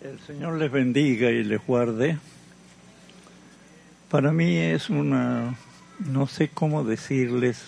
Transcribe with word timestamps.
El 0.00 0.18
Señor 0.20 0.56
les 0.58 0.72
bendiga 0.72 1.30
y 1.30 1.44
les 1.44 1.60
guarde. 1.66 2.16
Para 4.08 4.32
mí 4.32 4.56
es 4.56 4.88
una, 4.88 5.58
no 5.98 6.26
sé 6.26 6.48
cómo 6.48 6.84
decirles, 6.84 7.62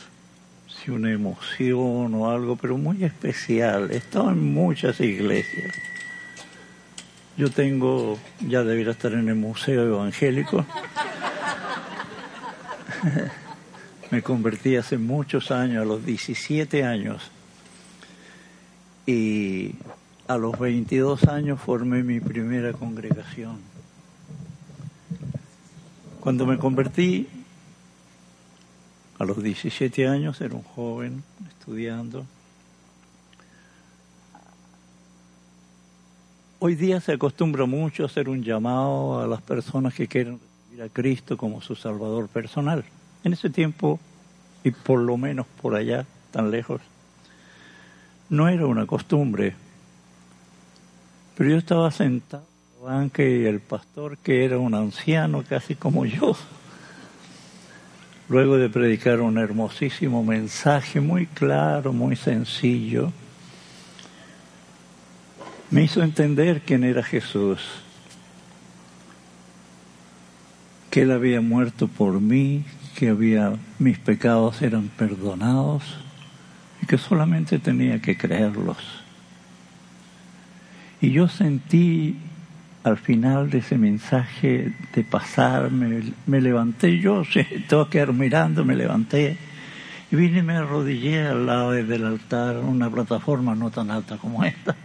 si 0.67 0.91
una 0.91 1.13
emoción 1.13 2.15
o 2.15 2.31
algo, 2.31 2.57
pero 2.57 2.79
muy 2.79 3.05
especial. 3.05 3.91
He 3.91 3.99
estado 3.99 4.31
en 4.31 4.55
muchas 4.55 4.99
iglesias. 5.01 5.75
Yo 7.37 7.51
tengo, 7.51 8.19
ya 8.41 8.65
debería 8.65 8.93
estar 8.93 9.13
en 9.13 9.29
el 9.29 9.35
Museo 9.35 9.83
Evangélico. 9.83 10.65
Me 14.11 14.23
convertí 14.23 14.77
hace 14.77 14.97
muchos 14.97 15.51
años, 15.51 15.83
a 15.83 15.85
los 15.85 16.07
17 16.07 16.83
años. 16.83 17.31
Y 19.07 19.75
a 20.29 20.37
los 20.37 20.59
22 20.59 21.25
años 21.25 21.61
formé 21.61 22.03
mi 22.03 22.21
primera 22.21 22.73
congregación. 22.73 23.59
Cuando 26.21 26.47
me 26.47 26.59
convertí, 26.59 27.29
a 29.19 29.25
los 29.25 29.43
17 29.43 30.07
años, 30.07 30.41
era 30.41 30.55
un 30.55 30.63
joven 30.63 31.23
estudiando. 31.49 32.25
Hoy 36.61 36.77
día 36.77 37.01
se 37.01 37.13
acostumbra 37.13 37.67
mucho 37.67 38.05
a 38.05 38.07
hacer 38.07 38.29
un 38.29 38.43
llamado 38.45 39.21
a 39.21 39.27
las 39.27 39.43
personas 39.43 39.95
que 39.95 40.07
quieren 40.07 40.39
recibir 40.39 40.83
a 40.83 40.89
Cristo 40.89 41.37
como 41.37 41.61
su 41.61 41.75
Salvador 41.75 42.29
personal. 42.29 42.85
En 43.25 43.33
ese 43.33 43.51
tiempo, 43.51 43.99
y 44.63 44.71
por 44.71 45.01
lo 45.01 45.17
menos 45.17 45.47
por 45.61 45.75
allá, 45.75 46.07
tan 46.31 46.53
lejos, 46.53 46.81
no 48.29 48.49
era 48.49 48.67
una 48.67 48.87
costumbre 48.87 49.55
pero 51.43 51.55
yo 51.55 51.59
estaba 51.59 51.91
sentado 51.91 52.47
en 52.89 53.11
y 53.17 53.47
el 53.47 53.59
pastor, 53.59 54.17
que 54.19 54.45
era 54.45 54.59
un 54.59 54.77
anciano 54.77 55.43
casi 55.43 55.75
como 55.75 56.07
yo, 56.07 56.37
luego 58.29 58.59
de 58.59 58.69
predicar 58.69 59.21
un 59.21 59.39
hermosísimo 59.39 60.23
mensaje 60.23 61.01
muy 61.01 61.27
claro, 61.27 61.93
muy 61.93 62.15
sencillo, 62.15 63.11
me 65.73 65.83
hizo 65.83 66.01
entender 66.05 66.63
quién 66.65 66.85
era 66.85 67.03
Jesús, 67.03 67.59
que 70.91 71.03
Él 71.03 71.11
había 71.11 71.41
muerto 71.41 71.89
por 71.89 72.21
mí, 72.21 72.63
que 72.95 73.09
había, 73.09 73.57
mis 73.81 73.99
pecados 73.99 74.63
eran 74.63 74.91
perdonados 74.97 75.83
y 76.81 76.87
que 76.87 76.99
solamente 76.99 77.59
tenía 77.59 78.01
que 78.01 78.17
creerlos. 78.17 79.02
Y 81.03 81.11
yo 81.11 81.27
sentí 81.27 82.17
al 82.85 82.97
final 82.97 83.51
de 83.51 83.59
ese 83.59 83.77
mensaje 83.77 84.73
de 84.95 85.03
pasar, 85.03 85.73
me, 85.73 86.41
levanté 86.41 87.01
yo, 87.01 87.25
tengo 87.69 87.91
que 87.91 88.01
ir 88.01 88.13
mirando, 88.13 88.65
me 88.65 88.77
levanté 88.77 89.37
y 90.13 90.17
vine 90.17 90.39
y 90.39 90.43
me 90.43 90.55
arrodillé 90.55 91.27
al 91.27 91.47
lado 91.47 91.73
del 91.73 92.05
altar, 92.05 92.59
una 92.59 92.89
plataforma 92.89 93.57
no 93.57 93.71
tan 93.71 93.91
alta 93.91 94.17
como 94.17 94.45
esta. 94.45 94.77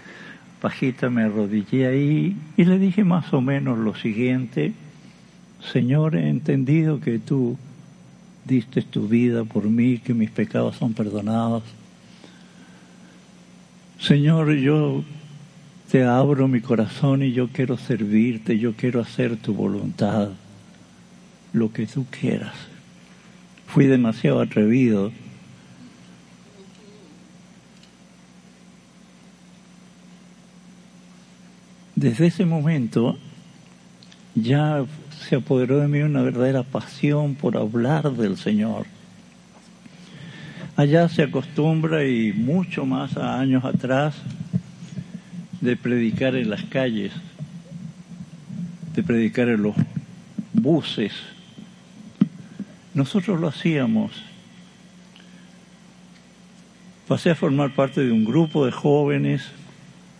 Pajita, 0.60 1.10
me 1.10 1.24
arrodillé 1.24 1.88
ahí 1.88 2.36
y 2.56 2.64
le 2.64 2.78
dije 2.78 3.02
más 3.02 3.32
o 3.32 3.40
menos 3.40 3.76
lo 3.76 3.96
siguiente, 3.96 4.72
Señor, 5.72 6.14
he 6.14 6.28
entendido 6.28 7.00
que 7.00 7.18
tú 7.18 7.58
diste 8.44 8.82
tu 8.82 9.08
vida 9.08 9.42
por 9.42 9.64
mí, 9.64 9.98
que 9.98 10.14
mis 10.14 10.30
pecados 10.30 10.76
son 10.76 10.94
perdonados. 10.94 11.64
Señor, 13.98 14.52
yo 14.52 15.02
te 15.90 16.02
abro 16.04 16.48
mi 16.48 16.60
corazón 16.60 17.22
y 17.22 17.32
yo 17.32 17.48
quiero 17.48 17.78
servirte, 17.78 18.58
yo 18.58 18.74
quiero 18.74 19.00
hacer 19.00 19.36
tu 19.36 19.54
voluntad, 19.54 20.30
lo 21.52 21.72
que 21.72 21.86
tú 21.86 22.06
quieras. 22.10 22.54
Fui 23.66 23.86
demasiado 23.86 24.40
atrevido. 24.40 25.12
Desde 31.94 32.26
ese 32.26 32.44
momento 32.44 33.16
ya 34.34 34.84
se 35.28 35.36
apoderó 35.36 35.78
de 35.78 35.88
mí 35.88 36.00
una 36.00 36.22
verdadera 36.22 36.62
pasión 36.62 37.36
por 37.36 37.56
hablar 37.56 38.12
del 38.12 38.36
Señor. 38.36 38.86
Allá 40.76 41.08
se 41.08 41.22
acostumbra 41.22 42.04
y 42.04 42.34
mucho 42.34 42.84
más 42.84 43.16
a 43.16 43.40
años 43.40 43.64
atrás 43.64 44.14
de 45.66 45.76
predicar 45.76 46.36
en 46.36 46.48
las 46.48 46.62
calles, 46.62 47.12
de 48.94 49.02
predicar 49.02 49.48
en 49.48 49.62
los 49.62 49.74
buses. 50.52 51.12
Nosotros 52.94 53.40
lo 53.40 53.48
hacíamos. 53.48 54.12
Pasé 57.08 57.30
a 57.30 57.34
formar 57.34 57.74
parte 57.74 58.00
de 58.00 58.12
un 58.12 58.24
grupo 58.24 58.64
de 58.64 58.70
jóvenes 58.70 59.42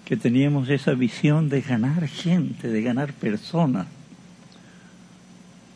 que 0.05 0.17
teníamos 0.17 0.69
esa 0.69 0.95
visión 0.95 1.49
de 1.49 1.61
ganar 1.61 2.09
gente, 2.09 2.67
de 2.67 2.83
ganar 2.83 3.13
personas. 3.13 3.87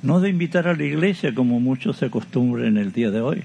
No 0.02 0.18
de 0.18 0.30
invitar 0.30 0.66
a 0.66 0.74
la 0.74 0.82
iglesia 0.82 1.32
como 1.32 1.60
muchos 1.60 1.98
se 1.98 2.06
acostumbran 2.06 2.66
en 2.66 2.76
el 2.76 2.92
día 2.92 3.12
de 3.12 3.20
hoy, 3.20 3.44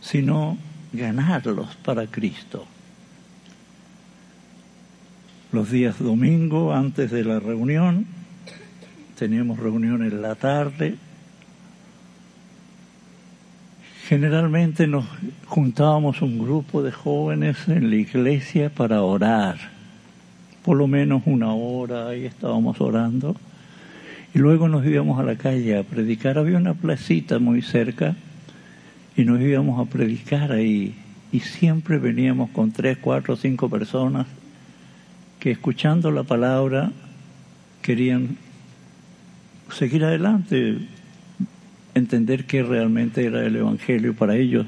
sino 0.00 0.58
ganarlos 0.92 1.76
para 1.76 2.08
Cristo 2.08 2.66
los 5.52 5.70
días 5.70 5.98
domingo 5.98 6.72
antes 6.72 7.10
de 7.10 7.24
la 7.24 7.38
reunión. 7.38 8.06
Teníamos 9.18 9.58
reuniones 9.58 10.10
en 10.10 10.22
la 10.22 10.34
tarde. 10.34 10.96
Generalmente 14.08 14.86
nos 14.86 15.04
juntábamos 15.46 16.22
un 16.22 16.38
grupo 16.38 16.82
de 16.82 16.90
jóvenes 16.90 17.68
en 17.68 17.90
la 17.90 17.96
iglesia 17.96 18.70
para 18.70 19.02
orar. 19.02 19.58
Por 20.64 20.78
lo 20.78 20.86
menos 20.86 21.22
una 21.26 21.52
hora 21.52 22.08
ahí 22.08 22.24
estábamos 22.24 22.80
orando. 22.80 23.36
Y 24.34 24.38
luego 24.38 24.68
nos 24.68 24.86
íbamos 24.86 25.20
a 25.20 25.22
la 25.22 25.36
calle 25.36 25.76
a 25.76 25.82
predicar. 25.82 26.38
Había 26.38 26.56
una 26.56 26.72
placita 26.72 27.38
muy 27.38 27.60
cerca 27.60 28.16
y 29.14 29.24
nos 29.24 29.38
íbamos 29.38 29.86
a 29.86 29.90
predicar 29.90 30.50
ahí. 30.50 30.94
Y 31.30 31.40
siempre 31.40 31.98
veníamos 31.98 32.48
con 32.50 32.72
tres, 32.72 32.96
cuatro, 32.98 33.36
cinco 33.36 33.68
personas 33.68 34.26
que 35.42 35.50
escuchando 35.50 36.12
la 36.12 36.22
palabra 36.22 36.92
querían 37.82 38.36
seguir 39.72 40.04
adelante, 40.04 40.78
entender 41.96 42.44
qué 42.44 42.62
realmente 42.62 43.24
era 43.24 43.44
el 43.44 43.56
Evangelio 43.56 44.14
para 44.14 44.36
ellos. 44.36 44.66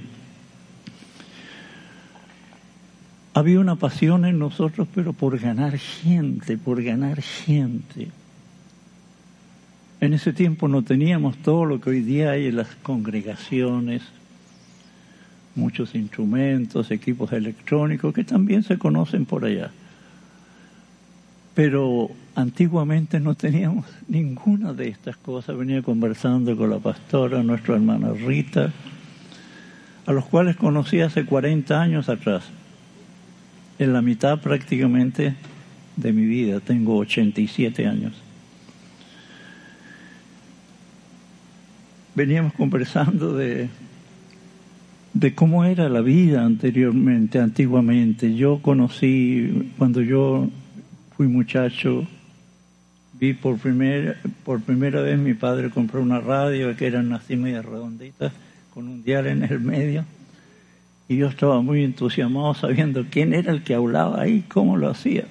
Había 3.34 3.60
una 3.60 3.76
pasión 3.76 4.24
en 4.24 4.40
nosotros, 4.40 4.88
pero 4.92 5.12
por 5.12 5.38
ganar 5.38 5.78
gente, 5.78 6.58
por 6.58 6.82
ganar 6.82 7.22
gente. 7.22 8.08
En 10.00 10.12
ese 10.12 10.32
tiempo 10.32 10.66
no 10.66 10.82
teníamos 10.82 11.36
todo 11.36 11.66
lo 11.66 11.80
que 11.80 11.90
hoy 11.90 12.00
día 12.00 12.32
hay 12.32 12.46
en 12.46 12.56
las 12.56 12.74
congregaciones, 12.82 14.02
muchos 15.54 15.94
instrumentos, 15.94 16.90
equipos 16.90 17.32
electrónicos 17.32 18.12
que 18.12 18.24
también 18.24 18.64
se 18.64 18.76
conocen 18.76 19.24
por 19.24 19.44
allá. 19.44 19.70
Pero 21.54 22.10
antiguamente 22.34 23.20
no 23.20 23.34
teníamos 23.34 23.86
ninguna 24.08 24.72
de 24.72 24.88
estas 24.88 25.16
cosas. 25.16 25.56
Venía 25.56 25.82
conversando 25.82 26.56
con 26.56 26.70
la 26.70 26.78
pastora, 26.78 27.42
nuestra 27.42 27.74
hermana 27.76 28.12
Rita, 28.12 28.72
a 30.06 30.12
los 30.12 30.24
cuales 30.26 30.56
conocí 30.56 31.00
hace 31.00 31.24
40 31.24 31.80
años 31.80 32.08
atrás, 32.08 32.44
en 33.78 33.92
la 33.92 34.02
mitad 34.02 34.40
prácticamente 34.40 35.34
de 35.96 36.12
mi 36.12 36.26
vida. 36.26 36.60
Tengo 36.60 36.96
87 36.98 37.86
años. 37.86 38.12
Veníamos 42.14 42.52
conversando 42.52 43.34
de, 43.34 43.68
de 45.14 45.34
cómo 45.34 45.64
era 45.64 45.88
la 45.88 46.00
vida 46.00 46.44
anteriormente, 46.44 47.40
antiguamente. 47.40 48.36
Yo 48.36 48.60
conocí, 48.62 49.72
cuando 49.78 50.00
yo 50.00 50.48
fui 51.16 51.28
muchacho, 51.28 52.06
vi 53.12 53.34
por 53.34 53.58
primera, 53.58 54.16
por 54.44 54.60
primera 54.60 55.00
vez 55.00 55.18
mi 55.18 55.34
padre 55.34 55.70
compró 55.70 56.02
una 56.02 56.20
radio 56.20 56.76
que 56.76 56.86
eran 56.86 57.12
así 57.12 57.36
media 57.36 57.62
redonditas, 57.62 58.32
con 58.72 58.88
un 58.88 59.04
dial 59.04 59.28
en 59.28 59.44
el 59.44 59.60
medio, 59.60 60.04
y 61.08 61.16
yo 61.16 61.28
estaba 61.28 61.60
muy 61.60 61.84
entusiasmado 61.84 62.54
sabiendo 62.54 63.06
quién 63.10 63.34
era 63.34 63.52
el 63.52 63.62
que 63.62 63.74
hablaba 63.74 64.22
ahí, 64.22 64.42
cómo 64.48 64.76
lo 64.76 64.88
hacía. 64.88 65.26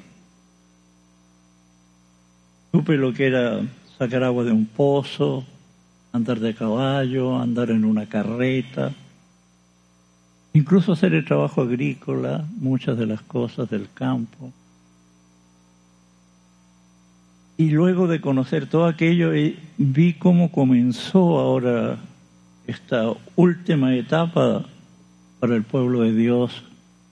Supe 2.72 2.96
lo 2.96 3.14
que 3.14 3.28
era 3.28 3.62
sacar 3.98 4.24
agua 4.24 4.44
de 4.46 4.52
un 4.52 4.66
pozo, 4.66 5.46
andar 6.14 6.40
de 6.40 6.56
caballo, 6.56 7.40
andar 7.40 7.72
en 7.72 7.84
una 7.84 8.08
carreta, 8.08 8.94
incluso 10.54 10.94
hacer 10.94 11.14
el 11.14 11.26
trabajo 11.26 11.62
agrícola, 11.62 12.46
muchas 12.58 12.98
de 12.98 13.06
las 13.06 13.22
cosas 13.22 13.70
del 13.70 13.90
campo. 13.94 14.54
Y 17.64 17.70
luego 17.70 18.08
de 18.08 18.20
conocer 18.20 18.68
todo 18.68 18.88
aquello, 18.88 19.32
eh, 19.34 19.56
vi 19.78 20.16
cómo 20.16 20.52
comenzó 20.52 21.40
ahora 21.40 21.98
esta 22.68 23.14
última 23.38 23.96
etapa 23.96 24.66
para 25.40 25.56
el 25.56 25.64
pueblo 25.64 26.02
de 26.02 26.14
Dios. 26.14 26.62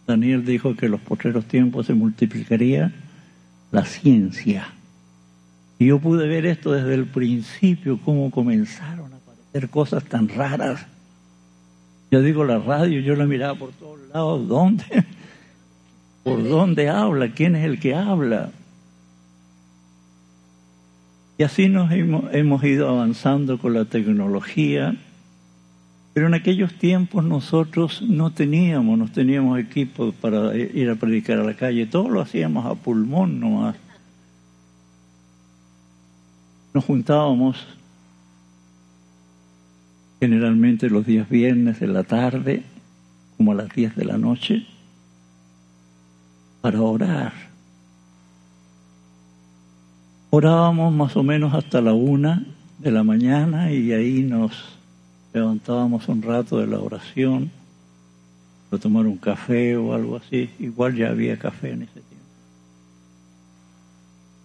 Daniel 0.06 0.44
dijo 0.44 0.76
que 0.76 0.88
en 0.88 0.92
los 0.92 1.00
postreros 1.00 1.46
tiempos 1.46 1.86
se 1.86 1.94
multiplicaría 1.94 2.92
la 3.72 3.86
ciencia. 3.86 4.74
Y 5.80 5.86
yo 5.86 6.00
pude 6.00 6.28
ver 6.28 6.46
esto 6.46 6.74
desde 6.74 6.96
el 6.96 7.06
principio, 7.06 7.98
cómo 8.04 8.30
comenzaron 8.30 9.14
a 9.14 9.16
aparecer 9.16 9.70
cosas 9.70 10.04
tan 10.04 10.28
raras. 10.28 10.86
Yo 12.12 12.22
digo 12.22 12.44
la 12.44 12.60
radio, 12.60 13.00
yo 13.00 13.16
la 13.16 13.26
miraba 13.26 13.56
por 13.56 13.72
todos 13.72 14.02
lados, 14.14 14.46
¿dónde? 14.50 14.84
¿Por 16.26 16.44
dónde 16.44 16.90
habla? 16.90 17.32
¿Quién 17.32 17.56
es 17.56 17.64
el 17.64 17.80
que 17.80 17.96
habla? 17.96 18.52
Y 21.42 21.44
así 21.44 21.70
nos 21.70 21.92
hemos, 21.92 22.32
hemos 22.36 22.64
ido 22.64 22.88
avanzando 22.88 23.58
con 23.58 23.74
la 23.74 23.86
tecnología, 23.86 24.96
pero 26.14 26.28
en 26.28 26.36
aquellos 26.36 26.72
tiempos 26.76 27.24
nosotros 27.24 28.04
no 28.04 28.30
teníamos, 28.30 28.96
no 28.96 29.08
teníamos 29.08 29.58
equipo 29.58 30.12
para 30.12 30.56
ir 30.56 30.88
a 30.92 30.96
predicar 30.98 31.40
a 31.40 31.44
la 31.44 31.56
calle, 31.56 31.88
todo 31.88 32.10
lo 32.10 32.22
hacíamos 32.22 32.68
a 32.68 32.76
pulmón 32.76 33.40
nomás. 33.40 33.76
Nos 36.76 36.86
juntábamos 36.86 37.66
generalmente 40.20 40.92
los 40.92 41.08
días 41.08 41.28
viernes 41.28 41.80
de 41.80 41.88
la 41.88 42.04
tarde, 42.04 42.62
como 43.38 43.54
a 43.54 43.56
las 43.56 43.74
10 43.74 43.96
de 43.96 44.06
la 44.06 44.20
noche, 44.20 44.68
para 46.62 46.80
orar 46.82 47.51
Orábamos 50.34 50.94
más 50.94 51.18
o 51.18 51.24
menos 51.24 51.54
hasta 51.54 51.82
la 51.82 51.94
una 51.94 52.46
de 52.80 52.90
la 52.90 53.04
mañana 53.04 53.74
y 53.74 53.92
ahí 53.92 54.24
nos 54.24 54.54
levantábamos 55.34 56.08
un 56.08 56.22
rato 56.22 56.58
de 56.58 56.68
la 56.68 56.80
oración, 56.80 57.52
para 58.70 58.82
tomar 58.82 59.08
un 59.08 59.18
café 59.18 59.76
o 59.76 59.94
algo 59.94 60.16
así. 60.16 60.50
Igual 60.58 60.96
ya 60.96 61.10
había 61.10 61.38
café 61.38 61.72
en 61.72 61.82
ese 61.82 62.00
tiempo. 62.00 62.26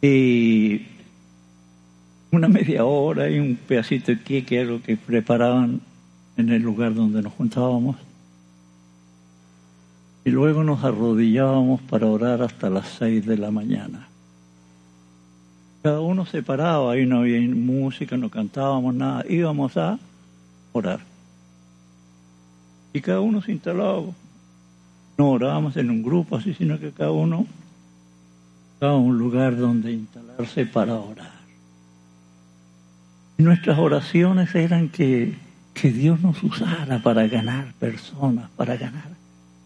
Y 0.02 0.86
una 2.32 2.48
media 2.48 2.84
hora 2.84 3.30
y 3.30 3.38
un 3.38 3.54
pedacito 3.54 4.10
de 4.10 4.20
queque, 4.20 4.62
algo 4.62 4.82
que 4.82 4.96
preparaban 4.96 5.80
en 6.36 6.48
el 6.48 6.62
lugar 6.62 6.94
donde 6.94 7.22
nos 7.22 7.32
juntábamos. 7.34 7.94
Y 10.24 10.30
luego 10.30 10.64
nos 10.64 10.82
arrodillábamos 10.82 11.80
para 11.82 12.08
orar 12.08 12.42
hasta 12.42 12.70
las 12.70 12.88
seis 12.88 13.24
de 13.24 13.38
la 13.38 13.52
mañana 13.52 14.05
cada 15.86 16.00
uno 16.00 16.26
separado, 16.26 16.90
ahí 16.90 17.06
no 17.06 17.20
había 17.20 17.40
música, 17.42 18.16
no 18.16 18.28
cantábamos 18.28 18.92
nada, 18.92 19.24
íbamos 19.28 19.76
a 19.76 20.00
orar. 20.72 20.98
Y 22.92 23.00
cada 23.00 23.20
uno 23.20 23.40
se 23.40 23.52
instalaba, 23.52 24.02
no 25.16 25.30
orábamos 25.30 25.76
en 25.76 25.90
un 25.90 26.02
grupo 26.02 26.34
así, 26.34 26.54
sino 26.54 26.80
que 26.80 26.90
cada 26.90 27.12
uno 27.12 27.46
estaba 28.74 28.96
un 28.96 29.16
lugar 29.16 29.56
donde 29.56 29.92
instalarse 29.92 30.66
para 30.66 30.94
orar. 30.94 31.38
Y 33.38 33.44
nuestras 33.44 33.78
oraciones 33.78 34.56
eran 34.56 34.88
que, 34.88 35.36
que 35.72 35.92
Dios 35.92 36.20
nos 36.20 36.42
usara 36.42 37.00
para 37.00 37.28
ganar 37.28 37.72
personas, 37.74 38.50
para 38.56 38.76
ganar 38.76 39.10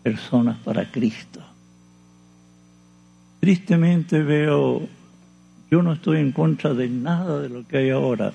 personas 0.02 0.58
para 0.58 0.84
Cristo. 0.90 1.40
Tristemente 3.40 4.22
veo 4.22 4.99
yo 5.70 5.82
no 5.82 5.92
estoy 5.92 6.18
en 6.18 6.32
contra 6.32 6.74
de 6.74 6.88
nada 6.88 7.40
de 7.40 7.48
lo 7.48 7.66
que 7.66 7.78
hay 7.78 7.90
ahora. 7.90 8.32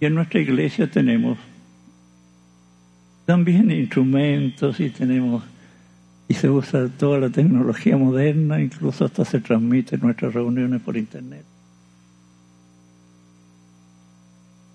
Y 0.00 0.06
en 0.06 0.14
nuestra 0.14 0.40
iglesia 0.40 0.90
tenemos 0.90 1.38
también 3.24 3.70
instrumentos 3.70 4.78
y 4.80 4.90
tenemos 4.90 5.42
y 6.28 6.34
se 6.34 6.50
usa 6.50 6.88
toda 6.88 7.18
la 7.18 7.30
tecnología 7.30 7.96
moderna, 7.96 8.60
incluso 8.60 9.06
hasta 9.06 9.24
se 9.24 9.40
transmiten 9.40 10.00
nuestras 10.00 10.34
reuniones 10.34 10.82
por 10.82 10.96
internet. 10.96 11.44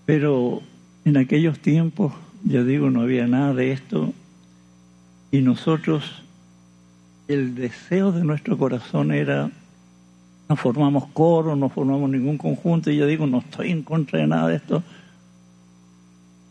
Pero 0.06 0.62
en 1.06 1.18
aquellos 1.18 1.60
tiempos, 1.60 2.14
ya 2.44 2.64
digo, 2.64 2.90
no 2.90 3.02
había 3.02 3.28
nada 3.28 3.54
de 3.54 3.72
esto 3.72 4.14
y 5.32 5.42
nosotros, 5.42 6.24
el 7.28 7.56
deseo 7.56 8.12
de 8.12 8.24
nuestro 8.24 8.58
corazón 8.58 9.12
era 9.12 9.52
no 10.50 10.56
formamos 10.56 11.07
coro, 11.07 11.56
no 11.56 11.69
formamos 11.69 12.10
ningún 12.10 12.38
conjunto 12.38 12.92
y 12.92 12.98
yo 12.98 13.07
digo, 13.07 13.25
no 13.28 13.40
estoy 13.40 13.72
en 13.72 13.84
contra 13.84 14.19
de 14.19 14.28
nada 14.28 14.50
de 14.50 14.56
esto. 14.57 14.84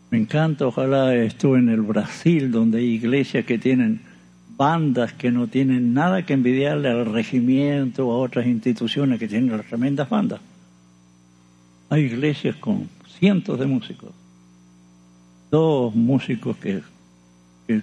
Me 0.09 0.17
encanta, 0.17 0.67
ojalá 0.67 1.15
estuve 1.15 1.59
en 1.59 1.69
el 1.69 1.81
Brasil, 1.81 2.51
donde 2.51 2.79
hay 2.79 2.85
iglesias 2.85 3.45
que 3.45 3.57
tienen 3.57 4.01
bandas 4.55 5.13
que 5.13 5.31
no 5.31 5.47
tienen 5.47 5.93
nada 5.93 6.25
que 6.25 6.33
envidiarle 6.33 6.89
al 6.89 7.05
regimiento 7.05 8.07
o 8.07 8.13
a 8.13 8.17
otras 8.17 8.45
instituciones 8.45 9.19
que 9.19 9.27
tienen 9.27 9.59
tremendas 9.63 10.09
bandas. 10.09 10.39
Hay 11.89 12.03
iglesias 12.03 12.55
con 12.57 12.89
cientos 13.07 13.59
de 13.59 13.65
músicos, 13.65 14.11
dos 15.49 15.95
músicos 15.95 16.57
que, 16.57 16.81
que 17.67 17.81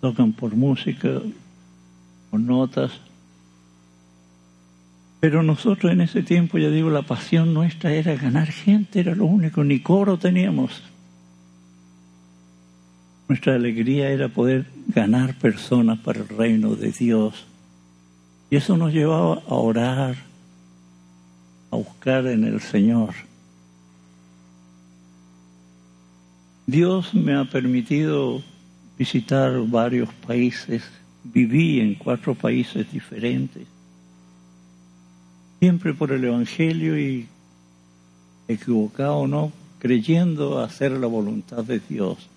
tocan 0.00 0.32
por 0.32 0.54
música, 0.54 1.20
con 2.30 2.46
notas, 2.46 2.92
pero 5.20 5.42
nosotros 5.42 5.92
en 5.92 6.00
ese 6.00 6.22
tiempo, 6.22 6.58
ya 6.58 6.70
digo, 6.70 6.90
la 6.90 7.02
pasión 7.02 7.52
nuestra 7.52 7.92
era 7.92 8.14
ganar 8.14 8.48
gente, 8.48 9.00
era 9.00 9.14
lo 9.14 9.24
único, 9.24 9.64
ni 9.64 9.80
coro 9.80 10.16
teníamos. 10.16 10.82
Nuestra 13.26 13.56
alegría 13.56 14.10
era 14.10 14.28
poder 14.28 14.66
ganar 14.86 15.34
personas 15.34 15.98
para 15.98 16.20
el 16.20 16.28
reino 16.28 16.76
de 16.76 16.92
Dios. 16.92 17.46
Y 18.48 18.56
eso 18.56 18.76
nos 18.76 18.92
llevaba 18.92 19.42
a 19.46 19.54
orar, 19.54 20.16
a 21.72 21.76
buscar 21.76 22.26
en 22.26 22.44
el 22.44 22.60
Señor. 22.60 23.14
Dios 26.66 27.12
me 27.12 27.34
ha 27.34 27.44
permitido 27.44 28.40
visitar 28.96 29.52
varios 29.66 30.12
países, 30.26 30.84
viví 31.24 31.80
en 31.80 31.96
cuatro 31.96 32.34
países 32.34 32.90
diferentes 32.92 33.66
siempre 35.60 35.94
por 35.94 36.12
el 36.12 36.24
Evangelio 36.24 36.98
y 36.98 37.26
equivocado 38.46 39.16
o 39.16 39.26
no, 39.26 39.52
creyendo 39.78 40.60
hacer 40.60 40.92
la 40.92 41.06
voluntad 41.06 41.64
de 41.64 41.80
Dios. 41.80 42.28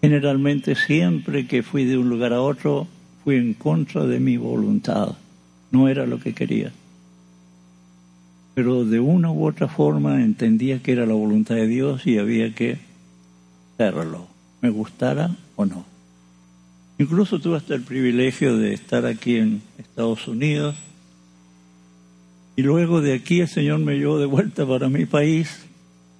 Generalmente 0.00 0.74
siempre 0.74 1.46
que 1.46 1.62
fui 1.62 1.84
de 1.84 1.96
un 1.96 2.08
lugar 2.08 2.32
a 2.32 2.42
otro, 2.42 2.86
fui 3.22 3.36
en 3.36 3.54
contra 3.54 4.04
de 4.04 4.20
mi 4.20 4.36
voluntad. 4.36 5.14
No 5.70 5.88
era 5.88 6.06
lo 6.06 6.20
que 6.20 6.34
quería. 6.34 6.72
Pero 8.54 8.84
de 8.84 9.00
una 9.00 9.32
u 9.32 9.46
otra 9.46 9.66
forma 9.66 10.22
entendía 10.22 10.80
que 10.80 10.92
era 10.92 11.06
la 11.06 11.14
voluntad 11.14 11.54
de 11.54 11.66
Dios 11.66 12.06
y 12.06 12.18
había 12.18 12.54
que 12.54 12.78
hacerlo, 13.74 14.28
me 14.60 14.70
gustara 14.70 15.34
o 15.56 15.64
no. 15.64 15.84
Incluso 16.98 17.40
tuve 17.40 17.56
hasta 17.56 17.74
el 17.74 17.82
privilegio 17.82 18.56
de 18.56 18.74
estar 18.74 19.06
aquí 19.06 19.36
en 19.36 19.62
Estados 19.78 20.28
Unidos 20.28 20.76
y 22.56 22.62
luego 22.62 23.00
de 23.00 23.14
aquí 23.14 23.40
el 23.40 23.48
Señor 23.48 23.80
me 23.80 23.96
llevó 23.96 24.18
de 24.18 24.26
vuelta 24.26 24.66
para 24.66 24.88
mi 24.88 25.06
país, 25.06 25.66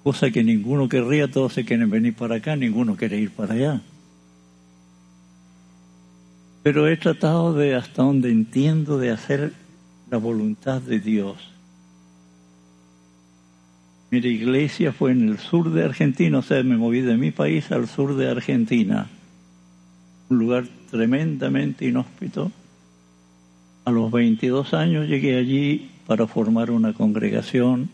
cosa 0.03 0.31
que 0.31 0.43
ninguno 0.43 0.89
querría, 0.89 1.31
todos 1.31 1.53
se 1.53 1.63
quieren 1.63 1.89
venir 1.89 2.13
para 2.13 2.35
acá, 2.35 2.55
ninguno 2.55 2.95
quiere 2.95 3.17
ir 3.17 3.31
para 3.31 3.53
allá. 3.53 3.81
Pero 6.63 6.87
he 6.87 6.97
tratado 6.97 7.53
de, 7.53 7.75
hasta 7.75 8.03
donde 8.03 8.31
entiendo, 8.31 8.97
de 8.97 9.11
hacer 9.11 9.53
la 10.09 10.17
voluntad 10.17 10.81
de 10.81 10.99
Dios. 10.99 11.37
Mi 14.11 14.17
iglesia 14.19 14.91
fue 14.91 15.11
en 15.11 15.29
el 15.29 15.39
sur 15.39 15.71
de 15.71 15.83
Argentina, 15.83 16.39
o 16.39 16.41
sea, 16.41 16.61
me 16.63 16.77
moví 16.77 17.01
de 17.01 17.17
mi 17.17 17.31
país 17.31 17.71
al 17.71 17.87
sur 17.87 18.15
de 18.15 18.29
Argentina, 18.29 19.09
un 20.29 20.37
lugar 20.37 20.65
tremendamente 20.91 21.85
inhóspito. 21.85 22.51
A 23.85 23.91
los 23.91 24.11
22 24.11 24.73
años 24.73 25.07
llegué 25.07 25.37
allí 25.37 25.91
para 26.07 26.27
formar 26.27 26.71
una 26.71 26.93
congregación 26.93 27.89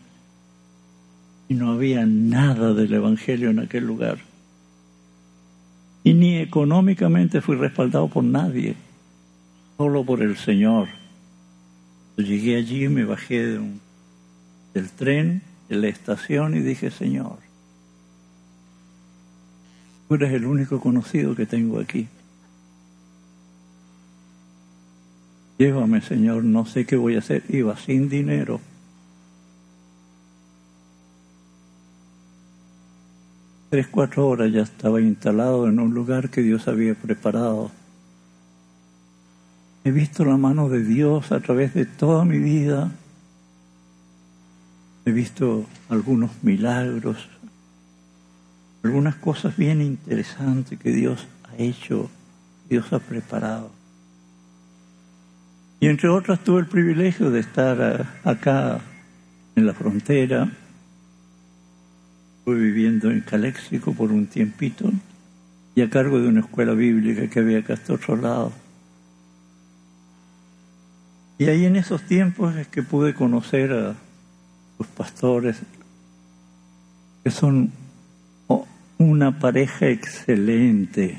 y 1.47 1.53
no 1.53 1.71
había 1.71 2.05
nada 2.05 2.73
del 2.73 2.93
Evangelio 2.93 3.49
en 3.49 3.59
aquel 3.59 3.85
lugar. 3.85 4.19
Y 6.03 6.13
ni 6.13 6.37
económicamente 6.37 7.41
fui 7.41 7.55
respaldado 7.55 8.07
por 8.07 8.23
nadie, 8.23 8.75
solo 9.77 10.05
por 10.05 10.21
el 10.21 10.37
Señor. 10.37 10.87
Llegué 12.17 12.55
allí, 12.57 12.87
me 12.87 13.03
bajé 13.03 13.59
del 14.73 14.89
tren, 14.95 15.41
de 15.69 15.75
la 15.75 15.87
estación 15.87 16.55
y 16.55 16.59
dije, 16.59 16.89
Señor, 16.91 17.37
tú 20.07 20.15
eres 20.15 20.33
el 20.33 20.45
único 20.45 20.79
conocido 20.79 21.35
que 21.35 21.45
tengo 21.45 21.79
aquí. 21.79 22.07
Llévame, 25.61 26.01
Señor, 26.01 26.43
no 26.43 26.65
sé 26.65 26.87
qué 26.87 26.95
voy 26.95 27.17
a 27.17 27.19
hacer. 27.19 27.43
Iba 27.47 27.77
sin 27.77 28.09
dinero. 28.09 28.59
Tres, 33.69 33.85
cuatro 33.85 34.27
horas 34.27 34.51
ya 34.51 34.63
estaba 34.63 34.99
instalado 34.99 35.67
en 35.67 35.79
un 35.79 35.93
lugar 35.93 36.31
que 36.31 36.41
Dios 36.41 36.67
había 36.67 36.95
preparado. 36.95 37.69
He 39.83 39.91
visto 39.91 40.25
la 40.25 40.35
mano 40.35 40.67
de 40.67 40.83
Dios 40.83 41.31
a 41.31 41.39
través 41.41 41.75
de 41.75 41.85
toda 41.85 42.25
mi 42.25 42.39
vida. 42.39 42.89
He 45.05 45.11
visto 45.11 45.67
algunos 45.89 46.31
milagros, 46.41 47.29
algunas 48.81 49.13
cosas 49.13 49.55
bien 49.55 49.79
interesantes 49.79 50.79
que 50.79 50.89
Dios 50.89 51.27
ha 51.51 51.61
hecho, 51.61 52.09
Dios 52.67 52.91
ha 52.93 52.97
preparado. 52.97 53.80
Y 55.81 55.87
entre 55.87 56.09
otras 56.09 56.43
tuve 56.43 56.59
el 56.59 56.67
privilegio 56.67 57.31
de 57.31 57.39
estar 57.39 58.07
acá 58.23 58.79
en 59.55 59.65
la 59.65 59.73
frontera, 59.73 60.49
Fui 62.45 62.55
viviendo 62.55 63.11
en 63.11 63.21
Caléxico 63.21 63.93
por 63.93 64.11
un 64.11 64.25
tiempito 64.27 64.91
y 65.75 65.81
a 65.81 65.89
cargo 65.89 66.19
de 66.19 66.27
una 66.27 66.39
escuela 66.41 66.73
bíblica 66.73 67.27
que 67.29 67.39
había 67.39 67.59
acá 67.59 67.73
hasta 67.73 67.93
otro 67.93 68.15
lado. 68.15 68.51
Y 71.37 71.45
ahí 71.45 71.65
en 71.65 71.75
esos 71.75 72.03
tiempos 72.03 72.55
es 72.55 72.67
que 72.67 72.83
pude 72.83 73.13
conocer 73.13 73.71
a 73.73 73.95
los 74.77 74.87
pastores, 74.95 75.61
que 77.23 77.31
son 77.31 77.71
una 78.97 79.39
pareja 79.39 79.87
excelente, 79.87 81.17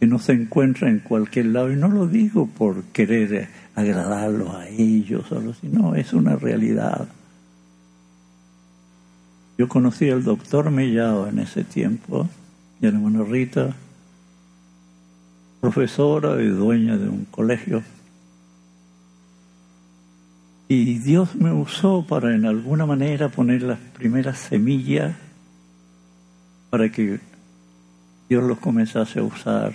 que 0.00 0.06
no 0.06 0.18
se 0.18 0.32
encuentra 0.32 0.88
en 0.88 1.00
cualquier 1.00 1.46
lado. 1.46 1.72
Y 1.72 1.76
no 1.76 1.88
lo 1.88 2.06
digo 2.06 2.46
por 2.46 2.82
querer 2.84 3.48
agradarlos 3.74 4.54
a 4.54 4.68
ellos, 4.68 5.26
sino 5.60 5.94
es 5.94 6.12
una 6.12 6.36
realidad. 6.36 7.08
Yo 9.56 9.68
conocí 9.68 10.08
al 10.08 10.22
doctor 10.22 10.70
Mellado 10.70 11.26
en 11.26 11.40
ese 11.40 11.64
tiempo, 11.64 12.28
la 12.80 12.88
hermana 12.88 13.24
Rita, 13.24 13.74
profesora 15.60 16.40
y 16.40 16.46
dueña 16.46 16.96
de 16.96 17.08
un 17.08 17.24
colegio. 17.24 17.82
Y 20.68 20.98
Dios 20.98 21.34
me 21.34 21.50
usó 21.50 22.06
para 22.06 22.34
en 22.34 22.44
alguna 22.44 22.86
manera 22.86 23.30
poner 23.30 23.62
las 23.62 23.78
primeras 23.78 24.38
semillas 24.38 25.16
para 26.70 26.90
que 26.92 27.18
Dios 28.28 28.44
los 28.44 28.58
comenzase 28.58 29.20
a 29.20 29.22
usar, 29.22 29.72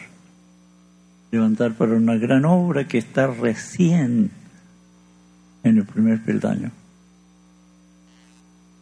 levantar 1.33 1.73
para 1.73 1.93
una 1.93 2.15
gran 2.15 2.45
obra 2.45 2.87
que 2.87 2.99
está 2.99 3.25
recién 3.25 4.29
en 5.63 5.77
el 5.77 5.83
primer 5.83 6.23
peldaño. 6.23 6.71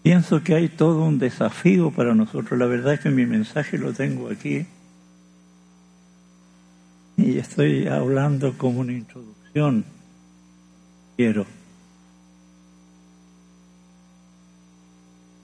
Pienso 0.04 0.44
que 0.44 0.56
hay 0.56 0.68
todo 0.68 1.06
un 1.06 1.18
desafío 1.18 1.92
para 1.92 2.14
nosotros. 2.14 2.60
La 2.60 2.66
verdad 2.66 2.96
es 2.96 3.00
que 3.00 3.10
mi 3.10 3.26
mensaje 3.26 3.78
lo 3.78 3.94
tengo 3.94 4.30
aquí. 4.30 4.66
Y 7.16 7.38
estoy 7.38 7.88
hablando 7.88 8.58
como 8.58 8.82
una 8.82 8.92
introducción. 8.92 9.86
Quiero. 11.16 11.46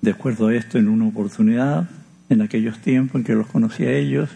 De 0.02 0.12
acuerdo 0.12 0.48
a 0.48 0.56
esto, 0.56 0.78
en 0.78 0.90
una 0.90 1.08
oportunidad, 1.08 1.90
en 2.28 2.42
aquellos 2.42 2.80
tiempos 2.80 3.16
en 3.16 3.24
que 3.24 3.34
los 3.34 3.48
conocí 3.48 3.86
a 3.86 3.94
ellos, 3.94 4.30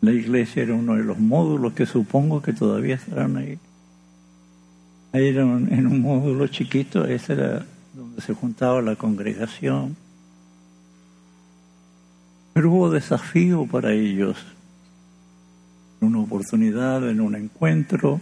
la 0.00 0.12
iglesia 0.12 0.62
era 0.62 0.74
uno 0.74 0.94
de 0.94 1.04
los 1.04 1.18
módulos 1.18 1.74
que 1.74 1.86
supongo 1.86 2.40
que 2.40 2.52
todavía 2.52 2.94
estarán 2.94 3.36
ahí. 3.36 3.58
Ahí 5.12 5.28
era 5.28 5.42
en 5.42 5.86
un 5.86 6.00
módulo 6.00 6.46
chiquito, 6.46 7.04
ese 7.04 7.34
era 7.34 7.66
donde 7.94 8.22
se 8.22 8.32
juntaba 8.32 8.80
la 8.80 8.96
congregación. 8.96 9.96
Pero 12.52 12.70
hubo 12.70 12.90
desafío 12.90 13.66
para 13.66 13.92
ellos. 13.92 14.36
Una 16.00 16.20
oportunidad, 16.20 17.08
en 17.08 17.20
un 17.20 17.34
encuentro, 17.34 18.20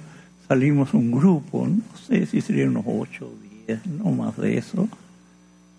salimos 0.49 0.94
un 0.94 1.12
grupo, 1.12 1.68
no 1.68 1.97
sé 1.97 2.26
si 2.26 2.40
serían 2.40 2.70
unos 2.70 2.85
ocho 2.87 3.26
o 3.26 3.66
diez, 3.66 3.87
no 3.87 4.11
más 4.11 4.37
de 4.37 4.58
eso. 4.58 4.88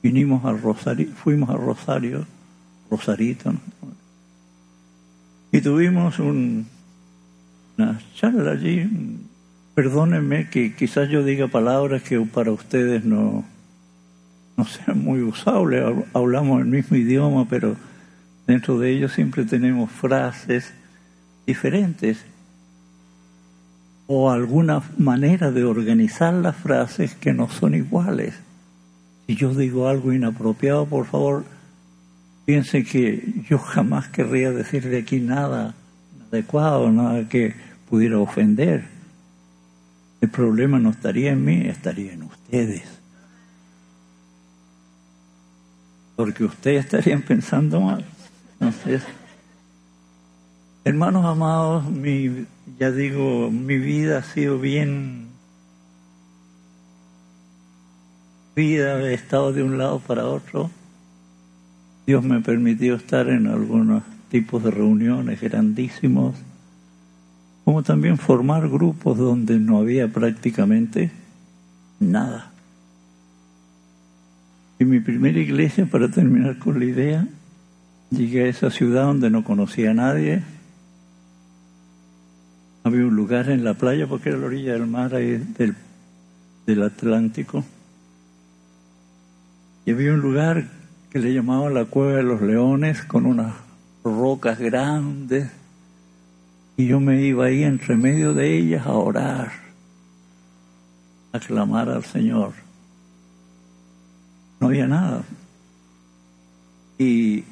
Vinimos 0.01 0.45
al 0.45 0.61
Rosario, 0.61 1.09
fuimos 1.13 1.49
a 1.49 1.57
Rosario, 1.57 2.25
Rosarito, 2.89 3.53
y 5.51 5.61
tuvimos 5.61 6.19
un, 6.19 6.67
una 7.77 7.99
charla 8.15 8.51
allí. 8.51 8.89
Perdónenme 9.75 10.49
que 10.49 10.75
quizás 10.75 11.09
yo 11.09 11.23
diga 11.23 11.47
palabras 11.47 12.03
que 12.03 12.19
para 12.19 12.51
ustedes 12.51 13.05
no, 13.05 13.45
no 14.57 14.65
sean 14.65 15.03
muy 15.03 15.21
usables, 15.21 15.83
hablamos 16.13 16.59
el 16.61 16.67
mismo 16.67 16.97
idioma, 16.97 17.47
pero 17.49 17.77
dentro 18.45 18.77
de 18.77 18.91
ellos 18.91 19.13
siempre 19.13 19.45
tenemos 19.45 19.89
frases 19.89 20.73
diferentes 21.45 22.25
o 24.07 24.31
alguna 24.31 24.81
manera 24.97 25.51
de 25.51 25.63
organizar 25.63 26.33
las 26.33 26.55
frases 26.55 27.15
que 27.15 27.31
no 27.31 27.47
son 27.49 27.75
iguales. 27.75 28.33
Si 29.27 29.35
yo 29.35 29.53
digo 29.53 29.87
algo 29.87 30.11
inapropiado, 30.11 30.87
por 30.87 31.05
favor, 31.05 31.45
piensen 32.49 32.83
que 32.83 33.43
yo 33.47 33.59
jamás 33.59 34.07
querría 34.07 34.49
decir 34.49 34.89
de 34.89 34.97
aquí 34.97 35.19
nada 35.19 35.75
adecuado, 36.31 36.91
nada 36.91 37.29
que 37.29 37.53
pudiera 37.87 38.17
ofender. 38.17 38.85
El 40.19 40.29
problema 40.29 40.79
no 40.79 40.89
estaría 40.89 41.29
en 41.33 41.45
mí, 41.45 41.67
estaría 41.67 42.11
en 42.11 42.23
ustedes. 42.23 42.81
porque 46.15 46.43
ustedes 46.43 46.85
estarían 46.85 47.21
pensando 47.21 47.79
mal. 47.81 48.03
Entonces, 48.53 49.03
hermanos 50.83 51.23
amados, 51.23 51.85
mi, 51.85 52.47
ya 52.79 52.89
digo, 52.89 53.51
mi 53.51 53.77
vida 53.77 54.17
ha 54.17 54.23
sido 54.23 54.57
bien 54.57 55.27
vida, 58.55 58.99
he 59.03 59.13
estado 59.13 59.53
de 59.53 59.61
un 59.61 59.77
lado 59.77 59.99
para 59.99 60.25
otro. 60.25 60.71
Dios 62.09 62.23
me 62.23 62.41
permitió 62.41 62.95
estar 62.95 63.29
en 63.29 63.45
algunos 63.45 64.01
tipos 64.31 64.63
de 64.63 64.71
reuniones 64.71 65.39
grandísimos, 65.39 66.35
como 67.63 67.83
también 67.83 68.17
formar 68.17 68.67
grupos 68.67 69.15
donde 69.15 69.59
no 69.59 69.77
había 69.77 70.07
prácticamente 70.07 71.11
nada. 71.99 72.51
En 74.79 74.89
mi 74.89 74.99
primera 75.01 75.37
iglesia, 75.37 75.85
para 75.85 76.09
terminar 76.09 76.57
con 76.57 76.79
la 76.79 76.85
idea, 76.85 77.27
llegué 78.09 78.45
a 78.45 78.47
esa 78.47 78.71
ciudad 78.71 79.03
donde 79.03 79.29
no 79.29 79.43
conocía 79.43 79.91
a 79.91 79.93
nadie. 79.93 80.41
Había 82.85 83.05
un 83.05 83.15
lugar 83.15 83.51
en 83.51 83.63
la 83.63 83.75
playa 83.75 84.07
porque 84.07 84.29
era 84.29 84.39
la 84.39 84.47
orilla 84.47 84.73
del 84.73 84.87
mar 84.87 85.13
ahí 85.13 85.37
del, 85.59 85.75
del 86.65 86.81
Atlántico. 86.81 87.63
Y 89.85 89.91
había 89.91 90.15
un 90.15 90.21
lugar 90.21 90.78
que 91.11 91.19
le 91.19 91.33
llamaban 91.33 91.73
la 91.73 91.85
Cueva 91.85 92.17
de 92.17 92.23
los 92.23 92.41
Leones 92.41 93.03
con 93.03 93.25
unas 93.25 93.55
rocas 94.03 94.59
grandes. 94.59 95.51
Y 96.77 96.87
yo 96.87 96.99
me 96.99 97.21
iba 97.23 97.45
ahí 97.45 97.63
entre 97.63 97.95
medio 97.95 98.33
de 98.33 98.57
ellas 98.57 98.85
a 98.85 98.93
orar, 98.93 99.51
a 101.33 101.39
clamar 101.39 101.89
al 101.89 102.05
Señor 102.05 102.53
no 104.59 104.67
había 104.67 104.87
nada. 104.87 105.23
Y 106.97 107.45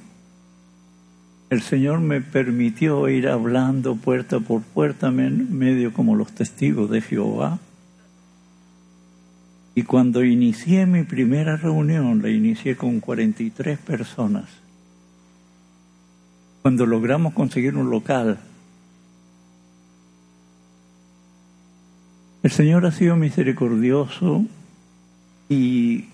el 1.50 1.62
Señor 1.62 2.00
me 2.00 2.22
permitió 2.22 3.08
ir 3.08 3.30
hablando 3.30 3.96
puerta 3.96 4.40
por 4.40 4.62
puerta, 4.62 5.10
medio 5.12 5.94
como 5.94 6.16
los 6.16 6.34
testigos 6.34 6.90
de 6.90 7.02
Jehová. 7.02 7.60
Y 9.78 9.84
cuando 9.84 10.24
inicié 10.24 10.88
mi 10.88 11.04
primera 11.04 11.56
reunión, 11.56 12.24
la 12.24 12.32
inicié 12.32 12.76
con 12.76 13.00
43 13.00 13.78
personas. 13.78 14.46
Cuando 16.64 16.88
logramos 16.88 17.34
conseguir 17.36 17.76
un 17.76 17.92
local, 17.92 18.40
el 22.42 22.50
Señor 22.50 22.88
ha 22.88 22.92
sido 22.92 23.16
misericordioso 23.18 24.48
y 25.48 26.06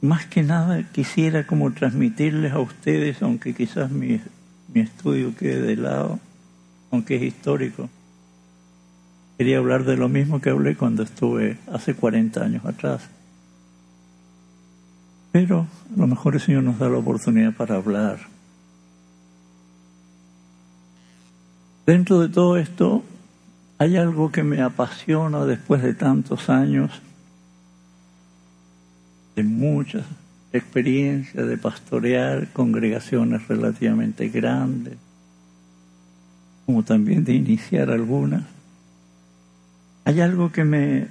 más 0.00 0.24
que 0.24 0.42
nada 0.42 0.82
quisiera 0.90 1.46
como 1.46 1.74
transmitirles 1.74 2.52
a 2.54 2.60
ustedes, 2.60 3.20
aunque 3.20 3.52
quizás 3.52 3.90
mi, 3.90 4.18
mi 4.72 4.80
estudio 4.80 5.36
quede 5.36 5.60
de 5.60 5.76
lado, 5.76 6.18
aunque 6.90 7.16
es 7.16 7.22
histórico. 7.24 7.90
Quería 9.40 9.56
hablar 9.56 9.84
de 9.84 9.96
lo 9.96 10.10
mismo 10.10 10.42
que 10.42 10.50
hablé 10.50 10.76
cuando 10.76 11.02
estuve 11.02 11.56
hace 11.72 11.94
40 11.94 12.44
años 12.44 12.62
atrás. 12.66 13.08
Pero 15.32 15.60
a 15.60 15.98
lo 15.98 16.06
mejor 16.06 16.34
el 16.34 16.42
Señor 16.42 16.62
nos 16.62 16.78
da 16.78 16.90
la 16.90 16.98
oportunidad 16.98 17.54
para 17.54 17.76
hablar. 17.76 18.18
Dentro 21.86 22.20
de 22.20 22.28
todo 22.28 22.58
esto 22.58 23.02
hay 23.78 23.96
algo 23.96 24.30
que 24.30 24.42
me 24.42 24.60
apasiona 24.60 25.46
después 25.46 25.82
de 25.82 25.94
tantos 25.94 26.50
años 26.50 27.00
de 29.36 29.42
muchas 29.42 30.04
experiencia 30.52 31.46
de 31.46 31.56
pastorear 31.56 32.48
congregaciones 32.52 33.48
relativamente 33.48 34.28
grandes, 34.28 34.98
como 36.66 36.82
también 36.82 37.24
de 37.24 37.32
iniciar 37.32 37.90
algunas. 37.90 38.59
Hay 40.10 40.20
algo 40.20 40.50
que 40.50 40.64
me 40.64 41.06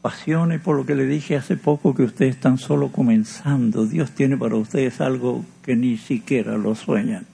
apasiona 0.00 0.56
y 0.56 0.58
por 0.58 0.76
lo 0.76 0.84
que 0.84 0.94
le 0.94 1.06
dije 1.06 1.34
hace 1.34 1.56
poco 1.56 1.94
que 1.94 2.02
ustedes 2.02 2.34
están 2.34 2.58
solo 2.58 2.92
comenzando. 2.92 3.86
Dios 3.86 4.10
tiene 4.10 4.36
para 4.36 4.56
ustedes 4.56 5.00
algo 5.00 5.46
que 5.62 5.74
ni 5.76 5.96
siquiera 5.96 6.58
lo 6.58 6.74
sueñan. 6.74 7.24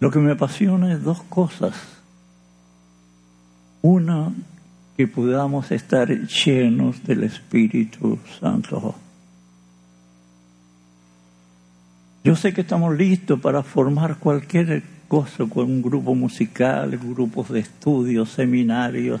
Lo 0.00 0.10
que 0.10 0.20
me 0.20 0.32
apasiona 0.32 0.90
es 0.90 1.02
dos 1.02 1.20
cosas. 1.24 1.74
Una, 3.82 4.32
que 4.96 5.06
podamos 5.06 5.70
estar 5.70 6.08
llenos 6.08 7.04
del 7.04 7.24
Espíritu 7.24 8.18
Santo. 8.40 8.94
Yo 12.24 12.34
sé 12.36 12.54
que 12.54 12.62
estamos 12.62 12.96
listos 12.96 13.38
para 13.38 13.62
formar 13.62 14.16
cualquier 14.16 14.82
cosa 15.08 15.46
con 15.46 15.64
un 15.64 15.82
grupo 15.82 16.14
musical, 16.14 16.98
grupos 16.98 17.48
de 17.48 17.60
estudios, 17.60 18.28
seminarios, 18.28 19.20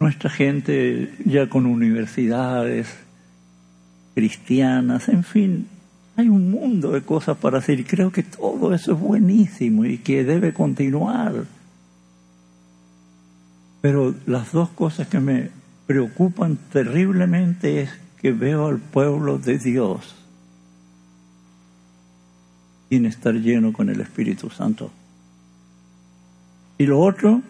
nuestra 0.00 0.30
gente 0.30 1.12
ya 1.24 1.48
con 1.48 1.66
universidades 1.66 2.88
cristianas, 4.14 5.08
en 5.08 5.24
fin, 5.24 5.66
hay 6.16 6.28
un 6.28 6.50
mundo 6.50 6.92
de 6.92 7.02
cosas 7.02 7.36
para 7.38 7.58
hacer 7.58 7.80
y 7.80 7.84
creo 7.84 8.12
que 8.12 8.22
todo 8.22 8.72
eso 8.72 8.92
es 8.92 9.00
buenísimo 9.00 9.84
y 9.84 9.98
que 9.98 10.24
debe 10.24 10.52
continuar. 10.52 11.44
Pero 13.80 14.14
las 14.26 14.52
dos 14.52 14.70
cosas 14.70 15.08
que 15.08 15.18
me 15.18 15.50
preocupan 15.86 16.58
terriblemente 16.72 17.82
es 17.82 17.90
que 18.20 18.32
veo 18.32 18.68
al 18.68 18.78
pueblo 18.78 19.38
de 19.38 19.58
Dios 19.58 20.21
sin 22.92 23.06
estar 23.06 23.32
lleno 23.32 23.72
con 23.72 23.88
el 23.88 24.02
Espíritu 24.02 24.50
Santo. 24.50 24.90
Y 26.76 26.84
lo 26.84 27.00
otro, 27.00 27.40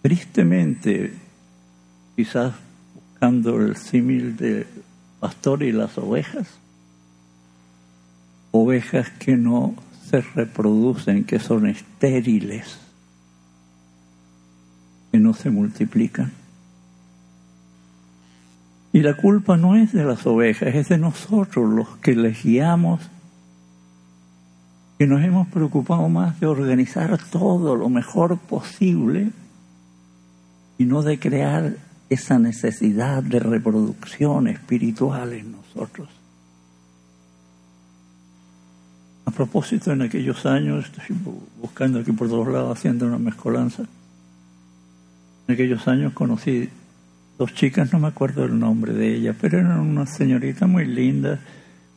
tristemente, 0.00 1.12
quizás 2.16 2.54
buscando 2.94 3.60
el 3.60 3.76
símil 3.76 4.38
de 4.38 4.66
pastor 5.20 5.62
y 5.62 5.72
las 5.72 5.98
ovejas, 5.98 6.48
ovejas 8.50 9.10
que 9.10 9.36
no 9.36 9.74
se 10.08 10.22
reproducen, 10.22 11.24
que 11.24 11.38
son 11.38 11.66
estériles 11.66 12.78
que 15.12 15.18
no 15.20 15.34
se 15.34 15.50
multiplican. 15.50 16.32
Y 18.94 19.00
la 19.00 19.18
culpa 19.18 19.58
no 19.58 19.76
es 19.76 19.92
de 19.92 20.04
las 20.04 20.26
ovejas, 20.26 20.74
es 20.74 20.88
de 20.88 20.96
nosotros 20.96 21.68
los 21.68 21.88
que 21.98 22.16
les 22.16 22.42
guiamos, 22.42 23.10
que 24.98 25.06
nos 25.06 25.22
hemos 25.22 25.48
preocupado 25.48 26.08
más 26.08 26.38
de 26.40 26.46
organizar 26.46 27.18
todo 27.30 27.76
lo 27.76 27.88
mejor 27.88 28.38
posible 28.38 29.30
y 30.78 30.84
no 30.84 31.02
de 31.02 31.18
crear 31.18 31.76
esa 32.08 32.38
necesidad 32.38 33.22
de 33.22 33.40
reproducción 33.40 34.48
espiritual 34.48 35.32
en 35.32 35.52
nosotros. 35.52 36.08
A 39.26 39.30
propósito, 39.30 39.90
en 39.90 40.02
aquellos 40.02 40.46
años, 40.46 40.84
estoy 40.84 41.16
buscando 41.60 41.98
aquí 41.98 42.12
por 42.12 42.28
todos 42.28 42.48
lados, 42.48 42.78
haciendo 42.78 43.06
una 43.06 43.18
mezcolanza, 43.18 43.84
en 45.46 45.54
aquellos 45.54 45.86
años 45.88 46.12
conocí 46.12 46.70
dos 47.38 47.52
chicas, 47.52 47.92
no 47.92 47.98
me 47.98 48.08
acuerdo 48.08 48.44
el 48.44 48.58
nombre 48.58 48.94
de 48.94 49.14
ellas, 49.14 49.36
pero 49.40 49.58
eran 49.58 49.80
unas 49.80 50.14
señoritas 50.16 50.68
muy 50.68 50.86
lindas, 50.86 51.38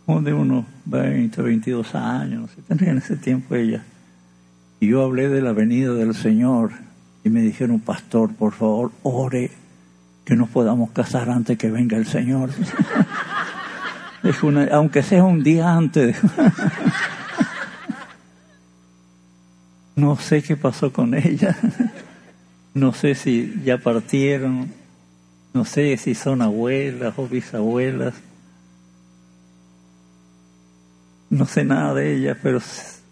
de 0.08 0.34
unos 0.34 0.66
20, 0.86 1.42
22 1.42 1.96
años, 1.96 2.50
tendrían 2.66 2.94
en 2.94 2.98
ese 3.00 3.18
tiempo 3.18 3.56
ellas. 3.56 3.84
Y 4.80 4.88
yo 4.88 5.04
hablé 5.04 5.28
de 5.28 5.42
la 5.42 5.52
venida 5.52 5.94
del 5.94 6.16
Señor 6.16 6.72
y 7.26 7.30
me 7.30 7.42
dijeron, 7.42 7.82
pastor, 7.82 8.34
por 8.34 8.54
favor, 8.54 8.94
ore 9.04 9.52
que 10.24 10.36
nos 10.36 10.50
podamos 10.50 10.92
casar 10.92 11.30
antes 11.30 11.58
que 11.58 11.70
venga 11.70 11.98
el 11.98 12.08
Señor. 12.08 12.52
aunque 14.72 15.04
sea 15.04 15.26
un 15.26 15.44
día 15.44 15.74
antes. 15.74 16.18
no 19.96 20.16
sé 20.16 20.42
qué 20.42 20.56
pasó 20.56 20.92
con 20.92 21.14
ella. 21.14 21.56
No 22.74 22.94
sé 22.94 23.16
si 23.16 23.60
ya 23.66 23.80
partieron, 23.80 24.72
no 25.52 25.66
sé 25.66 25.98
si 25.98 26.14
son 26.14 26.44
abuelas 26.44 27.16
o 27.18 27.28
bisabuelas. 27.28 28.14
No 31.30 31.46
sé 31.46 31.66
nada 31.66 31.94
de 31.94 32.16
ellas, 32.16 32.38
pero 32.42 32.60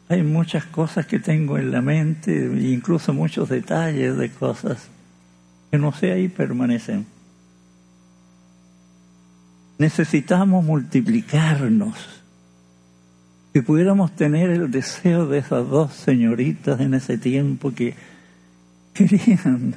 hay 0.08 0.24
muchas 0.24 0.66
cosas 0.66 1.06
que 1.06 1.20
tengo 1.20 1.58
en 1.58 1.72
la 1.72 1.82
mente, 1.82 2.50
incluso 2.62 3.14
muchos 3.14 3.50
detalles 3.50 4.18
de 4.18 4.30
cosas 4.30 4.90
que 5.72 5.78
no 5.78 5.92
sé, 5.92 6.12
ahí 6.12 6.28
permanecen. 6.28 7.06
Necesitamos 9.78 10.64
multiplicarnos. 10.64 11.96
Si 13.54 13.62
pudiéramos 13.62 14.16
tener 14.16 14.50
el 14.50 14.72
deseo 14.72 15.28
de 15.28 15.40
esas 15.40 15.68
dos 15.70 15.94
señoritas 15.94 16.80
en 16.80 16.94
ese 16.94 17.18
tiempo 17.18 17.74
que 17.74 17.96
querían 18.94 19.76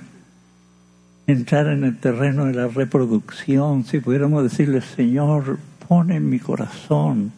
entrar 1.27 1.66
en 1.68 1.85
el 1.85 1.96
terreno 1.98 2.46
de 2.46 2.55
la 2.55 2.68
reproducción, 2.68 3.85
si 3.85 4.01
pudiéramos 4.01 4.42
decirle, 4.42 4.81
Señor, 4.81 5.59
pone 5.88 6.16
en 6.16 6.29
mi 6.29 6.38
corazón, 6.38 7.33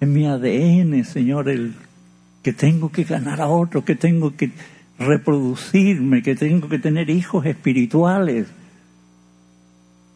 en 0.00 0.12
mi 0.12 0.26
ADN, 0.26 1.04
Señor, 1.04 1.48
el 1.48 1.74
que 2.42 2.52
tengo 2.52 2.90
que 2.90 3.04
ganar 3.04 3.40
a 3.40 3.48
otro, 3.48 3.84
que 3.84 3.94
tengo 3.94 4.36
que 4.36 4.52
reproducirme, 4.98 6.22
que 6.22 6.34
tengo 6.34 6.68
que 6.68 6.78
tener 6.78 7.10
hijos 7.10 7.46
espirituales, 7.46 8.48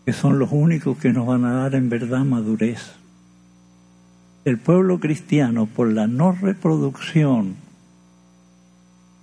que 0.04 0.12
son 0.12 0.38
los 0.38 0.50
únicos 0.52 0.98
que 0.98 1.12
nos 1.12 1.26
van 1.26 1.44
a 1.44 1.54
dar 1.54 1.74
en 1.74 1.88
verdad 1.88 2.24
madurez. 2.24 2.92
El 4.44 4.58
pueblo 4.58 4.98
cristiano, 4.98 5.66
por 5.66 5.92
la 5.92 6.06
no 6.06 6.32
reproducción, 6.32 7.54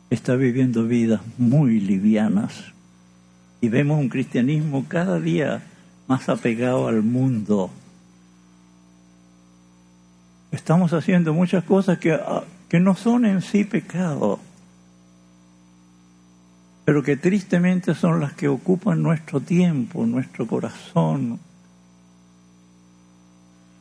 está 0.10 0.36
viviendo 0.36 0.88
vidas 0.88 1.22
muy 1.38 1.80
livianas 1.80 2.74
y 3.62 3.70
vemos 3.70 4.00
un 4.00 4.10
cristianismo 4.10 4.86
cada 4.88 5.20
día 5.20 5.62
más 6.08 6.30
apegado 6.30 6.88
al 6.88 7.04
mundo. 7.04 7.70
Estamos 10.52 10.94
haciendo 10.94 11.34
muchas 11.34 11.64
cosas 11.64 12.00
que, 12.00 12.14
ah, 12.14 12.44
que 12.68 12.80
no 12.80 12.96
son 12.96 13.26
en 13.26 13.42
sí 13.42 13.64
pecado, 13.64 14.40
pero 16.86 17.04
que 17.04 17.18
tristemente 17.18 17.94
son 17.94 18.20
las 18.20 18.34
que 18.34 18.48
ocupan 18.48 19.04
nuestro 19.04 19.40
tiempo, 19.40 20.06
nuestro 20.06 20.48
corazón. 20.48 21.40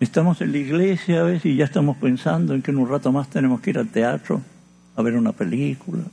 Estamos 0.01 0.41
en 0.43 0.53
la 0.53 0.59
iglesia 0.59 1.21
a 1.21 1.25
veces 1.25 1.47
y 1.47 1.57
ya 1.57 1.65
estamos 1.65 1.97
pensando 1.97 2.55
en 2.55 2.63
que 2.63 2.71
en 2.71 2.79
un 2.79 2.89
rato 2.89 3.11
más 3.11 3.29
tenemos 3.29 3.61
que 3.61 3.71
ir 3.71 3.79
al 3.79 3.89
teatro 3.89 4.43
a 4.95 5.03
ver 5.03 5.17
una 5.17 5.33
película 5.33 6.05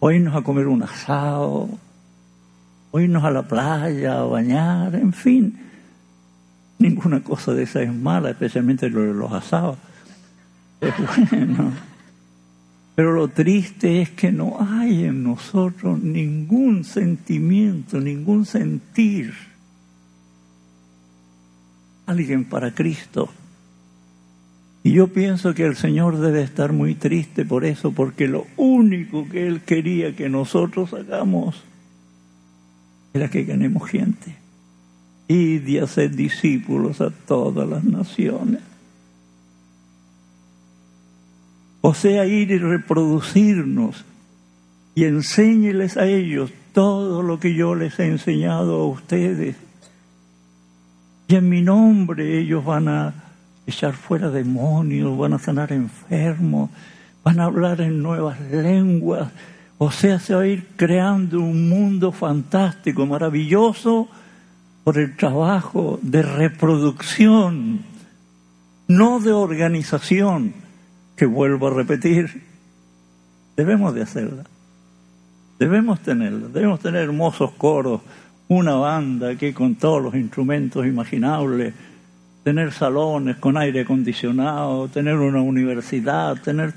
o 0.00 0.10
irnos 0.10 0.34
a 0.36 0.42
comer 0.42 0.66
un 0.66 0.82
asado, 0.82 1.68
o 2.90 3.00
irnos 3.00 3.24
a 3.24 3.30
la 3.30 3.42
playa 3.42 4.20
a 4.20 4.24
bañar, 4.24 4.94
en 4.94 5.12
fin. 5.12 5.58
Ninguna 6.80 7.20
cosa 7.22 7.52
de 7.54 7.64
esa 7.64 7.82
es 7.82 7.92
mala, 7.92 8.30
especialmente 8.30 8.88
lo 8.88 9.02
de 9.02 9.14
los 9.14 9.32
asados. 9.32 9.78
Es 10.80 10.94
bueno. 11.30 11.72
Pero 12.94 13.12
lo 13.12 13.28
triste 13.28 14.02
es 14.02 14.10
que 14.10 14.32
no 14.32 14.58
hay 14.60 15.04
en 15.04 15.22
nosotros 15.22 16.00
ningún 16.00 16.84
sentimiento, 16.84 18.00
ningún 18.00 18.44
sentir. 18.44 19.34
Alguien 22.06 22.44
para 22.44 22.74
Cristo 22.74 23.30
y 24.88 24.92
yo 24.92 25.08
pienso 25.08 25.52
que 25.54 25.64
el 25.64 25.76
Señor 25.76 26.18
debe 26.18 26.42
estar 26.42 26.72
muy 26.72 26.94
triste 26.94 27.44
por 27.44 27.64
eso, 27.64 27.92
porque 27.92 28.28
lo 28.28 28.46
único 28.56 29.28
que 29.28 29.46
Él 29.46 29.60
quería 29.60 30.16
que 30.16 30.30
nosotros 30.30 30.94
hagamos 30.94 31.62
era 33.12 33.28
que 33.28 33.44
ganemos 33.44 33.88
gente. 33.88 34.36
Y 35.28 35.58
de 35.58 35.82
hacer 35.82 36.16
discípulos 36.16 37.00
a 37.00 37.10
todas 37.10 37.68
las 37.68 37.84
naciones. 37.84 38.62
O 41.80 41.94
sea, 41.94 42.26
ir 42.26 42.50
y 42.50 42.58
reproducirnos 42.58 44.04
y 44.94 45.04
enséñeles 45.04 45.96
a 45.96 46.06
ellos 46.06 46.50
todo 46.72 47.22
lo 47.22 47.38
que 47.38 47.54
yo 47.54 47.74
les 47.74 47.98
he 47.98 48.06
enseñado 48.06 48.80
a 48.80 48.86
ustedes. 48.88 49.56
Y 51.28 51.34
en 51.36 51.48
mi 51.48 51.62
nombre 51.62 52.40
ellos 52.40 52.64
van 52.64 52.88
a 52.88 53.14
echar 53.66 53.92
fuera 53.92 54.30
demonios, 54.30 55.16
van 55.16 55.34
a 55.34 55.38
sanar 55.38 55.72
enfermos, 55.72 56.70
van 57.22 57.38
a 57.38 57.44
hablar 57.44 57.80
en 57.80 58.02
nuevas 58.02 58.40
lenguas. 58.50 59.30
O 59.76 59.90
sea, 59.92 60.18
se 60.18 60.34
va 60.34 60.42
a 60.42 60.46
ir 60.46 60.66
creando 60.74 61.38
un 61.38 61.68
mundo 61.68 62.10
fantástico, 62.10 63.06
maravilloso, 63.06 64.08
por 64.88 64.96
el 64.96 65.16
trabajo 65.16 65.98
de 66.00 66.22
reproducción, 66.22 67.80
no 68.86 69.20
de 69.20 69.32
organización, 69.32 70.54
que 71.14 71.26
vuelvo 71.26 71.66
a 71.66 71.74
repetir, 71.74 72.42
debemos 73.54 73.94
de 73.94 74.00
hacerla. 74.00 74.44
Debemos 75.58 76.00
tenerla, 76.00 76.48
debemos 76.48 76.80
tener 76.80 77.02
hermosos 77.02 77.50
coros, 77.58 78.00
una 78.48 78.76
banda 78.76 79.28
aquí 79.28 79.52
con 79.52 79.74
todos 79.74 80.02
los 80.02 80.14
instrumentos 80.14 80.86
imaginables, 80.86 81.74
tener 82.42 82.72
salones 82.72 83.36
con 83.36 83.58
aire 83.58 83.82
acondicionado, 83.82 84.88
tener 84.88 85.16
una 85.16 85.42
universidad, 85.42 86.40
tener... 86.40 86.72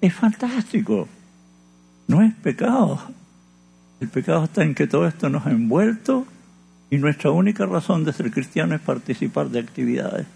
Es 0.00 0.12
fantástico. 0.12 1.06
No 2.08 2.22
es 2.22 2.34
pecado. 2.34 3.00
El 4.00 4.08
pecado 4.08 4.46
está 4.46 4.64
en 4.64 4.74
que 4.74 4.88
todo 4.88 5.06
esto 5.06 5.28
nos 5.28 5.46
ha 5.46 5.52
envuelto 5.52 6.26
y 6.90 6.98
nuestra 6.98 7.30
única 7.30 7.66
razón 7.66 8.04
de 8.04 8.12
ser 8.12 8.30
cristiano 8.30 8.74
es 8.74 8.80
participar 8.80 9.48
de 9.48 9.58
actividades. 9.58 10.26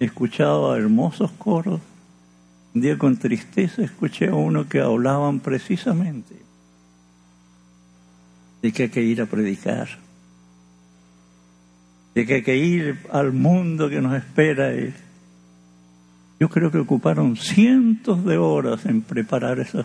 He 0.00 0.06
escuchado 0.06 0.72
a 0.72 0.78
hermosos 0.78 1.30
coros. 1.32 1.80
Un 2.74 2.80
día 2.80 2.96
con 2.96 3.16
tristeza 3.18 3.82
escuché 3.82 4.28
a 4.28 4.34
uno 4.34 4.66
que 4.68 4.80
hablaban 4.80 5.40
precisamente 5.40 6.34
de 8.62 8.72
que 8.72 8.84
hay 8.84 8.88
que 8.88 9.02
ir 9.02 9.20
a 9.20 9.26
predicar, 9.26 9.88
de 12.14 12.24
que 12.24 12.34
hay 12.34 12.42
que 12.42 12.56
ir 12.56 12.98
al 13.10 13.32
mundo 13.32 13.90
que 13.90 14.00
nos 14.00 14.14
espera. 14.14 14.72
Yo 16.40 16.48
creo 16.48 16.70
que 16.70 16.78
ocuparon 16.78 17.36
cientos 17.36 18.24
de 18.24 18.38
horas 18.38 18.86
en 18.86 19.02
preparar 19.02 19.60
esas 19.60 19.84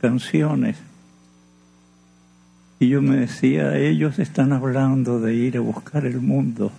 canciones. 0.00 0.76
Y 2.78 2.88
yo 2.88 3.00
me 3.00 3.16
decía, 3.16 3.76
ellos 3.76 4.18
están 4.18 4.52
hablando 4.52 5.20
de 5.20 5.34
ir 5.34 5.56
a 5.56 5.60
buscar 5.60 6.04
el 6.04 6.20
mundo, 6.20 6.70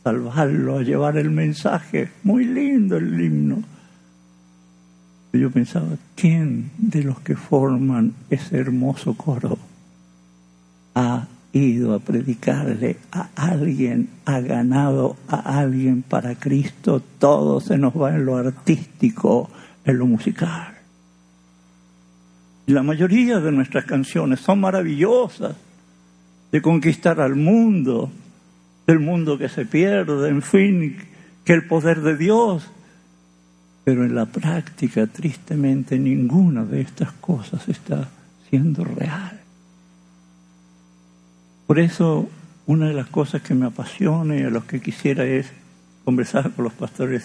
a 0.00 0.04
salvarlo, 0.04 0.78
a 0.78 0.82
llevar 0.82 1.16
el 1.16 1.30
mensaje. 1.30 2.10
Muy 2.22 2.44
lindo 2.44 2.96
el 2.96 3.20
himno. 3.20 3.62
Y 5.32 5.40
yo 5.40 5.50
pensaba, 5.50 5.96
¿quién 6.14 6.70
de 6.78 7.02
los 7.02 7.18
que 7.20 7.34
forman 7.34 8.14
ese 8.30 8.58
hermoso 8.58 9.14
coro 9.14 9.58
ha 10.94 11.26
ido 11.52 11.94
a 11.94 12.00
predicarle 12.00 12.96
a 13.12 13.28
alguien, 13.34 14.08
ha 14.24 14.40
ganado 14.40 15.16
a 15.28 15.58
alguien 15.58 16.02
para 16.02 16.34
Cristo, 16.34 17.02
todo 17.18 17.60
se 17.60 17.78
nos 17.78 17.94
va 17.94 18.14
en 18.14 18.26
lo 18.26 18.36
artístico, 18.36 19.50
en 19.84 19.98
lo 19.98 20.06
musical. 20.06 20.73
La 22.66 22.82
mayoría 22.82 23.40
de 23.40 23.52
nuestras 23.52 23.84
canciones 23.84 24.40
son 24.40 24.60
maravillosas, 24.60 25.56
de 26.50 26.62
conquistar 26.62 27.20
al 27.20 27.36
mundo, 27.36 28.10
del 28.86 29.00
mundo 29.00 29.36
que 29.36 29.48
se 29.48 29.66
pierde, 29.66 30.28
en 30.28 30.40
fin, 30.40 30.96
que 31.44 31.52
el 31.52 31.66
poder 31.66 32.00
de 32.00 32.16
Dios. 32.16 32.66
Pero 33.84 34.04
en 34.04 34.14
la 34.14 34.26
práctica, 34.26 35.06
tristemente, 35.06 35.98
ninguna 35.98 36.64
de 36.64 36.80
estas 36.80 37.12
cosas 37.12 37.68
está 37.68 38.08
siendo 38.48 38.84
real. 38.84 39.40
Por 41.66 41.78
eso, 41.78 42.28
una 42.66 42.88
de 42.88 42.94
las 42.94 43.08
cosas 43.08 43.42
que 43.42 43.54
me 43.54 43.66
apasiona 43.66 44.36
y 44.36 44.42
a 44.42 44.50
los 44.50 44.64
que 44.64 44.80
quisiera 44.80 45.24
es 45.24 45.50
conversar 46.04 46.50
con 46.52 46.64
los 46.64 46.72
pastores. 46.72 47.24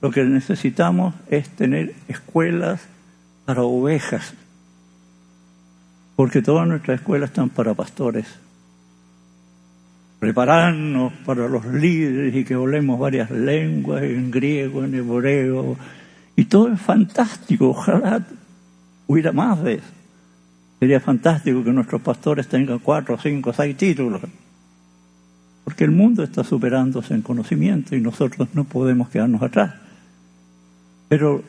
Lo 0.00 0.10
que 0.10 0.24
necesitamos 0.24 1.14
es 1.28 1.48
tener 1.50 1.94
escuelas 2.08 2.80
para 3.44 3.62
ovejas, 3.62 4.34
porque 6.16 6.42
todas 6.42 6.66
nuestras 6.66 7.00
escuelas 7.00 7.30
están 7.30 7.50
para 7.50 7.74
pastores. 7.74 8.26
Prepararnos 10.20 11.12
para 11.24 11.48
los 11.48 11.66
líderes 11.66 12.34
y 12.34 12.44
que 12.44 12.54
hablemos 12.54 12.98
varias 12.98 13.30
lenguas, 13.30 14.02
en 14.02 14.30
griego, 14.30 14.84
en 14.84 14.94
hebreo, 14.94 15.76
y 16.36 16.44
todo 16.46 16.72
es 16.72 16.80
fantástico. 16.80 17.70
Ojalá 17.70 18.24
hubiera 19.06 19.32
más 19.32 19.62
de. 19.62 19.80
Sería 20.80 21.00
fantástico 21.00 21.62
que 21.62 21.72
nuestros 21.72 22.02
pastores 22.02 22.48
tengan 22.48 22.78
cuatro, 22.78 23.18
cinco, 23.18 23.52
seis 23.52 23.76
títulos. 23.76 24.22
Porque 25.64 25.84
el 25.84 25.92
mundo 25.92 26.22
está 26.22 26.44
superándose 26.44 27.14
en 27.14 27.22
conocimiento 27.22 27.96
y 27.96 28.00
nosotros 28.00 28.48
no 28.52 28.64
podemos 28.64 29.08
quedarnos 29.08 29.42
atrás. 29.42 29.74
Pero 31.08 31.42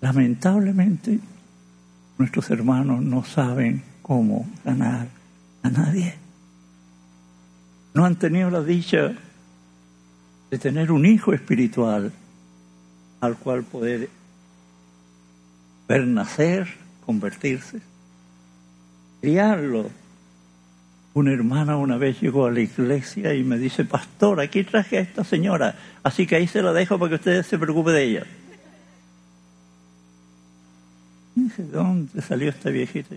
lamentablemente 0.00 1.18
nuestros 2.20 2.50
hermanos 2.50 3.02
no 3.02 3.24
saben 3.24 3.82
cómo 4.02 4.48
ganar 4.64 5.08
a 5.62 5.70
nadie. 5.70 6.14
No 7.94 8.04
han 8.04 8.16
tenido 8.16 8.50
la 8.50 8.62
dicha 8.62 9.12
de 10.50 10.58
tener 10.58 10.92
un 10.92 11.06
hijo 11.06 11.32
espiritual 11.32 12.12
al 13.20 13.36
cual 13.36 13.64
poder 13.64 14.08
ver 15.88 16.06
nacer, 16.06 16.68
convertirse 17.04 17.80
criarlo. 19.20 19.90
Una 21.12 21.32
hermana 21.32 21.76
una 21.76 21.96
vez 21.96 22.20
llegó 22.20 22.46
a 22.46 22.50
la 22.50 22.60
iglesia 22.60 23.34
y 23.34 23.42
me 23.42 23.58
dice, 23.58 23.84
pastor, 23.84 24.40
aquí 24.40 24.62
traje 24.64 24.98
a 24.98 25.00
esta 25.00 25.24
señora, 25.24 25.76
así 26.02 26.26
que 26.26 26.36
ahí 26.36 26.46
se 26.46 26.62
la 26.62 26.72
dejo 26.72 26.98
para 26.98 27.10
que 27.10 27.14
usted 27.16 27.42
se 27.42 27.58
preocupe 27.58 27.90
de 27.90 28.04
ella. 28.04 28.26
Dice, 31.34 31.62
¿dónde 31.64 32.20
salió 32.22 32.50
esta 32.50 32.70
viejita? 32.70 33.16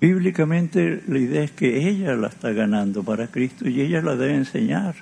Bíblicamente 0.00 1.02
la 1.08 1.18
idea 1.18 1.42
es 1.42 1.50
que 1.50 1.88
ella 1.88 2.14
la 2.14 2.28
está 2.28 2.52
ganando 2.52 3.02
para 3.02 3.26
Cristo 3.26 3.68
y 3.68 3.80
ella 3.80 4.00
la 4.00 4.14
debe 4.14 4.34
enseñar. 4.34 4.94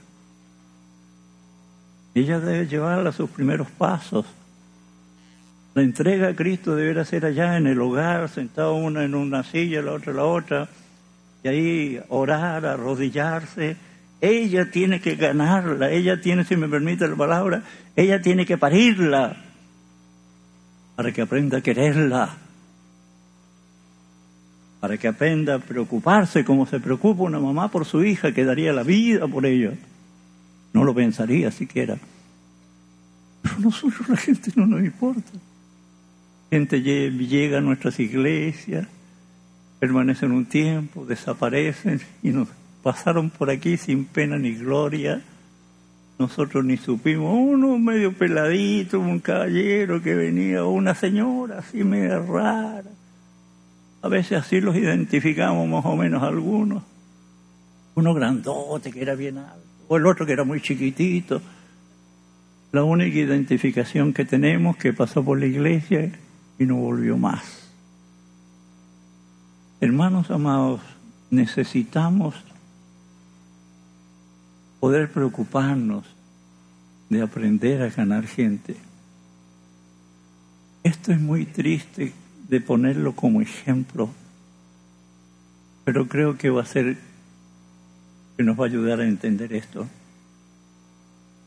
Ella 2.15 2.41
debe 2.41 2.67
llevarla 2.67 3.11
a 3.11 3.13
sus 3.13 3.29
primeros 3.29 3.71
pasos. 3.71 4.25
La 5.75 5.83
entrega 5.83 6.29
a 6.29 6.35
Cristo 6.35 6.75
deberá 6.75 7.05
ser 7.05 7.27
allá 7.27 7.59
en 7.59 7.67
el 7.67 7.79
hogar, 7.79 8.31
sentado 8.31 8.75
una 8.75 9.05
en 9.05 9.15
una 9.15 9.43
silla, 9.43 9.83
la 9.83 9.93
otra 9.93 10.13
en 10.13 10.17
la 10.17 10.25
otra, 10.25 10.69
y 11.45 11.49
ahí 11.49 12.01
orar, 12.09 12.65
arrodillarse. 12.65 13.77
Ella 14.23 14.71
tiene 14.71 15.03
que 15.03 15.17
ganarla, 15.17 15.91
ella 15.91 16.19
tiene, 16.23 16.45
si 16.45 16.57
me 16.57 16.69
permite 16.69 17.07
la 17.07 17.17
palabra, 17.17 17.63
ella 17.95 18.23
tiene 18.23 18.47
que 18.47 18.57
parirla 18.57 19.46
para 20.97 21.13
que 21.13 21.23
aprenda 21.23 21.59
a 21.59 21.61
quererla, 21.61 22.37
para 24.81 24.97
que 24.97 25.09
aprenda 25.09 25.57
a 25.57 25.59
preocuparse 25.59 26.45
como 26.45 26.67
se 26.67 26.81
preocupa 26.81 27.23
una 27.23 27.39
mamá 27.39 27.71
por 27.71 27.85
su 27.85 28.03
hija 28.03 28.33
que 28.33 28.45
daría 28.45 28.73
la 28.73 28.83
vida 28.83 29.29
por 29.29 29.45
ella. 29.47 29.73
No 30.73 30.85
lo 30.85 30.95
pensaría 30.95 31.51
siquiera. 31.51 31.99
Pero 33.43 33.59
nosotros 33.59 34.09
la 34.09 34.17
gente 34.17 34.51
no 34.57 34.67
nos 34.67 34.81
importa. 34.81 35.33
Gente 36.51 36.83
llega 36.83 37.59
a 37.59 37.61
nuestras 37.61 37.99
iglesias, 38.01 38.87
permanecen 39.81 40.33
un 40.33 40.47
tiempo, 40.47 41.05
desaparecen 41.05 42.01
y 42.23 42.31
nos 42.31 42.49
pasaron 42.83 43.31
por 43.31 43.51
aquí 43.51 43.77
sin 43.77 44.05
pena 44.05 44.39
ni 44.39 44.55
gloria. 44.55 45.23
Nosotros 46.18 46.64
ni 46.64 46.79
supimos, 46.79 47.35
uno 47.35 47.79
medio 47.79 48.12
peladito, 48.12 48.98
un 48.98 49.18
caballero 49.18 50.02
que 50.02 50.14
venía, 50.14 50.64
una 50.64 50.94
señora 50.94 51.59
así 51.59 51.85
media 51.85 52.18
rara. 52.18 52.90
A 54.00 54.09
veces 54.09 54.38
así 54.40 54.61
los 54.61 54.76
identificamos 54.76 55.68
más 55.68 55.85
o 55.85 55.94
menos 55.94 56.22
algunos. 56.22 56.83
Uno 57.94 58.14
grandote 58.14 58.92
que 58.92 59.02
era 59.02 59.14
bien 59.14 59.38
alto, 59.38 59.66
o 59.88 59.96
el 59.96 60.07
otro 60.07 60.24
que 60.24 60.33
era 60.33 60.44
muy 60.44 60.61
chiquitito. 60.62 61.42
La 62.72 62.83
única 62.83 63.18
identificación 63.18 64.12
que 64.12 64.24
tenemos 64.24 64.76
que 64.76 64.92
pasó 64.92 65.22
por 65.22 65.38
la 65.38 65.46
iglesia 65.46 66.12
y 66.59 66.64
no 66.64 66.76
volvió 66.76 67.16
más. 67.16 67.70
Hermanos 69.81 70.31
amados, 70.31 70.81
necesitamos 71.31 72.35
poder 74.81 75.11
preocuparnos 75.11 76.05
de 77.09 77.23
aprender 77.23 77.83
a 77.83 77.89
ganar 77.89 78.27
gente. 78.27 78.77
Esto 80.83 81.12
es 81.12 81.21
muy 81.21 81.47
triste 81.47 82.12
de 82.49 82.61
ponerlo 82.61 83.15
como 83.15 83.41
ejemplo, 83.41 84.11
pero 85.85 86.07
creo 86.09 86.37
que 86.37 86.51
va 86.51 86.62
a 86.62 86.67
ser 86.67 86.97
que 88.37 88.43
nos 88.43 88.59
va 88.59 88.65
a 88.65 88.69
ayudar 88.69 89.01
a 89.01 89.07
entender 89.07 89.53
esto. 89.53 89.87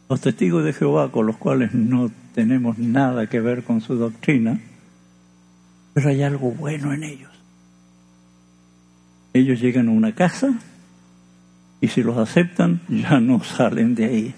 Los 0.09 0.21
testigos 0.21 0.63
de 0.63 0.73
Jehová, 0.73 1.11
con 1.11 1.27
los 1.27 1.37
cuales 1.37 1.73
no 1.73 2.11
tenemos 2.33 2.79
nada 2.79 3.27
que 3.27 3.39
ver 3.39 3.63
con 3.63 3.79
su 3.81 3.95
doctrina, 3.95 4.59
pero 5.93 6.09
hay 6.09 6.23
algo 6.23 6.51
bueno 6.51 6.93
en 6.93 7.03
ellos. 7.03 7.31
Ellos 9.33 9.61
llegan 9.61 9.87
a 9.89 9.91
una 9.91 10.15
casa 10.15 10.59
y 11.81 11.87
si 11.87 12.03
los 12.03 12.17
aceptan 12.17 12.81
ya 12.89 13.19
no 13.19 13.43
salen 13.43 13.95
de 13.95 14.05
ahí. 14.05 14.35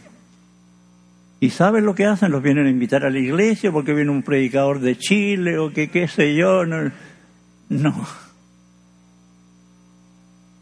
¿Y 1.39 1.49
saben 1.49 1.85
lo 1.85 1.95
que 1.95 2.05
hacen? 2.05 2.31
Los 2.31 2.43
vienen 2.43 2.67
a 2.67 2.69
invitar 2.69 3.03
a 3.03 3.09
la 3.09 3.17
iglesia 3.17 3.71
porque 3.71 3.95
viene 3.95 4.11
un 4.11 4.21
predicador 4.21 4.79
de 4.79 4.95
Chile 4.95 5.57
o 5.57 5.73
que 5.73 5.89
qué 5.89 6.07
sé 6.07 6.35
yo. 6.35 6.63
No. 7.69 8.07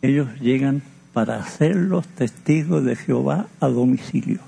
Ellos 0.02 0.30
llegan 0.39 0.82
para 1.12 1.44
ser 1.46 1.76
los 1.76 2.08
testigos 2.08 2.86
de 2.86 2.96
Jehová 2.96 3.48
a 3.60 3.68
domicilio. 3.68 4.39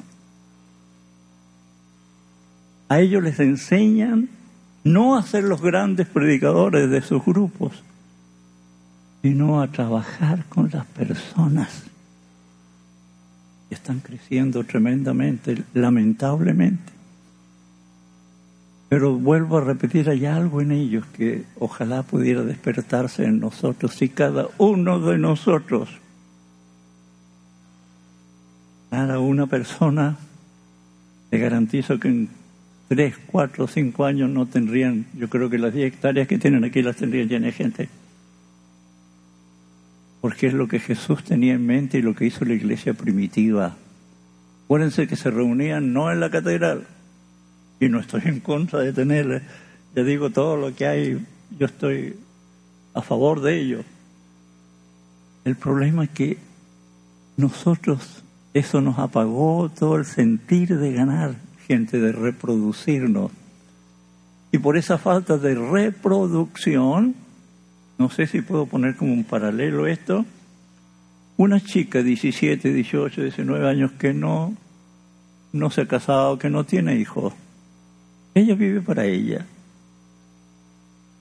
A 2.87 3.01
ellos 3.01 3.21
les 3.23 3.39
enseñan 3.41 4.29
no 4.85 5.17
a 5.17 5.23
ser 5.23 5.43
los 5.43 5.61
grandes 5.61 6.07
predicadores 6.07 6.89
de 6.89 7.01
sus 7.01 7.25
grupos, 7.25 7.83
sino 9.21 9.61
a 9.61 9.67
trabajar 9.67 10.45
con 10.45 10.69
las 10.71 10.85
personas 10.85 11.90
están 13.73 13.99
creciendo 13.99 14.63
tremendamente, 14.63 15.63
lamentablemente. 15.73 16.91
Pero 18.89 19.13
vuelvo 19.13 19.57
a 19.57 19.61
repetir, 19.61 20.09
hay 20.09 20.25
algo 20.25 20.61
en 20.61 20.71
ellos 20.71 21.05
que 21.15 21.45
ojalá 21.57 22.03
pudiera 22.03 22.43
despertarse 22.43 23.23
en 23.23 23.39
nosotros, 23.39 23.93
si 23.93 24.09
cada 24.09 24.47
uno 24.57 24.99
de 24.99 25.17
nosotros, 25.17 25.89
cada 28.89 29.19
una 29.19 29.47
persona, 29.47 30.17
le 31.31 31.37
garantizo 31.37 31.97
que 31.97 32.09
en 32.09 32.29
tres, 32.89 33.15
cuatro, 33.25 33.67
cinco 33.67 34.03
años 34.03 34.29
no 34.29 34.47
tendrían, 34.47 35.05
yo 35.17 35.29
creo 35.29 35.49
que 35.49 35.57
las 35.57 35.73
10 35.73 35.93
hectáreas 35.93 36.27
que 36.27 36.37
tienen 36.37 36.65
aquí 36.65 36.81
las 36.81 36.97
tendrían 36.97 37.29
llenas 37.29 37.45
de 37.45 37.51
gente. 37.53 38.00
Porque 40.21 40.47
es 40.47 40.53
lo 40.53 40.67
que 40.67 40.79
Jesús 40.79 41.23
tenía 41.23 41.53
en 41.53 41.65
mente 41.65 41.97
y 41.97 42.01
lo 42.01 42.15
que 42.15 42.25
hizo 42.25 42.45
la 42.45 42.53
iglesia 42.53 42.93
primitiva. 42.93 43.75
Acuérdense 44.65 45.07
que 45.07 45.15
se 45.15 45.31
reunían 45.31 45.91
no 45.91 46.11
en 46.11 46.19
la 46.19 46.29
catedral, 46.29 46.85
y 47.79 47.89
no 47.89 47.99
estoy 47.99 48.21
en 48.25 48.39
contra 48.39 48.79
de 48.79 48.93
tener, 48.93 49.41
ya 49.95 50.03
digo, 50.03 50.29
todo 50.29 50.55
lo 50.55 50.73
que 50.75 50.87
hay, 50.87 51.25
yo 51.57 51.65
estoy 51.65 52.15
a 52.93 53.01
favor 53.01 53.41
de 53.41 53.59
ello. 53.59 53.83
El 55.43 55.55
problema 55.55 56.03
es 56.03 56.11
que 56.11 56.37
nosotros, 57.35 58.23
eso 58.53 58.79
nos 58.79 58.99
apagó 58.99 59.69
todo 59.69 59.95
el 59.95 60.05
sentir 60.05 60.77
de 60.77 60.93
ganar 60.93 61.35
de 61.77 62.11
reproducirnos. 62.11 63.31
Y 64.51 64.57
por 64.57 64.75
esa 64.75 64.97
falta 64.97 65.37
de 65.37 65.55
reproducción, 65.55 67.15
no 68.01 68.09
sé 68.09 68.25
si 68.25 68.41
puedo 68.41 68.65
poner 68.65 68.95
como 68.95 69.13
un 69.13 69.23
paralelo 69.23 69.85
esto, 69.85 70.25
una 71.37 71.59
chica 71.59 72.01
17, 72.01 72.73
18, 72.73 73.21
19 73.21 73.69
años 73.69 73.91
que 73.91 74.11
no, 74.11 74.55
no 75.53 75.69
se 75.69 75.81
ha 75.81 75.87
casado, 75.87 76.39
que 76.39 76.49
no 76.49 76.63
tiene 76.63 76.95
hijos, 76.95 77.31
ella 78.33 78.55
vive 78.55 78.81
para 78.81 79.05
ella, 79.05 79.45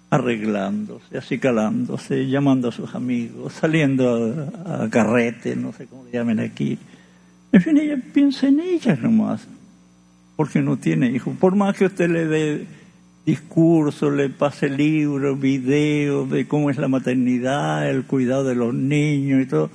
arreglándose, 0.09 1.19
acicalándose, 1.19 2.27
llamando 2.27 2.69
a 2.69 2.73
sus 2.73 2.95
amigos, 2.95 3.53
saliendo 3.53 4.51
a, 4.65 4.89
carrete, 4.89 5.57
no 5.57 5.75
sé 5.75 5.87
cómo 5.87 6.07
le 6.07 6.13
llamen 6.13 6.41
aquí. 6.41 6.79
En 7.53 7.61
fin, 7.61 7.77
ella 7.77 7.99
piensa 8.15 8.49
en 8.49 8.61
ella 8.61 8.97
nomás 8.97 9.47
porque 10.35 10.63
no 10.63 10.79
tiene 10.79 11.11
hijos. 11.11 11.37
Por 11.37 11.57
más 11.57 11.77
que 11.77 11.85
usted 11.85 12.09
le 12.09 12.25
dé 12.25 12.67
discurso, 13.31 14.11
le 14.11 14.29
pase 14.29 14.69
libros, 14.69 15.39
videos 15.39 16.29
de 16.29 16.49
cómo 16.49 16.69
es 16.71 16.79
la 16.79 16.89
maternidad, 16.89 17.89
el 17.89 18.05
cuidado 18.05 18.45
de 18.45 18.57
los 18.57 18.75
niños 18.75 19.43
y 19.43 19.47
todo, 19.47 19.71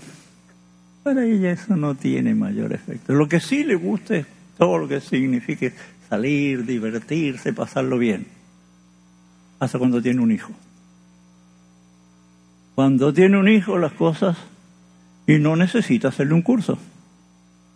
para 1.03 1.23
ella 1.25 1.51
eso 1.51 1.75
no 1.77 1.95
tiene 1.95 2.35
mayor 2.35 2.73
efecto. 2.73 3.13
Lo 3.13 3.29
que 3.29 3.39
sí 3.39 3.63
le 3.63 3.75
gusta 3.75 4.17
es 4.17 4.25
todo 4.57 4.77
lo 4.77 4.87
que 4.87 4.99
signifique 4.99 5.73
salir, 6.09 6.65
divertirse, 6.65 7.53
pasarlo 7.53 7.97
bien. 7.97 8.27
Hasta 9.59 9.79
cuando 9.79 10.01
tiene 10.01 10.21
un 10.21 10.31
hijo. 10.31 10.51
Cuando 12.75 13.13
tiene 13.13 13.37
un 13.37 13.47
hijo 13.47 13.77
las 13.77 13.93
cosas 13.93 14.37
y 15.27 15.39
no 15.39 15.55
necesita 15.55 16.09
hacerle 16.09 16.33
un 16.33 16.41
curso 16.41 16.77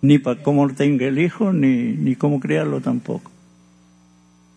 ni 0.02 0.18
para 0.18 0.42
cómo 0.42 0.68
tenga 0.74 1.06
el 1.08 1.20
hijo, 1.20 1.54
ni, 1.54 1.94
ni 1.94 2.16
cómo 2.16 2.40
criarlo 2.40 2.82
tampoco. 2.82 3.32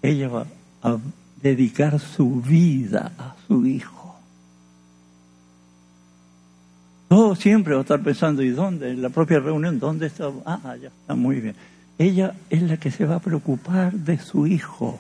Ella 0.03 0.29
va 0.29 0.47
a 0.83 0.99
dedicar 1.41 1.99
su 1.99 2.41
vida 2.41 3.13
a 3.19 3.35
su 3.47 3.67
hijo. 3.67 4.17
Todo 7.09 7.35
siempre 7.37 7.75
va 7.75 7.81
a 7.81 7.83
estar 7.83 8.03
pensando, 8.03 8.43
¿y 8.43 8.51
dónde? 8.51 8.91
En 8.91 9.03
la 9.03 9.11
propia 9.11 9.39
reunión, 9.39 9.79
¿dónde 9.79 10.07
está? 10.07 10.31
Ah, 10.47 10.77
ya 10.81 10.89
está 10.89 11.15
muy 11.15 11.41
bien. 11.41 11.55
Ella 11.99 12.35
es 12.49 12.63
la 12.63 12.79
que 12.79 12.91
se 12.91 13.05
va 13.05 13.17
a 13.17 13.21
preocupar 13.21 13.93
de 13.93 14.19
su 14.19 14.47
hijo. 14.47 14.99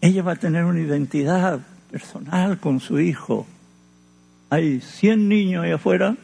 Ella 0.00 0.22
va 0.22 0.32
a 0.32 0.36
tener 0.36 0.64
una 0.64 0.80
identidad 0.80 1.60
personal 1.90 2.58
con 2.58 2.80
su 2.80 2.98
hijo. 2.98 3.46
Hay 4.50 4.80
100 4.80 5.28
niños 5.28 5.64
ahí 5.64 5.70
afuera 5.70 6.16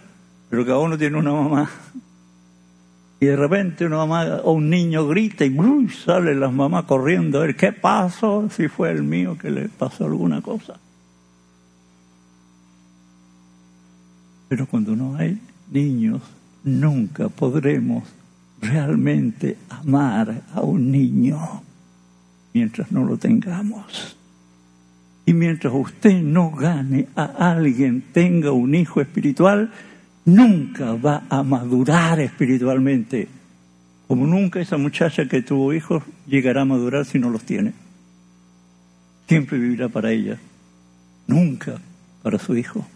pero 0.48 0.64
cada 0.64 0.78
uno 0.78 0.96
tiene 0.96 1.18
una 1.18 1.32
mamá. 1.32 1.70
Y 3.20 3.26
de 3.26 3.36
repente 3.36 3.84
una 3.84 3.96
mamá 3.96 4.40
o 4.44 4.52
un 4.52 4.70
niño 4.70 5.06
grita 5.08 5.44
y 5.44 5.56
sale 5.88 6.34
las 6.34 6.52
mamás 6.52 6.84
corriendo 6.84 7.38
a 7.38 7.42
ver 7.42 7.56
qué 7.56 7.72
pasó, 7.72 8.48
si 8.50 8.68
fue 8.68 8.90
el 8.90 9.02
mío 9.02 9.36
que 9.36 9.50
le 9.50 9.68
pasó 9.68 10.04
alguna 10.04 10.40
cosa. 10.40 10.78
Pero 14.48 14.66
cuando 14.66 14.94
no 14.94 15.16
hay 15.16 15.38
niños, 15.70 16.22
nunca 16.64 17.28
podremos 17.28 18.04
realmente 18.60 19.56
amar 19.68 20.42
a 20.54 20.60
un 20.62 20.90
niño 20.90 21.62
mientras 22.54 22.90
no 22.92 23.04
lo 23.04 23.16
tengamos. 23.16 24.16
Y 25.26 25.34
mientras 25.34 25.74
usted 25.74 26.22
no 26.22 26.50
gane 26.52 27.08
a 27.14 27.52
alguien, 27.52 28.02
tenga 28.12 28.52
un 28.52 28.74
hijo 28.74 29.02
espiritual, 29.02 29.70
nunca 30.28 30.92
va 30.94 31.24
a 31.30 31.42
madurar 31.42 32.20
espiritualmente. 32.20 33.28
Como 34.06 34.26
nunca 34.26 34.60
esa 34.60 34.76
muchacha 34.76 35.26
que 35.26 35.42
tuvo 35.42 35.72
hijos 35.72 36.02
llegará 36.26 36.62
a 36.62 36.66
madurar 36.66 37.06
si 37.06 37.18
no 37.18 37.30
los 37.30 37.44
tiene. 37.44 37.72
Siempre 39.26 39.58
vivirá 39.58 39.88
para 39.88 40.10
ella, 40.12 40.38
nunca 41.26 41.80
para 42.22 42.38
su 42.38 42.56
hijo. 42.56 42.86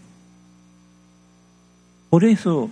Por 2.09 2.23
eso, 2.23 2.69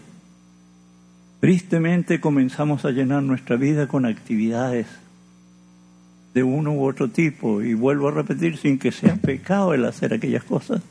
tristemente 1.39 2.19
comenzamos 2.21 2.85
a 2.85 2.91
llenar 2.91 3.23
nuestra 3.23 3.55
vida 3.55 3.87
con 3.87 4.05
actividades 4.05 4.87
de 6.33 6.43
uno 6.43 6.71
u 6.73 6.87
otro 6.87 7.09
tipo, 7.09 7.61
y 7.61 7.73
vuelvo 7.73 8.07
a 8.07 8.11
repetir, 8.11 8.57
sin 8.57 8.79
que 8.79 8.91
sea 8.91 9.15
pecado 9.15 9.73
el 9.73 9.85
hacer 9.85 10.13
aquellas 10.13 10.43
cosas. 10.43 10.81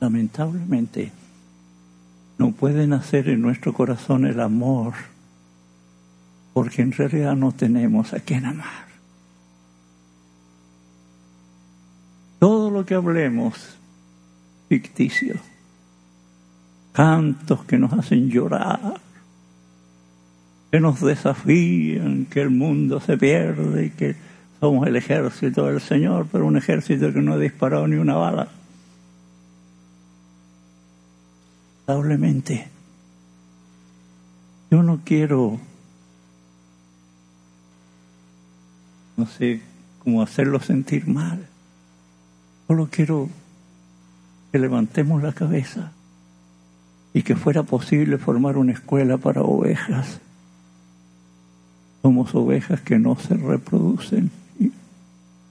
Lamentablemente, 0.00 1.12
no 2.40 2.52
puede 2.52 2.86
nacer 2.86 3.28
en 3.28 3.42
nuestro 3.42 3.74
corazón 3.74 4.24
el 4.24 4.40
amor, 4.40 4.94
porque 6.54 6.80
en 6.80 6.90
realidad 6.90 7.36
no 7.36 7.52
tenemos 7.52 8.14
a 8.14 8.20
quien 8.20 8.46
amar. 8.46 8.86
Todo 12.38 12.70
lo 12.70 12.86
que 12.86 12.94
hablemos, 12.94 13.76
ficticio, 14.70 15.34
cantos 16.92 17.62
que 17.66 17.76
nos 17.76 17.92
hacen 17.92 18.30
llorar, 18.30 18.98
que 20.70 20.80
nos 20.80 20.98
desafían, 21.02 22.24
que 22.24 22.40
el 22.40 22.48
mundo 22.48 23.02
se 23.02 23.18
pierde 23.18 23.84
y 23.84 23.90
que 23.90 24.16
somos 24.60 24.86
el 24.86 24.96
ejército 24.96 25.66
del 25.66 25.82
Señor, 25.82 26.26
pero 26.32 26.46
un 26.46 26.56
ejército 26.56 27.12
que 27.12 27.20
no 27.20 27.34
ha 27.34 27.38
disparado 27.38 27.86
ni 27.86 27.96
una 27.96 28.14
bala. 28.14 28.48
Yo 34.70 34.82
no 34.82 35.00
quiero, 35.04 35.58
no 39.16 39.26
sé, 39.26 39.60
cómo 40.02 40.22
hacerlo 40.22 40.60
sentir 40.60 41.06
mal. 41.06 41.46
Solo 42.68 42.88
quiero 42.90 43.28
que 44.52 44.58
levantemos 44.58 45.22
la 45.22 45.32
cabeza 45.32 45.92
y 47.12 47.22
que 47.22 47.34
fuera 47.34 47.64
posible 47.64 48.18
formar 48.18 48.56
una 48.56 48.72
escuela 48.72 49.18
para 49.18 49.42
ovejas. 49.42 50.20
Somos 52.02 52.34
ovejas 52.34 52.80
que 52.80 52.98
no 52.98 53.16
se 53.16 53.34
reproducen, 53.34 54.30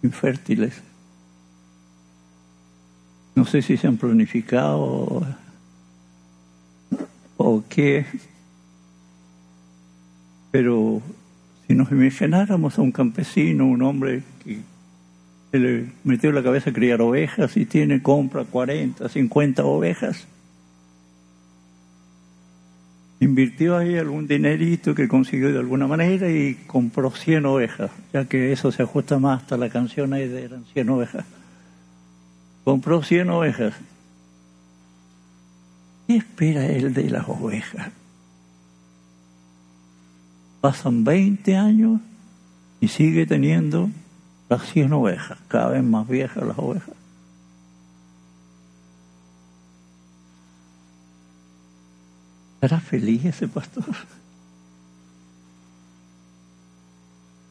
infértiles. 0.01 0.81
No 3.35 3.45
sé 3.45 3.61
si 3.61 3.77
se 3.77 3.87
han 3.87 3.97
planificado 3.97 5.25
o 7.39 7.63
qué. 7.67 8.05
Pero 10.51 11.01
si 11.67 11.73
nos 11.73 11.89
imagináramos 11.91 12.77
a 12.77 12.81
un 12.81 12.91
campesino, 12.91 13.65
un 13.65 13.81
hombre 13.81 14.23
que 14.43 14.59
se 15.51 15.57
le 15.57 15.85
metió 16.03 16.29
en 16.29 16.35
la 16.35 16.43
cabeza 16.43 16.69
a 16.69 16.73
criar 16.73 17.01
ovejas 17.01 17.55
y 17.55 17.65
tiene, 17.65 18.01
compra 18.01 18.43
40, 18.43 19.07
50 19.07 19.63
ovejas, 19.63 20.27
invirtió 23.21 23.77
ahí 23.77 23.97
algún 23.97 24.27
dinerito 24.27 24.93
que 24.93 25.07
consiguió 25.07 25.51
de 25.51 25.59
alguna 25.59 25.87
manera 25.87 26.29
y 26.29 26.55
compró 26.67 27.09
100 27.09 27.45
ovejas, 27.45 27.91
ya 28.11 28.25
que 28.25 28.51
eso 28.51 28.71
se 28.71 28.83
ajusta 28.83 29.17
más 29.17 29.43
hasta 29.43 29.57
la 29.57 29.69
canción 29.69 30.13
ahí 30.13 30.27
de 30.27 30.43
eran 30.43 30.65
100 30.73 30.89
ovejas. 30.89 31.25
Compró 32.65 33.01
100 33.01 33.29
ovejas. 33.29 33.73
¿Qué 36.09 36.15
espera 36.15 36.65
él 36.65 36.91
de 36.95 37.07
las 37.07 37.29
ovejas? 37.29 37.91
Pasan 40.59 41.03
20 41.03 41.55
años 41.55 42.01
y 42.81 42.87
sigue 42.87 43.27
teniendo 43.27 43.91
las 44.49 44.63
100 44.71 44.91
ovejas, 44.91 45.37
cada 45.47 45.67
vez 45.67 45.83
más 45.83 46.07
viejas 46.07 46.43
las 46.47 46.57
ovejas. 46.57 46.95
¿Estará 52.55 52.81
feliz 52.81 53.25
ese 53.25 53.47
pastor? 53.47 53.95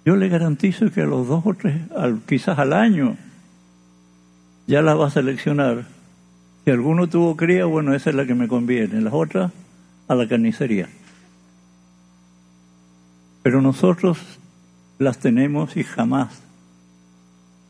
Yo 0.05 0.17
le 0.17 0.29
garantizo 0.29 0.91
que 0.91 1.03
a 1.03 1.07
los 1.07 1.29
dos 1.29 1.47
o 1.47 1.55
tres, 1.55 1.81
quizás 2.27 2.59
al 2.59 2.73
año, 2.73 3.17
ya 4.67 4.83
la 4.83 4.97
va 4.97 5.07
a 5.07 5.11
seleccionar. 5.11 5.98
Si 6.69 6.73
alguno 6.73 7.09
tuvo 7.09 7.35
cría, 7.35 7.65
bueno, 7.65 7.95
esa 7.95 8.11
es 8.11 8.17
la 8.17 8.27
que 8.27 8.35
me 8.35 8.47
conviene. 8.47 9.01
Las 9.01 9.15
otras, 9.15 9.51
a 10.07 10.15
la 10.15 10.29
carnicería. 10.29 10.87
Pero 13.43 13.63
nosotros 13.63 14.19
las 14.99 15.19
tenemos 15.19 15.79
y 15.79 15.83
jamás 15.83 16.43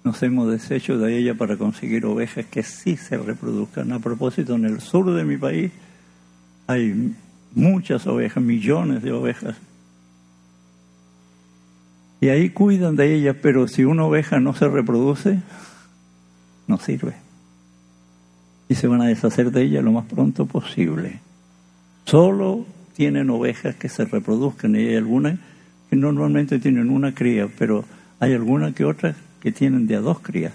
nos 0.03 0.21
hemos 0.25 0.51
deshecho 0.51 0.99
de 0.99 1.17
ella 1.17 1.35
para 1.35 1.57
conseguir 1.57 2.07
ovejas 2.07 2.47
que 2.47 2.65
sí 2.65 2.97
se 2.97 3.17
reproduzcan. 3.17 3.93
A 3.93 4.01
propósito, 4.01 4.57
en 4.57 4.65
el 4.65 4.81
sur 4.81 5.15
de 5.15 5.23
mi 5.23 5.37
país 5.37 5.71
hay 6.67 7.15
muchas 7.55 8.05
ovejas, 8.09 8.43
millones 8.43 9.05
de 9.05 9.13
ovejas. 9.13 9.55
Y 12.21 12.31
ahí 12.31 12.51
cuidan 12.51 12.97
de 12.97 13.15
ellas, 13.15 13.37
pero 13.41 13.69
si 13.69 13.85
una 13.85 14.05
oveja 14.07 14.41
no 14.41 14.55
se 14.55 14.67
reproduce, 14.67 15.39
no 16.67 16.79
sirve. 16.79 17.28
Y 18.69 18.75
se 18.75 18.87
van 18.87 19.03
a 19.03 19.07
deshacer 19.07 19.51
de 19.51 19.63
ella 19.63 19.83
lo 19.83 19.93
más 19.93 20.07
pronto 20.07 20.47
posible. 20.47 21.21
Solo 22.05 22.67
tienen 22.95 23.31
ovejas 23.31 23.77
que 23.77 23.89
se 23.89 24.05
reproduzcan 24.05 24.77
y 24.77 24.81
hay 24.81 24.97
algunas 24.97 25.39
que 25.89 25.97
normalmente 25.97 26.59
tienen 26.59 26.91
una 26.91 27.15
cría, 27.15 27.49
pero 27.59 27.85
hay 28.21 28.35
algunas 28.35 28.75
que 28.75 28.85
otras 28.85 29.17
que 29.41 29.53
tienen 29.53 29.87
de 29.87 29.97
a 29.97 30.01
dos 30.01 30.21
crías. 30.21 30.53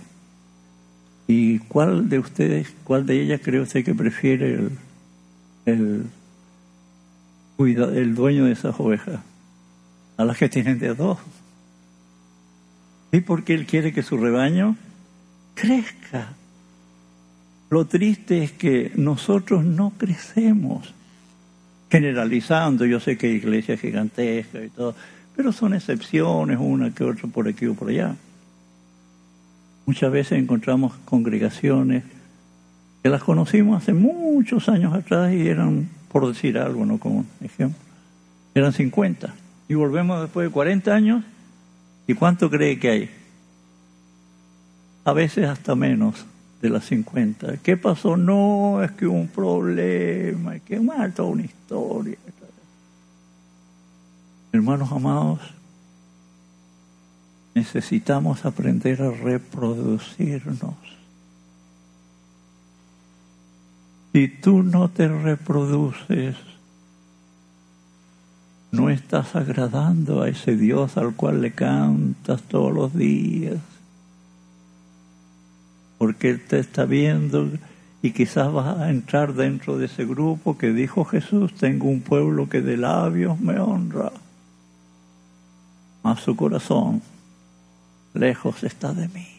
¿Y 1.28 1.60
cuál 1.60 2.10
de 2.10 2.20
ustedes, 2.20 2.74
cuál 2.84 3.06
de 3.06 3.22
ellas 3.22 3.42
cree 3.44 3.62
usted 3.62 3.84
que 3.84 3.96
prefiere 3.96 4.54
el, 4.54 4.72
el 5.66 6.06
el 7.58 8.16
dueño 8.16 8.46
de 8.46 8.54
esas 8.54 8.80
ovejas, 8.80 9.20
a 10.18 10.26
las 10.26 10.38
que 10.38 10.50
tienen 10.50 10.80
de 10.80 10.94
dos. 10.94 11.20
¿Y 13.12 13.22
porque 13.22 13.54
él 13.54 13.66
quiere 13.66 13.94
que 13.94 14.04
su 14.04 14.18
rebaño 14.18 14.76
crezca? 15.54 16.34
Lo 17.74 17.86
triste 17.86 18.44
es 18.44 18.52
que 18.52 18.92
nosotros 18.94 19.66
no 19.66 19.94
crecemos. 19.98 20.94
Generalizando, 21.90 22.86
yo 22.86 23.00
sé 23.00 23.18
que 23.18 23.26
hay 23.26 23.34
iglesias 23.34 23.80
gigantescas 23.80 24.66
y 24.66 24.70
todo, 24.70 24.94
pero 25.36 25.52
son 25.52 25.74
excepciones, 25.74 26.60
una 26.62 26.94
que 26.94 27.04
otra 27.04 27.28
por 27.28 27.48
aquí 27.48 27.66
o 27.66 27.74
por 27.74 27.90
allá. 27.90 28.16
Muchas 29.88 30.12
veces 30.12 30.38
encontramos 30.38 30.94
congregaciones 31.04 32.04
que 33.02 33.10
las 33.10 33.24
conocimos 33.24 33.82
hace 33.82 33.94
muchos 33.94 34.70
años 34.70 34.94
atrás 34.94 35.34
y 35.34 35.48
eran 35.48 35.90
por 36.12 36.28
decir 36.28 36.60
algo, 36.60 36.86
¿no? 36.86 37.00
Como 37.00 37.26
ejemplo. 37.42 37.80
Eran 38.54 38.72
50. 38.72 39.34
Y 39.68 39.74
volvemos 39.74 40.22
después 40.22 40.46
de 40.46 40.54
40 40.54 40.94
años, 40.94 41.24
¿y 42.06 42.14
cuánto 42.14 42.52
cree 42.52 42.78
que 42.78 42.90
hay? 42.92 43.10
A 45.06 45.14
veces 45.14 45.50
hasta 45.50 45.74
menos 45.74 46.28
de 46.64 46.70
las 46.70 46.86
50. 46.86 47.58
¿Qué 47.58 47.76
pasó? 47.76 48.16
No, 48.16 48.82
es 48.82 48.92
que 48.94 49.06
un 49.06 49.28
problema, 49.28 50.56
es 50.56 50.62
que 50.62 50.80
más 50.80 51.14
toda 51.14 51.28
una 51.28 51.44
historia. 51.44 52.18
Hermanos 54.54 54.90
amados, 54.94 55.42
necesitamos 57.54 58.46
aprender 58.46 59.02
a 59.02 59.12
reproducirnos. 59.12 60.76
Si 64.14 64.30
tú 64.30 64.64
no 64.64 64.90
te 64.90 65.10
reproduces, 65.10 66.38
no 68.72 68.90
estás 68.90 69.36
agradando 69.36 70.22
a 70.22 70.30
ese 70.30 70.56
Dios 70.56 70.96
al 70.96 71.14
cual 71.14 71.42
le 71.42 71.52
cantas 71.52 72.42
todos 72.44 72.72
los 72.72 72.96
días. 72.96 73.73
Porque 76.04 76.32
Él 76.32 76.42
te 76.42 76.60
está 76.60 76.84
viendo 76.84 77.50
y 78.02 78.12
quizás 78.12 78.52
vas 78.52 78.78
a 78.78 78.90
entrar 78.90 79.36
dentro 79.36 79.78
de 79.78 79.86
ese 79.86 80.04
grupo 80.04 80.58
que 80.58 80.74
dijo 80.74 81.06
Jesús, 81.06 81.54
tengo 81.54 81.88
un 81.88 82.02
pueblo 82.02 82.50
que 82.50 82.60
de 82.60 82.76
labios 82.76 83.40
me 83.40 83.58
honra, 83.58 84.12
mas 86.04 86.20
su 86.20 86.36
corazón 86.36 87.02
lejos 88.14 88.66
está 88.66 88.94
de 88.94 89.08
mí. 89.08 89.30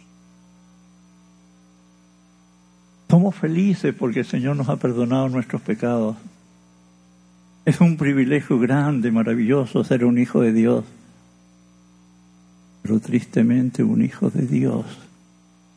Somos 3.11 3.35
felices 3.35 3.95
porque 3.95 4.21
el 4.21 4.27
Señor 4.27 4.57
nos 4.57 4.71
ha 4.71 4.77
perdonado 4.77 5.29
nuestros 5.29 5.61
pecados. 5.61 6.17
Es 7.67 7.83
un 7.83 7.99
privilegio 7.99 8.59
grande, 8.59 9.13
maravilloso 9.13 9.85
ser 9.85 10.07
un 10.07 10.17
hijo 10.17 10.41
de 10.41 10.55
Dios. 10.55 10.87
Pero 12.81 13.01
tristemente 13.01 13.85
un 13.85 14.03
hijo 14.03 14.31
de 14.31 14.47
Dios 14.47 14.87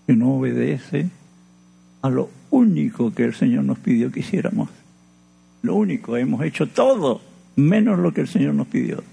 que 0.07 0.13
no 0.15 0.35
obedece 0.35 1.09
a 2.01 2.09
lo 2.09 2.29
único 2.49 3.13
que 3.13 3.25
el 3.25 3.35
Señor 3.35 3.65
nos 3.65 3.77
pidió 3.77 4.11
que 4.11 4.21
hiciéramos. 4.21 4.69
Lo 5.61 5.75
único, 5.75 6.17
hemos 6.17 6.41
hecho 6.43 6.67
todo 6.67 7.21
menos 7.55 7.99
lo 7.99 8.13
que 8.13 8.21
el 8.21 8.27
Señor 8.27 8.55
nos 8.55 8.67
pidió. 8.67 9.03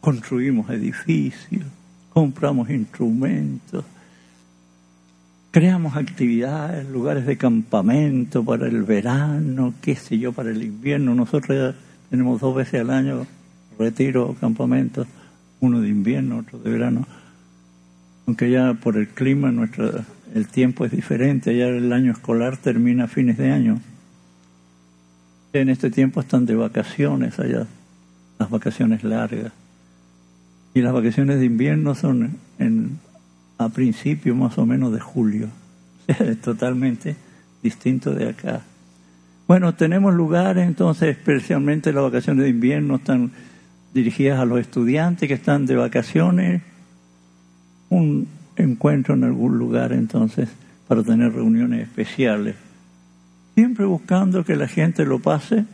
Construimos 0.00 0.70
edificios, 0.70 1.66
compramos 2.12 2.70
instrumentos, 2.70 3.84
Creamos 5.52 5.98
actividades, 5.98 6.88
lugares 6.88 7.26
de 7.26 7.36
campamento 7.36 8.42
para 8.42 8.66
el 8.66 8.84
verano, 8.84 9.74
qué 9.82 9.96
sé 9.96 10.18
yo, 10.18 10.32
para 10.32 10.48
el 10.48 10.62
invierno. 10.62 11.14
Nosotros 11.14 11.74
tenemos 12.08 12.40
dos 12.40 12.56
veces 12.56 12.80
al 12.80 12.88
año 12.88 13.26
retiro 13.78 14.30
o 14.30 14.34
campamentos, 14.34 15.06
uno 15.60 15.82
de 15.82 15.90
invierno, 15.90 16.38
otro 16.38 16.58
de 16.58 16.70
verano. 16.70 17.06
Aunque 18.26 18.50
ya 18.50 18.74
por 18.74 18.96
el 18.96 19.08
clima 19.08 19.50
nuestro, 19.50 20.04
el 20.34 20.48
tiempo 20.48 20.84
es 20.84 20.92
diferente, 20.92 21.56
ya 21.56 21.66
el 21.66 21.92
año 21.92 22.12
escolar 22.12 22.56
termina 22.56 23.04
a 23.04 23.08
fines 23.08 23.38
de 23.38 23.50
año. 23.50 23.80
En 25.52 25.68
este 25.68 25.90
tiempo 25.90 26.20
están 26.20 26.46
de 26.46 26.54
vacaciones 26.54 27.38
allá, 27.38 27.66
las 28.38 28.50
vacaciones 28.50 29.04
largas. 29.04 29.52
Y 30.74 30.80
las 30.80 30.92
vacaciones 30.92 31.38
de 31.38 31.44
invierno 31.44 31.94
son 31.94 32.38
en 32.58 32.98
a 33.58 33.68
principios 33.68 34.36
más 34.36 34.58
o 34.58 34.66
menos 34.66 34.92
de 34.92 35.00
julio. 35.00 35.48
Es 36.06 36.40
totalmente 36.40 37.16
distinto 37.62 38.12
de 38.12 38.30
acá. 38.30 38.62
Bueno, 39.46 39.74
tenemos 39.74 40.14
lugares 40.14 40.66
entonces, 40.66 41.10
especialmente 41.10 41.92
las 41.92 42.02
vacaciones 42.02 42.44
de 42.44 42.50
invierno, 42.50 42.96
están 42.96 43.30
dirigidas 43.92 44.40
a 44.40 44.44
los 44.44 44.58
estudiantes 44.60 45.28
que 45.28 45.34
están 45.34 45.66
de 45.66 45.76
vacaciones. 45.76 46.62
Un 47.92 48.26
encuentro 48.56 49.14
en 49.14 49.24
algún 49.24 49.58
lugar 49.58 49.92
entonces 49.92 50.48
para 50.88 51.02
tener 51.02 51.34
reuniones 51.34 51.82
especiales. 51.82 52.56
Siempre 53.54 53.84
buscando 53.84 54.44
que 54.44 54.56
la 54.56 54.66
gente 54.66 55.04
lo 55.04 55.18
pase 55.18 55.66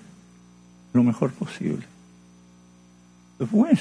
lo 0.92 1.04
mejor 1.04 1.33
posible. 1.33 1.87
Pues 3.37 3.50
bueno, 3.52 3.81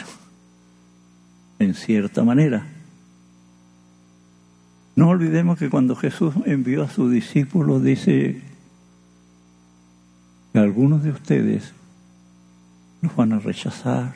en 1.57 1.73
cierta 1.73 2.23
manera. 2.23 2.67
No 4.95 5.09
olvidemos 5.09 5.57
que 5.57 5.69
cuando 5.69 5.95
Jesús 5.95 6.35
envió 6.45 6.83
a 6.83 6.89
sus 6.89 7.11
discípulos 7.11 7.83
dice 7.83 8.41
que 10.53 10.59
algunos 10.59 11.03
de 11.03 11.09
ustedes 11.09 11.73
los 13.01 13.15
van 13.15 13.33
a 13.33 13.39
rechazar, 13.39 14.13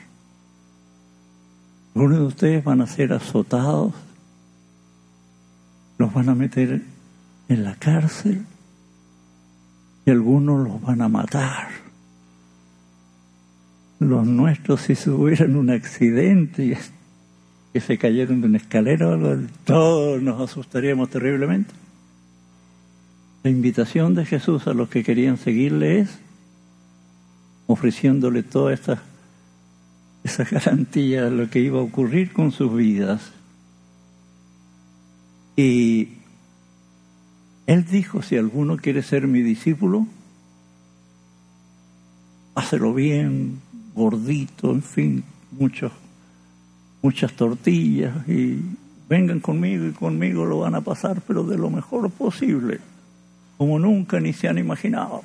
algunos 1.96 2.20
de 2.20 2.26
ustedes 2.26 2.64
van 2.64 2.82
a 2.82 2.88
ser 2.88 3.14
azotados, 3.14 3.94
los 6.02 6.14
van 6.14 6.30
a 6.30 6.36
meter 6.36 6.82
en 7.48 7.64
la 7.64 7.76
cárcel 7.76 8.44
y 10.04 10.10
algunos 10.10 10.68
los 10.68 10.82
van 10.82 11.02
a 11.02 11.10
matar. 11.10 11.68
Los 14.00 14.26
nuestros 14.26 14.82
si 14.82 14.96
tuvieran 14.96 15.56
un 15.56 15.70
accidente 15.70 16.76
que 17.72 17.80
se 17.80 18.00
cayeron 18.00 18.42
de 18.42 18.48
una 18.48 18.58
escalera, 18.58 19.16
todos 19.64 20.22
nos 20.22 20.42
asustaríamos 20.42 21.12
terriblemente. 21.12 21.72
La 23.44 23.52
invitación 23.52 24.16
de 24.16 24.26
Jesús 24.26 24.66
a 24.66 24.74
los 24.74 24.90
que 24.90 25.04
querían 25.04 25.38
seguirle 25.38 26.00
es, 26.00 26.20
ofreciéndole 27.68 28.42
toda 28.42 28.74
esta 28.74 29.04
esa 30.24 30.44
garantía 30.44 31.26
de 31.26 31.32
lo 31.32 31.50
que 31.50 31.60
iba 31.60 31.80
a 31.80 31.84
ocurrir 31.84 32.34
con 32.34 32.52
sus 32.52 32.76
vidas. 32.76 33.32
Y 35.56 36.10
él 37.68 37.86
dijo, 37.86 38.22
si 38.22 38.38
alguno 38.38 38.78
quiere 38.78 39.04
ser 39.04 39.28
mi 39.28 39.42
discípulo, 39.42 40.08
hácelo 42.56 42.94
bien, 42.94 43.62
gordito, 43.96 44.72
en 44.72 44.82
fin, 44.82 45.24
muchas 47.02 47.34
tortillas 47.34 48.28
y 48.28 48.60
vengan 49.10 49.40
conmigo 49.40 49.86
y 49.86 49.92
conmigo 49.92 50.46
lo 50.46 50.60
van 50.60 50.76
a 50.76 50.82
pasar, 50.82 51.22
pero 51.28 51.44
de 51.44 51.58
lo 51.58 51.70
mejor 51.70 52.10
posible, 52.12 52.80
como 53.58 53.80
nunca 53.80 54.20
ni 54.20 54.34
se 54.34 54.48
han 54.48 54.58
imaginado. 54.58 55.24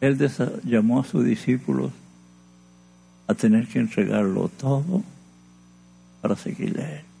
Él 0.00 0.18
llamó 0.64 1.00
a 1.00 1.04
sus 1.04 1.24
discípulos 1.24 1.90
a 3.26 3.34
tener 3.34 3.66
que 3.66 3.78
entregarlo 3.78 4.48
todo 4.48 5.02
para 6.20 6.36
seguirle 6.36 6.96
él. 6.96 7.13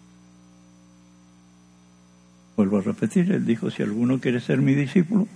Vuelvo 2.56 2.78
a 2.78 2.82
repetir, 2.82 3.32
él 3.32 3.44
dijo, 3.44 3.70
si 3.70 3.82
alguno 3.82 4.20
quiere 4.20 4.40
ser 4.40 4.60
mi 4.60 4.74
discípulo, 4.74 5.26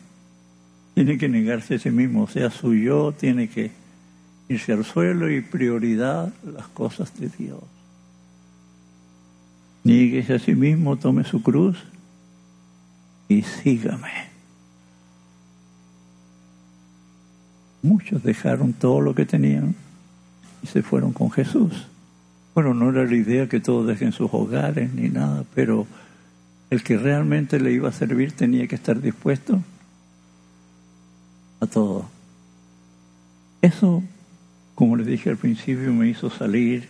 tiene 0.94 1.18
que 1.18 1.28
negarse 1.28 1.76
a 1.76 1.78
sí 1.78 1.90
mismo, 1.90 2.24
o 2.24 2.28
sea, 2.28 2.50
su 2.50 2.74
yo 2.74 3.12
tiene 3.12 3.48
que 3.48 3.70
irse 4.48 4.72
al 4.72 4.84
suelo 4.84 5.30
y 5.30 5.40
prioridad 5.40 6.32
las 6.44 6.68
cosas 6.68 7.18
de 7.18 7.28
Dios. 7.28 7.60
Nieguese 9.84 10.34
a 10.34 10.38
sí 10.38 10.54
mismo, 10.54 10.96
tome 10.96 11.24
su 11.24 11.42
cruz 11.42 11.78
y 13.28 13.42
sígame. 13.42 14.28
Muchos 17.82 18.22
dejaron 18.22 18.72
todo 18.72 19.00
lo 19.00 19.14
que 19.14 19.24
tenían 19.24 19.74
y 20.62 20.66
se 20.66 20.82
fueron 20.82 21.12
con 21.12 21.30
Jesús. 21.30 21.86
Bueno, 22.54 22.74
no 22.74 22.90
era 22.90 23.04
la 23.04 23.14
idea 23.14 23.48
que 23.48 23.60
todos 23.60 23.86
dejen 23.86 24.12
sus 24.12 24.28
hogares 24.32 24.92
ni 24.92 25.08
nada, 25.08 25.44
pero 25.54 25.86
el 26.70 26.82
que 26.82 26.98
realmente 26.98 27.60
le 27.60 27.72
iba 27.72 27.88
a 27.88 27.92
servir 27.92 28.32
tenía 28.32 28.66
que 28.66 28.74
estar 28.74 29.00
dispuesto 29.00 29.62
a 31.60 31.66
todo. 31.66 32.08
Eso, 33.62 34.02
como 34.74 34.96
les 34.96 35.06
dije 35.06 35.30
al 35.30 35.36
principio, 35.36 35.92
me 35.92 36.08
hizo 36.08 36.30
salir. 36.30 36.88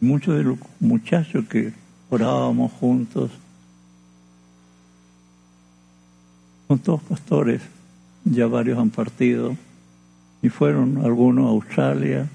Muchos 0.00 0.36
de 0.36 0.44
los 0.44 0.58
muchachos 0.80 1.46
que 1.46 1.72
orábamos 2.10 2.72
juntos, 2.72 3.30
son 6.68 6.78
todos 6.80 7.00
pastores, 7.02 7.62
ya 8.24 8.46
varios 8.46 8.78
han 8.78 8.90
partido, 8.90 9.56
y 10.42 10.48
fueron 10.48 10.98
algunos 11.04 11.46
a 11.46 11.50
Australia, 11.50 12.28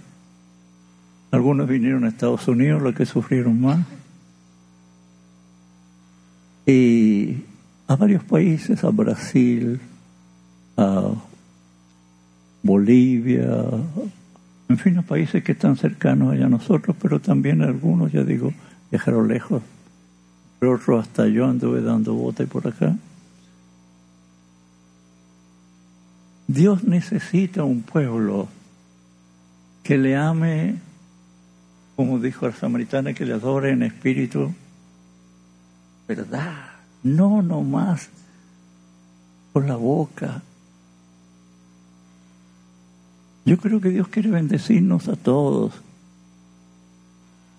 algunos 1.32 1.68
vinieron 1.68 2.04
a 2.06 2.10
Estados 2.10 2.48
Unidos, 2.48 2.82
los 2.82 2.96
que 2.96 3.06
sufrieron 3.06 3.62
más. 3.62 3.86
Y 6.66 7.44
a 7.88 7.96
varios 7.96 8.24
países, 8.24 8.84
a 8.84 8.90
Brasil, 8.90 9.80
a 10.78 11.12
Bolivia, 12.64 13.66
en 14.70 14.78
fin, 14.78 14.98
a 14.98 15.02
países 15.02 15.44
que 15.44 15.54
están 15.54 15.76
cercanos 15.76 16.34
allá 16.34 16.46
a 16.46 16.50
nosotros, 16.50 16.96
pero 17.02 17.20
también 17.20 17.62
algunos, 17.62 18.12
ya 18.12 18.24
digo, 18.24 18.54
viajaron 18.90 19.28
lejos. 19.28 19.62
Pero 20.60 20.76
otros 20.76 21.08
hasta 21.08 21.28
yo 21.28 21.46
anduve 21.46 21.82
dando 21.82 22.14
bote 22.14 22.46
por 22.46 22.68
acá. 22.68 22.96
Dios 26.48 26.84
necesita 26.84 27.64
un 27.64 27.82
pueblo 27.82 28.48
que 29.84 29.98
le 29.98 30.16
ame 30.16 30.76
como 32.02 32.18
dijo 32.18 32.48
la 32.48 32.54
samaritana, 32.54 33.14
que 33.14 33.28
le 33.28 33.34
adore 33.34 33.70
en 33.70 33.84
espíritu, 33.84 34.52
verdad, 36.16 36.66
no 37.04 37.42
nomás 37.42 38.10
por 39.54 39.66
la 39.66 39.76
boca. 39.76 40.42
Yo 43.46 43.58
creo 43.58 43.80
que 43.80 43.90
Dios 43.90 44.08
quiere 44.10 44.30
bendecirnos 44.30 45.08
a 45.08 45.16
todos. 45.16 45.74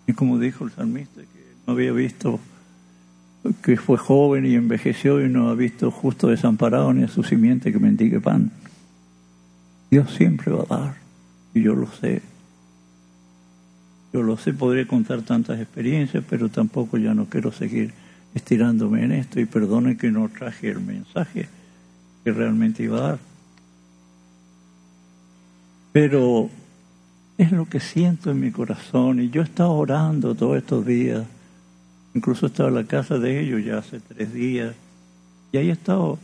Y 0.07 0.13
como 0.13 0.39
dijo 0.39 0.65
el 0.65 0.73
salmista, 0.73 1.23
que 1.23 1.55
no 1.67 1.73
había 1.73 1.93
visto, 1.93 2.41
que 3.63 3.77
fue 3.77 3.97
joven 3.97 4.45
y 4.45 4.55
envejeció 4.55 5.25
y 5.25 5.31
no 5.31 5.49
ha 5.49 5.55
visto 5.55 5.91
justo 5.91 6.29
desamparado 6.29 6.93
ni 6.93 7.05
a 7.05 7.09
su 7.09 7.23
simiente 7.23 7.73
que 7.73 7.79
mendigue 7.79 8.21
pan. 8.21 8.53
Dios 9.91 10.13
siempre 10.15 10.53
va 10.53 10.63
a 10.63 10.79
dar, 10.79 10.95
y 11.55 11.63
yo 11.63 11.75
lo 11.75 11.91
sé. 11.91 12.23
Yo 14.13 14.23
lo 14.23 14.37
sé, 14.37 14.53
podría 14.53 14.87
contar 14.87 15.23
tantas 15.23 15.59
experiencias, 15.59 16.23
pero 16.29 16.51
tampoco 16.51 16.99
ya 16.99 17.15
no 17.15 17.27
quiero 17.27 17.51
seguir 17.51 18.02
estirándome 18.35 19.05
en 19.05 19.13
esto 19.13 19.41
y 19.41 19.47
perdone 19.47 19.97
que 19.97 20.11
no 20.11 20.29
traje 20.29 20.71
el 20.71 20.81
mensaje 20.81 21.49
que 22.25 22.33
realmente 22.33 22.83
iba 22.83 22.99
a 22.99 23.09
dar. 23.09 23.19
Pero 25.93 26.49
es 27.37 27.53
lo 27.53 27.69
que 27.69 27.81
siento 27.81 28.31
en 28.31 28.41
mi 28.41 28.51
corazón 28.51 29.21
y 29.21 29.31
yo 29.31 29.43
he 29.43 29.45
estado 29.45 29.73
orando 29.73 30.35
todos 30.35 30.57
estos 30.57 30.87
días, 30.87 31.25
incluso 32.15 32.47
he 32.47 32.49
estado 32.49 32.69
en 32.69 32.75
la 32.77 32.85
casa 32.85 33.19
de 33.19 33.41
ellos 33.41 33.65
ya 33.65 33.79
hace 33.79 34.01
tres 34.01 34.33
días 34.33 34.75
y 35.53 35.59
ahí 35.59 35.69
he 35.69 35.73
estado 35.73 36.19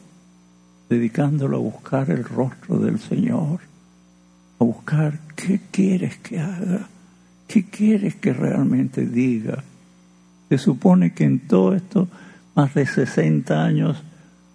dedicándolo 0.88 1.56
a 1.56 1.60
buscar 1.60 2.10
el 2.10 2.24
rostro 2.24 2.78
del 2.78 2.98
Señor, 2.98 3.60
a 4.58 4.64
buscar 4.64 5.18
qué 5.36 5.60
quieres 5.70 6.16
que 6.18 6.40
haga 6.40 6.88
¿Qué 7.48 7.64
quieres 7.64 8.14
que 8.14 8.34
realmente 8.34 9.06
diga? 9.06 9.64
Se 10.48 10.58
supone 10.58 11.12
que 11.12 11.24
en 11.24 11.40
todo 11.40 11.74
esto, 11.74 12.08
más 12.54 12.74
de 12.74 12.86
60 12.86 13.64
años 13.64 14.02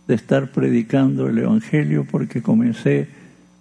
de 0.07 0.15
estar 0.15 0.51
predicando 0.51 1.27
el 1.27 1.37
Evangelio, 1.37 2.05
porque 2.09 2.41
comencé 2.41 3.07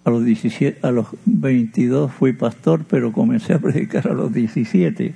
a 0.05 0.11
los, 0.11 0.24
17, 0.24 0.87
a 0.87 0.91
los 0.91 1.07
22 1.24 2.12
fui 2.12 2.33
pastor, 2.33 2.85
pero 2.89 3.12
comencé 3.12 3.55
a 3.55 3.59
predicar 3.59 4.09
a 4.09 4.14
los 4.14 4.33
17. 4.33 5.14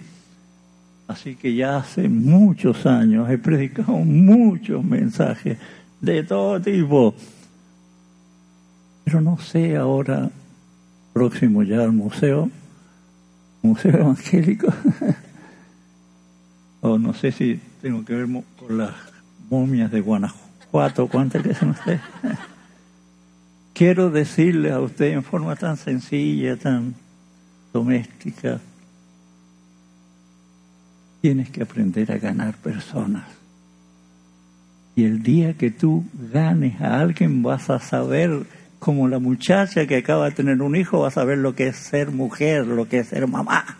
Así 1.08 1.36
que 1.36 1.54
ya 1.54 1.78
hace 1.78 2.08
muchos 2.08 2.86
años 2.86 3.30
he 3.30 3.38
predicado 3.38 3.92
muchos 3.98 4.84
mensajes 4.84 5.58
de 6.00 6.22
todo 6.22 6.60
tipo. 6.60 7.14
Pero 9.04 9.20
no 9.20 9.38
sé 9.38 9.76
ahora, 9.76 10.30
próximo 11.12 11.62
ya 11.62 11.82
al 11.82 11.92
museo, 11.92 12.50
museo 13.62 13.92
evangélico, 13.92 14.66
o 16.80 16.98
no 16.98 17.14
sé 17.14 17.32
si 17.32 17.60
tengo 17.82 18.04
que 18.04 18.14
ver 18.14 18.26
con 18.58 18.78
las 18.78 18.94
momias 19.50 19.90
de 19.90 20.00
Guanajuato, 20.00 21.08
¿cuántas 21.08 21.42
que 21.42 21.54
son 21.54 21.70
ustedes? 21.70 22.00
Quiero 23.74 24.10
decirle 24.10 24.72
a 24.72 24.80
usted 24.80 25.12
en 25.12 25.22
forma 25.22 25.54
tan 25.56 25.76
sencilla, 25.76 26.56
tan 26.56 26.94
doméstica, 27.72 28.58
tienes 31.20 31.50
que 31.50 31.62
aprender 31.62 32.10
a 32.10 32.18
ganar 32.18 32.54
personas. 32.54 33.24
Y 34.94 35.04
el 35.04 35.22
día 35.22 35.52
que 35.54 35.70
tú 35.70 36.06
ganes 36.32 36.80
a 36.80 37.00
alguien 37.00 37.42
vas 37.42 37.68
a 37.68 37.78
saber 37.78 38.46
como 38.78 39.08
la 39.08 39.18
muchacha 39.18 39.86
que 39.86 39.96
acaba 39.96 40.26
de 40.26 40.36
tener 40.36 40.62
un 40.62 40.74
hijo 40.74 41.00
va 41.00 41.08
a 41.08 41.10
saber 41.10 41.38
lo 41.38 41.54
que 41.54 41.68
es 41.68 41.76
ser 41.76 42.10
mujer, 42.10 42.66
lo 42.66 42.88
que 42.88 43.00
es 43.00 43.08
ser 43.08 43.26
mamá. 43.26 43.76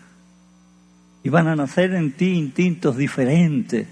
Y 1.27 1.29
van 1.29 1.49
a 1.49 1.57
nacer 1.57 1.93
en 1.93 2.13
ti 2.13 2.35
instintos 2.35 2.95
diferentes. 2.95 3.85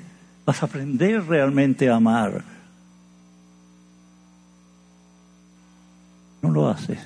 Vas 0.45 0.63
a 0.63 0.67
aprender 0.67 1.21
realmente 1.25 1.89
a 1.89 1.97
amar. 1.97 2.45
No 6.41 6.49
lo 6.49 6.69
haces. 6.69 6.97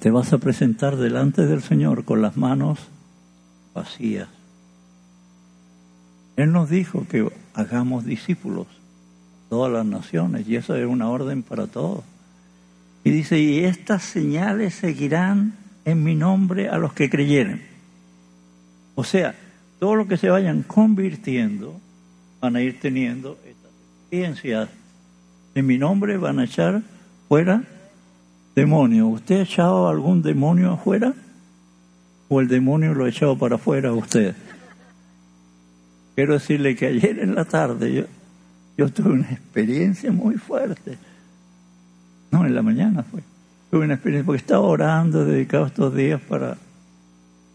Te 0.00 0.10
vas 0.10 0.32
a 0.32 0.38
presentar 0.38 0.96
delante 0.96 1.46
del 1.46 1.62
Señor 1.62 2.04
con 2.04 2.20
las 2.20 2.36
manos 2.36 2.80
vacías. 3.74 4.26
Él 6.34 6.50
nos 6.50 6.68
dijo 6.68 7.06
que 7.08 7.30
hagamos 7.54 8.04
discípulos, 8.04 8.66
todas 9.50 9.72
las 9.72 9.86
naciones, 9.86 10.48
y 10.48 10.56
eso 10.56 10.74
es 10.74 10.84
una 10.84 11.08
orden 11.08 11.44
para 11.44 11.68
todos. 11.68 12.02
Y 13.04 13.10
dice, 13.10 13.38
y 13.38 13.60
estas 13.60 14.02
señales 14.02 14.74
seguirán 14.74 15.54
en 15.84 16.02
mi 16.02 16.16
nombre 16.16 16.68
a 16.68 16.78
los 16.78 16.92
que 16.92 17.08
creyeren. 17.08 17.69
O 19.00 19.04
sea, 19.04 19.34
todos 19.78 19.96
los 19.96 20.06
que 20.06 20.18
se 20.18 20.28
vayan 20.28 20.62
convirtiendo 20.62 21.80
van 22.38 22.56
a 22.56 22.60
ir 22.60 22.78
teniendo 22.78 23.38
estas 23.46 23.70
experiencias. 24.02 24.68
En 25.54 25.64
mi 25.64 25.78
nombre 25.78 26.18
van 26.18 26.38
a 26.38 26.44
echar 26.44 26.82
fuera 27.26 27.62
demonios. 28.54 29.08
¿Usted 29.14 29.38
ha 29.38 29.42
echado 29.44 29.88
algún 29.88 30.20
demonio 30.20 30.72
afuera? 30.72 31.14
¿O 32.28 32.42
el 32.42 32.48
demonio 32.48 32.92
lo 32.92 33.06
ha 33.06 33.08
echado 33.08 33.38
para 33.38 33.54
afuera 33.54 33.88
a 33.88 33.94
usted? 33.94 34.34
Quiero 36.14 36.34
decirle 36.34 36.76
que 36.76 36.88
ayer 36.88 37.20
en 37.20 37.34
la 37.34 37.46
tarde 37.46 37.94
yo, 37.94 38.02
yo 38.76 38.92
tuve 38.92 39.12
una 39.12 39.30
experiencia 39.30 40.12
muy 40.12 40.34
fuerte 40.34 40.98
no, 42.30 42.46
en 42.46 42.54
la 42.54 42.62
mañana 42.62 43.02
fue. 43.02 43.22
Tuve 43.70 43.84
una 43.84 43.94
experiencia 43.94 44.26
porque 44.26 44.40
estaba 44.40 44.60
orando, 44.60 45.24
dedicado 45.24 45.66
estos 45.66 45.94
días 45.94 46.20
para, 46.20 46.58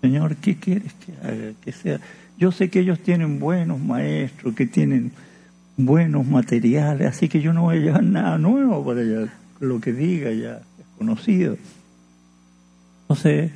Señor, 0.05 0.35
¿qué 0.35 0.55
quieres 0.55 0.93
que 0.93 1.13
haga? 1.27 1.53
Que 1.63 1.71
sea. 1.71 1.99
Yo 2.37 2.51
sé 2.51 2.69
que 2.69 2.81
ellos 2.81 2.99
tienen 2.99 3.39
buenos 3.39 3.79
maestros, 3.79 4.53
que 4.53 4.67
tienen 4.67 5.11
buenos 5.77 6.27
materiales, 6.27 7.07
así 7.07 7.27
que 7.27 7.41
yo 7.41 7.53
no 7.53 7.63
voy 7.63 7.77
a 7.77 7.79
llevar 7.79 8.03
nada 8.03 8.37
nuevo 8.37 8.85
para 8.85 9.01
allá. 9.01 9.33
Lo 9.59 9.81
que 9.81 9.93
diga 9.93 10.31
ya 10.31 10.57
es 10.57 10.85
conocido. 10.99 11.57
Entonces, 13.01 13.51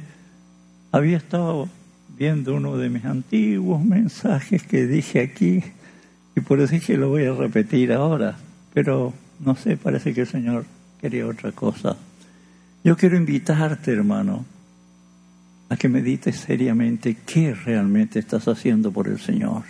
había 0.92 1.18
estado 1.18 1.70
viendo 2.18 2.56
uno 2.56 2.78
de 2.78 2.90
mis 2.90 3.06
antiguos 3.06 3.86
mensajes 3.86 4.64
que 4.64 4.88
dije 4.88 5.20
aquí 5.22 5.62
y 6.36 6.42
por 6.42 6.62
eso 6.62 6.74
dije 6.74 6.98
lo 6.98 7.10
voy 7.10 7.26
a 7.26 7.34
repetir 7.34 7.94
ahora, 7.94 8.40
pero 8.74 9.14
no 9.40 9.56
sé, 9.56 9.78
parece 9.78 10.16
que 10.16 10.22
el 10.22 10.28
Señor 10.28 10.66
quería 11.00 11.28
otra 11.28 11.52
cosa. 11.52 11.96
Yo 12.84 12.98
quiero 12.98 13.18
invitarte, 13.18 13.92
hermano, 13.92 14.46
a 15.70 15.78
que 15.78 15.88
medites 15.88 16.36
seriamente 16.36 17.16
qué 17.26 17.54
realmente 17.54 18.20
estás 18.20 18.48
haciendo 18.48 18.92
por 18.92 19.08
el 19.08 19.20
Señor. 19.20 19.64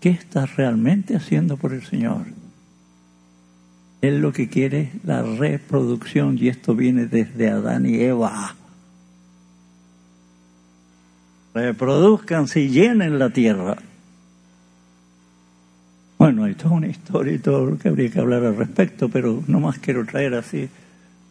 ¿Qué 0.00 0.10
estás 0.10 0.56
realmente 0.56 1.14
haciendo 1.14 1.56
por 1.56 1.74
el 1.74 1.84
Señor? 1.84 2.26
Él 4.00 4.20
lo 4.20 4.32
que 4.32 4.48
quiere 4.48 4.80
es 4.80 5.04
la 5.04 5.22
reproducción 5.22 6.38
y 6.38 6.48
esto 6.48 6.74
viene 6.74 7.06
desde 7.06 7.50
Adán 7.50 7.84
y 7.84 7.96
Eva. 8.00 8.54
Reproduzcanse 11.52 12.60
y 12.60 12.68
llenen 12.68 13.18
la 13.18 13.30
tierra. 13.30 13.76
Bueno, 16.16 16.46
esto 16.46 16.66
es 16.66 16.72
una 16.72 16.86
historia 16.86 17.32
y 17.32 17.38
todo 17.38 17.66
lo 17.66 17.78
que 17.78 17.88
habría 17.88 18.10
que 18.10 18.20
hablar 18.20 18.44
al 18.44 18.56
respecto, 18.56 19.08
pero 19.08 19.42
no 19.46 19.60
más 19.60 19.78
quiero 19.78 20.04
traer 20.06 20.34
así 20.34 20.68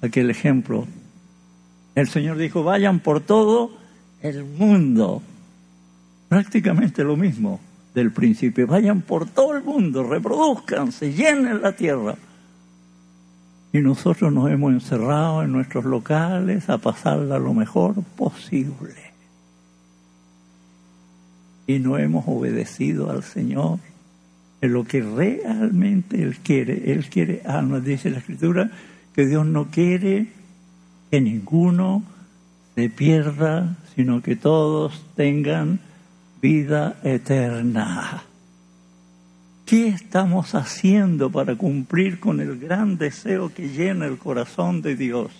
aquel 0.01 0.30
ejemplo. 0.30 0.86
El 1.98 2.08
Señor 2.08 2.38
dijo, 2.38 2.64
vayan 2.64 3.00
por 3.00 3.22
todo 3.22 3.72
el 4.22 4.45
mundo. 4.45 5.20
Prácticamente 6.30 7.04
lo 7.04 7.18
mismo 7.18 7.60
del 7.95 8.12
principio. 8.12 8.68
Vayan 8.68 9.02
por 9.02 9.28
todo 9.28 9.58
el 9.58 9.64
mundo, 9.64 10.04
reproduzcanse, 10.04 11.12
llenen 11.12 11.60
la 11.64 11.76
tierra. 11.76 12.16
Y 13.74 13.80
nosotros 13.80 14.32
nos 14.32 14.52
hemos 14.52 14.74
encerrado 14.74 15.41
en 15.41 15.52
nuestros 15.52 15.86
locales 15.86 16.70
a 16.70 16.78
pasarla 16.78 17.39
lo 17.39 17.56
mejor 17.56 17.95
posible. 18.16 18.93
Y 21.66 21.80
no 21.80 21.98
hemos 21.98 22.26
obedecido 22.28 23.10
al 23.10 23.24
Señor 23.24 23.80
en 24.62 24.72
lo 24.72 24.84
que 24.84 25.02
realmente 25.02 26.22
Él 26.22 26.38
quiere. 26.43 26.91
Él 26.91 27.10
quiere 27.10 27.41
almas, 27.43 27.84
dice 27.84 28.12
la 28.12 28.20
Escritura, 28.20 28.70
que 29.16 29.26
Dios 29.26 29.48
no 29.48 29.72
quiere 29.72 30.36
que 31.10 31.22
ninguno 31.22 32.03
se 32.76 32.89
pierda, 32.89 33.76
sino 33.95 34.22
que 34.22 34.36
todos 34.36 35.01
tengan 35.16 35.80
vida 36.41 36.97
eterna. 37.03 38.24
¿Qué 39.66 39.89
estamos 39.89 40.55
haciendo 40.55 41.30
para 41.30 41.55
cumplir 41.55 42.20
con 42.20 42.39
el 42.39 42.58
gran 42.60 42.97
deseo 42.97 43.53
que 43.53 43.70
llena 43.70 44.05
el 44.05 44.18
corazón 44.18 44.82
de 44.82 44.95
Dios? 44.95 45.32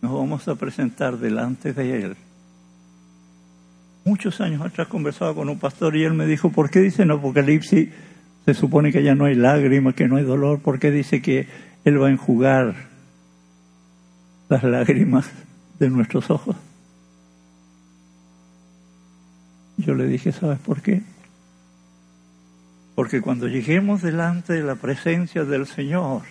Nos 0.00 0.12
vamos 0.12 0.46
a 0.46 0.54
presentar 0.54 1.18
delante 1.18 1.72
de 1.72 2.02
Él 2.02 2.16
muchos 4.08 4.40
años 4.40 4.62
atrás 4.62 4.88
conversaba 4.88 5.34
con 5.34 5.50
un 5.50 5.58
pastor 5.58 5.94
y 5.94 6.02
él 6.02 6.14
me 6.14 6.26
dijo, 6.26 6.50
¿por 6.50 6.70
qué 6.70 6.80
dice 6.80 7.02
en 7.02 7.10
Apocalipsis 7.10 7.90
se 8.48 8.54
supone 8.54 8.92
que 8.92 9.02
ya 9.02 9.14
no 9.14 9.26
hay 9.26 9.34
lágrimas, 9.34 9.94
que 9.94 10.08
no 10.08 10.16
hay 10.16 10.24
dolor? 10.24 10.60
¿Por 10.60 10.78
qué 10.78 10.90
dice 10.90 11.20
que 11.20 11.46
Él 11.84 12.02
va 12.02 12.06
a 12.06 12.10
enjugar 12.10 12.76
las 14.48 14.64
lágrimas 14.64 15.30
de 15.78 15.90
nuestros 15.90 16.30
ojos? 16.30 16.56
Yo 19.76 19.94
le 19.94 20.06
dije, 20.06 20.32
¿sabes 20.32 20.58
por 20.60 20.80
qué? 20.80 21.02
Porque 22.94 23.20
cuando 23.20 23.48
lleguemos 23.48 24.00
delante 24.00 24.54
de 24.54 24.62
la 24.62 24.76
presencia 24.76 25.44
del 25.44 25.66
Señor, 25.66 26.22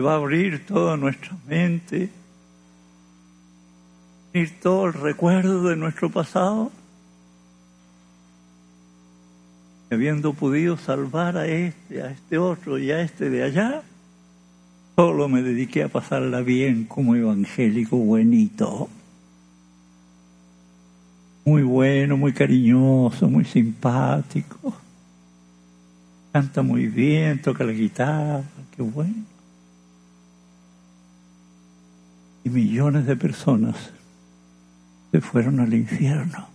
va 0.00 0.12
a 0.12 0.16
abrir 0.16 0.64
toda 0.64 0.96
nuestra 0.96 1.36
mente, 1.46 2.08
todo 4.62 4.86
el 4.86 4.94
recuerdo 4.94 5.64
de 5.64 5.76
nuestro 5.76 6.08
pasado, 6.08 6.72
habiendo 9.90 10.34
podido 10.34 10.76
salvar 10.76 11.36
a 11.36 11.46
este, 11.46 12.02
a 12.02 12.10
este 12.10 12.38
otro 12.38 12.78
y 12.78 12.90
a 12.90 13.00
este 13.00 13.30
de 13.30 13.42
allá, 13.42 13.82
solo 14.96 15.28
me 15.28 15.42
dediqué 15.42 15.84
a 15.84 15.88
pasarla 15.88 16.40
bien 16.40 16.84
como 16.84 17.14
evangélico 17.14 17.96
buenito. 17.96 18.88
Muy 21.44 21.62
bueno, 21.62 22.16
muy 22.16 22.32
cariñoso, 22.32 23.28
muy 23.28 23.44
simpático. 23.44 24.74
Canta 26.32 26.60
muy 26.62 26.86
bien, 26.88 27.40
toca 27.40 27.64
la 27.64 27.72
guitarra, 27.72 28.44
qué 28.76 28.82
bueno. 28.82 29.24
Y 32.44 32.50
millones 32.50 33.06
de 33.06 33.16
personas 33.16 33.76
se 35.10 35.20
fueron 35.22 35.60
al 35.60 35.72
infierno 35.72 36.48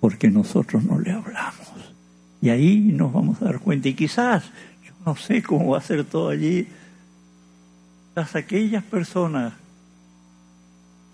porque 0.00 0.30
nosotros 0.30 0.84
no 0.84 0.98
le 0.98 1.12
hablamos. 1.12 1.77
Y 2.40 2.50
ahí 2.50 2.78
nos 2.78 3.12
vamos 3.12 3.42
a 3.42 3.46
dar 3.46 3.60
cuenta. 3.60 3.88
Y 3.88 3.94
quizás, 3.94 4.44
yo 4.84 4.92
no 5.04 5.16
sé 5.16 5.42
cómo 5.42 5.72
va 5.72 5.78
a 5.78 5.82
ser 5.82 6.04
todo 6.04 6.28
allí, 6.28 6.68
las 8.14 8.34
aquellas 8.34 8.84
personas, 8.84 9.54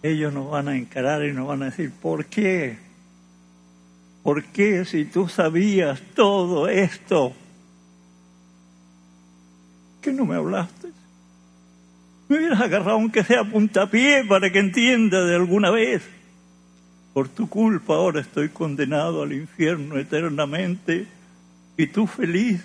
ellos 0.02 0.32
nos 0.32 0.50
van 0.50 0.68
a 0.68 0.76
encarar 0.76 1.24
y 1.24 1.32
nos 1.32 1.46
van 1.46 1.62
a 1.62 1.66
decir, 1.66 1.92
¿por 1.92 2.26
qué? 2.26 2.78
¿Por 4.22 4.44
qué 4.44 4.84
si 4.84 5.04
tú 5.04 5.28
sabías 5.28 6.00
todo 6.14 6.68
esto? 6.68 7.32
¿Qué 10.00 10.12
no 10.12 10.24
me 10.24 10.36
hablaste? 10.36 10.88
Me 12.28 12.38
hubieras 12.38 12.60
agarrado 12.60 12.92
aunque 12.92 13.22
sea 13.22 13.44
puntapié 13.44 14.24
para 14.24 14.50
que 14.50 14.58
entienda 14.58 15.24
de 15.24 15.36
alguna 15.36 15.70
vez. 15.70 16.02
Por 17.12 17.28
tu 17.28 17.48
culpa 17.48 17.94
ahora 17.94 18.20
estoy 18.20 18.48
condenado 18.48 19.22
al 19.22 19.32
infierno 19.32 19.98
eternamente 19.98 21.06
y 21.76 21.86
tú 21.86 22.06
feliz. 22.06 22.64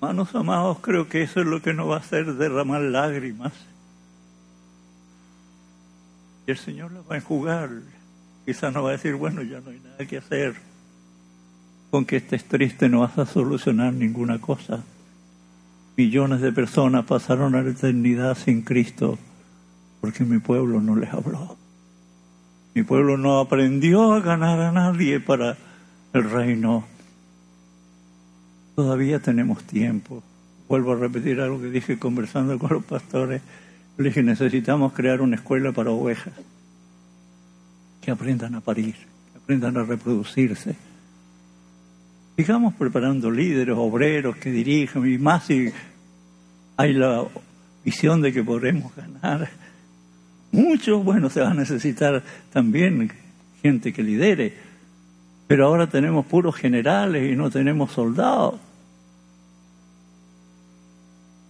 Manos 0.00 0.34
amados, 0.34 0.78
creo 0.80 1.08
que 1.08 1.22
eso 1.22 1.40
es 1.40 1.46
lo 1.46 1.60
que 1.60 1.74
nos 1.74 1.90
va 1.90 1.96
a 1.96 2.00
hacer 2.00 2.34
derramar 2.34 2.80
lágrimas. 2.80 3.52
Y 6.46 6.52
el 6.52 6.56
Señor 6.56 6.92
las 6.92 7.02
va 7.02 7.14
a 7.14 7.18
enjugar. 7.18 7.70
Quizás 8.46 8.72
nos 8.72 8.84
va 8.84 8.88
a 8.88 8.92
decir, 8.92 9.14
bueno, 9.14 9.42
ya 9.42 9.60
no 9.60 9.70
hay 9.70 9.80
nada 9.80 10.06
que 10.06 10.16
hacer. 10.16 10.54
Con 11.90 12.06
que 12.06 12.16
estés 12.16 12.44
triste 12.44 12.88
no 12.88 13.00
vas 13.00 13.18
a 13.18 13.26
solucionar 13.26 13.92
ninguna 13.92 14.40
cosa. 14.40 14.82
Millones 15.96 16.40
de 16.40 16.52
personas 16.52 17.04
pasaron 17.04 17.54
a 17.54 17.62
la 17.62 17.70
eternidad 17.70 18.38
sin 18.38 18.62
Cristo 18.62 19.18
porque 20.00 20.24
mi 20.24 20.38
pueblo 20.38 20.80
no 20.80 20.96
les 20.96 21.12
habló. 21.12 21.56
Mi 22.74 22.82
pueblo 22.82 23.18
no 23.18 23.38
aprendió 23.38 24.14
a 24.14 24.20
ganar 24.20 24.60
a 24.60 24.72
nadie 24.72 25.20
para 25.20 25.58
el 26.12 26.30
reino. 26.30 26.84
Todavía 28.74 29.20
tenemos 29.20 29.62
tiempo. 29.64 30.22
Vuelvo 30.68 30.92
a 30.92 30.96
repetir 30.96 31.40
algo 31.40 31.60
que 31.60 31.68
dije 31.68 31.98
conversando 31.98 32.58
con 32.58 32.70
los 32.70 32.84
pastores. 32.84 33.42
Le 33.98 34.04
dije, 34.04 34.22
necesitamos 34.22 34.92
crear 34.92 35.20
una 35.20 35.36
escuela 35.36 35.72
para 35.72 35.90
ovejas 35.90 36.32
que 38.00 38.10
aprendan 38.10 38.54
a 38.54 38.60
parir, 38.60 38.94
que 38.94 39.38
aprendan 39.38 39.76
a 39.76 39.82
reproducirse. 39.82 40.76
Sigamos 42.36 42.74
preparando 42.74 43.30
líderes, 43.30 43.76
obreros 43.76 44.36
que 44.36 44.50
dirijan 44.50 45.06
y 45.10 45.18
más 45.18 45.44
si 45.44 45.70
hay 46.76 46.94
la 46.94 47.26
visión 47.84 48.22
de 48.22 48.32
que 48.32 48.42
podremos 48.42 48.94
ganar. 48.96 49.50
Muchos, 50.52 51.04
bueno, 51.04 51.28
se 51.28 51.42
va 51.42 51.50
a 51.50 51.54
necesitar 51.54 52.22
también 52.52 53.12
gente 53.62 53.92
que 53.92 54.02
lidere, 54.02 54.69
pero 55.50 55.66
ahora 55.66 55.88
tenemos 55.88 56.26
puros 56.26 56.54
generales 56.54 57.28
y 57.28 57.34
no 57.34 57.50
tenemos 57.50 57.90
soldados. 57.90 58.54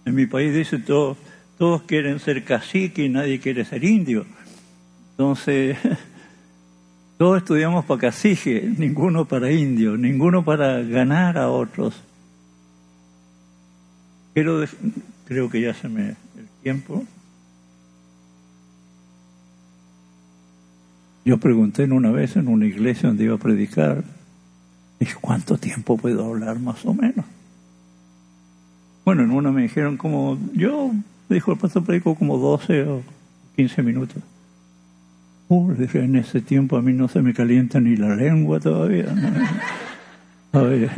En 0.05 0.15
mi 0.15 0.25
país 0.25 0.55
dice 0.55 0.79
todos, 0.79 1.17
todos 1.59 1.83
quieren 1.83 2.19
ser 2.19 2.43
cacique 2.43 3.05
y 3.05 3.09
nadie 3.09 3.39
quiere 3.39 3.63
ser 3.63 3.83
indio. 3.83 4.25
Entonces, 5.11 5.77
todos 7.19 7.37
estudiamos 7.37 7.85
para 7.85 8.01
cacique, 8.01 8.73
ninguno 8.75 9.25
para 9.25 9.51
indio, 9.51 9.95
ninguno 9.95 10.43
para 10.43 10.81
ganar 10.81 11.37
a 11.37 11.51
otros. 11.51 11.93
Quiero 14.33 14.65
Creo 15.25 15.47
que 15.47 15.61
ya 15.61 15.75
se 15.75 15.87
me 15.87 16.07
el 16.07 16.47
tiempo. 16.63 17.05
Yo 21.23 21.37
pregunté 21.37 21.83
en 21.83 21.91
una 21.93 22.11
vez 22.11 22.35
en 22.35 22.47
una 22.47 22.65
iglesia 22.65 23.09
donde 23.09 23.25
iba 23.25 23.35
a 23.35 23.39
predicar, 23.39 24.03
dije, 24.99 25.15
¿cuánto 25.21 25.57
tiempo 25.57 25.97
puedo 25.97 26.25
hablar 26.25 26.59
más 26.59 26.83
o 26.85 26.93
menos? 26.93 27.25
Bueno, 29.05 29.23
en 29.23 29.31
una 29.31 29.51
me 29.51 29.63
dijeron 29.63 29.97
como, 29.97 30.39
yo, 30.53 30.91
dijo 31.29 31.51
el 31.51 31.57
pastor, 31.57 31.83
predico 31.83 32.15
como 32.15 32.37
12 32.37 32.83
o 32.83 33.01
15 33.55 33.83
minutos. 33.83 34.23
Uh, 35.47 35.73
dije, 35.73 36.03
en 36.03 36.15
ese 36.15 36.41
tiempo 36.41 36.77
a 36.77 36.81
mí 36.81 36.93
no 36.93 37.07
se 37.07 37.21
me 37.21 37.33
calienta 37.33 37.79
ni 37.79 37.95
la 37.95 38.15
lengua 38.15 38.59
todavía. 38.59 39.05
A 40.53 40.59
ver. 40.59 40.89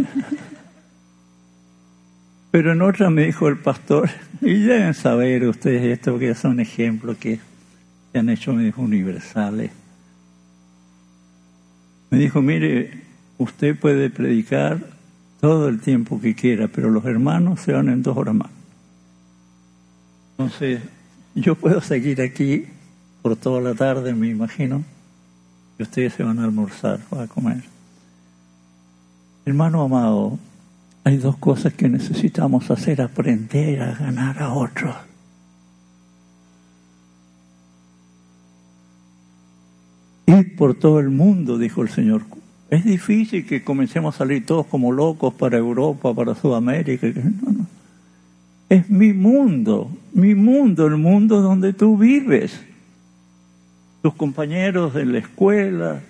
Pero 2.52 2.72
en 2.72 2.82
otra 2.82 3.10
me 3.10 3.26
dijo 3.26 3.48
el 3.48 3.58
pastor, 3.58 4.10
y 4.42 4.60
deben 4.60 4.94
saber 4.94 5.48
ustedes 5.48 5.84
esto, 5.84 6.12
porque 6.12 6.36
son 6.36 6.60
ejemplos 6.60 7.18
que 7.18 7.40
se 8.12 8.20
han 8.20 8.30
hecho 8.30 8.54
universales. 8.78 9.72
Me 12.14 12.20
dijo, 12.20 12.44
mire, 12.44 12.92
usted 13.40 13.76
puede 13.76 14.12
predicar 14.12 14.78
todo 15.42 15.68
el 15.68 15.82
tiempo 15.82 16.22
que 16.22 16.36
quiera, 16.36 16.68
pero 16.68 16.92
los 16.92 17.04
hermanos 17.06 17.62
se 17.62 17.74
van 17.74 17.90
en 17.90 18.04
dos 18.04 18.16
horas 18.16 18.36
más. 18.36 18.52
Entonces, 20.38 20.80
yo 21.34 21.56
puedo 21.56 21.82
seguir 21.82 22.22
aquí 22.22 22.68
por 23.24 23.36
toda 23.36 23.62
la 23.62 23.74
tarde, 23.74 24.14
me 24.14 24.28
imagino, 24.28 24.84
y 25.80 25.82
ustedes 25.82 26.14
se 26.14 26.22
van 26.22 26.38
a 26.38 26.44
almorzar 26.44 27.00
o 27.10 27.20
a 27.20 27.26
comer. 27.26 27.64
Hermano 29.48 29.82
amado, 29.82 30.38
hay 31.04 31.18
dos 31.18 31.38
cosas 31.38 31.74
que 31.74 31.90
necesitamos 31.90 32.70
hacer, 32.70 33.02
aprender 33.02 33.82
a 33.82 33.96
ganar 33.96 34.38
a 34.38 34.54
otros. 34.54 34.96
Ir 40.26 40.56
por 40.56 40.76
todo 40.76 41.00
el 41.00 41.10
mundo, 41.10 41.58
dijo 41.58 41.82
el 41.82 41.90
Señor. 41.90 42.24
Es 42.70 42.86
difícil 42.86 43.46
que 43.46 43.64
comencemos 43.64 44.16
a 44.16 44.18
salir 44.20 44.46
todos 44.46 44.66
como 44.68 44.92
locos 44.92 45.34
para 45.34 45.58
Europa, 45.58 46.14
para 46.14 46.34
Sudamérica. 46.34 47.08
Es 48.70 48.90
mi 48.90 49.14
mundo, 49.14 49.92
mi 50.14 50.34
mundo, 50.34 50.88
el 50.88 50.98
mundo 50.98 51.42
donde 51.42 51.74
tú 51.74 51.98
vives. 51.98 52.60
Tus 54.02 54.16
compañeros 54.16 54.94
de 54.94 55.06
la 55.06 55.20
escuela, 55.20 56.02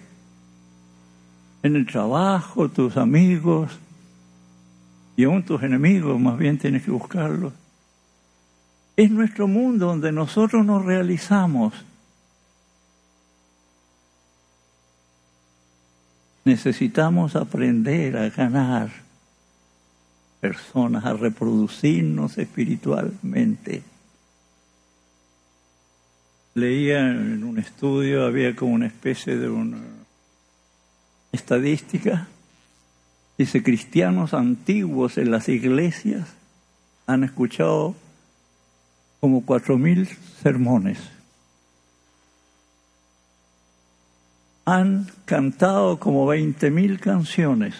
en 1.64 1.76
el 1.76 1.86
trabajo, 1.86 2.70
tus 2.70 2.98
amigos, 2.98 3.78
y 5.16 5.26
aún 5.26 5.44
tus 5.44 5.62
enemigos, 5.64 6.20
más 6.20 6.38
bien 6.38 6.58
tienes 6.58 6.84
que 6.84 6.92
buscarlos. 6.92 7.54
Es 8.96 9.12
nuestro 9.12 9.48
mundo 9.48 9.88
donde 9.88 10.12
nosotros 10.12 10.66
nos 10.66 10.86
realizamos. 10.86 11.74
Necesitamos 16.46 17.36
aprender 17.36 18.18
a 18.18 18.30
ganar 18.30 18.90
personas, 20.42 21.06
a 21.06 21.14
reproducirnos 21.14 22.38
espiritualmente. 22.38 23.84
Leía 26.56 27.00
en 27.00 27.44
un 27.44 27.58
estudio, 27.60 28.26
había 28.26 28.56
como 28.56 28.74
una 28.74 28.88
especie 28.88 29.38
de 29.38 29.50
una 29.50 29.82
estadística 31.32 32.28
Dice, 33.38 33.64
cristianos 33.64 34.34
antiguos 34.34 35.18
en 35.18 35.32
las 35.32 35.50
iglesias 35.50 36.30
han 37.08 37.24
escuchado 37.24 37.96
como 39.20 39.44
cuatro 39.44 39.78
mil 39.78 40.08
sermones. 40.42 41.00
Han 44.66 45.12
cantado 45.26 46.00
como 46.00 46.26
veinte 46.26 46.72
mil 46.72 47.00
canciones. 47.00 47.76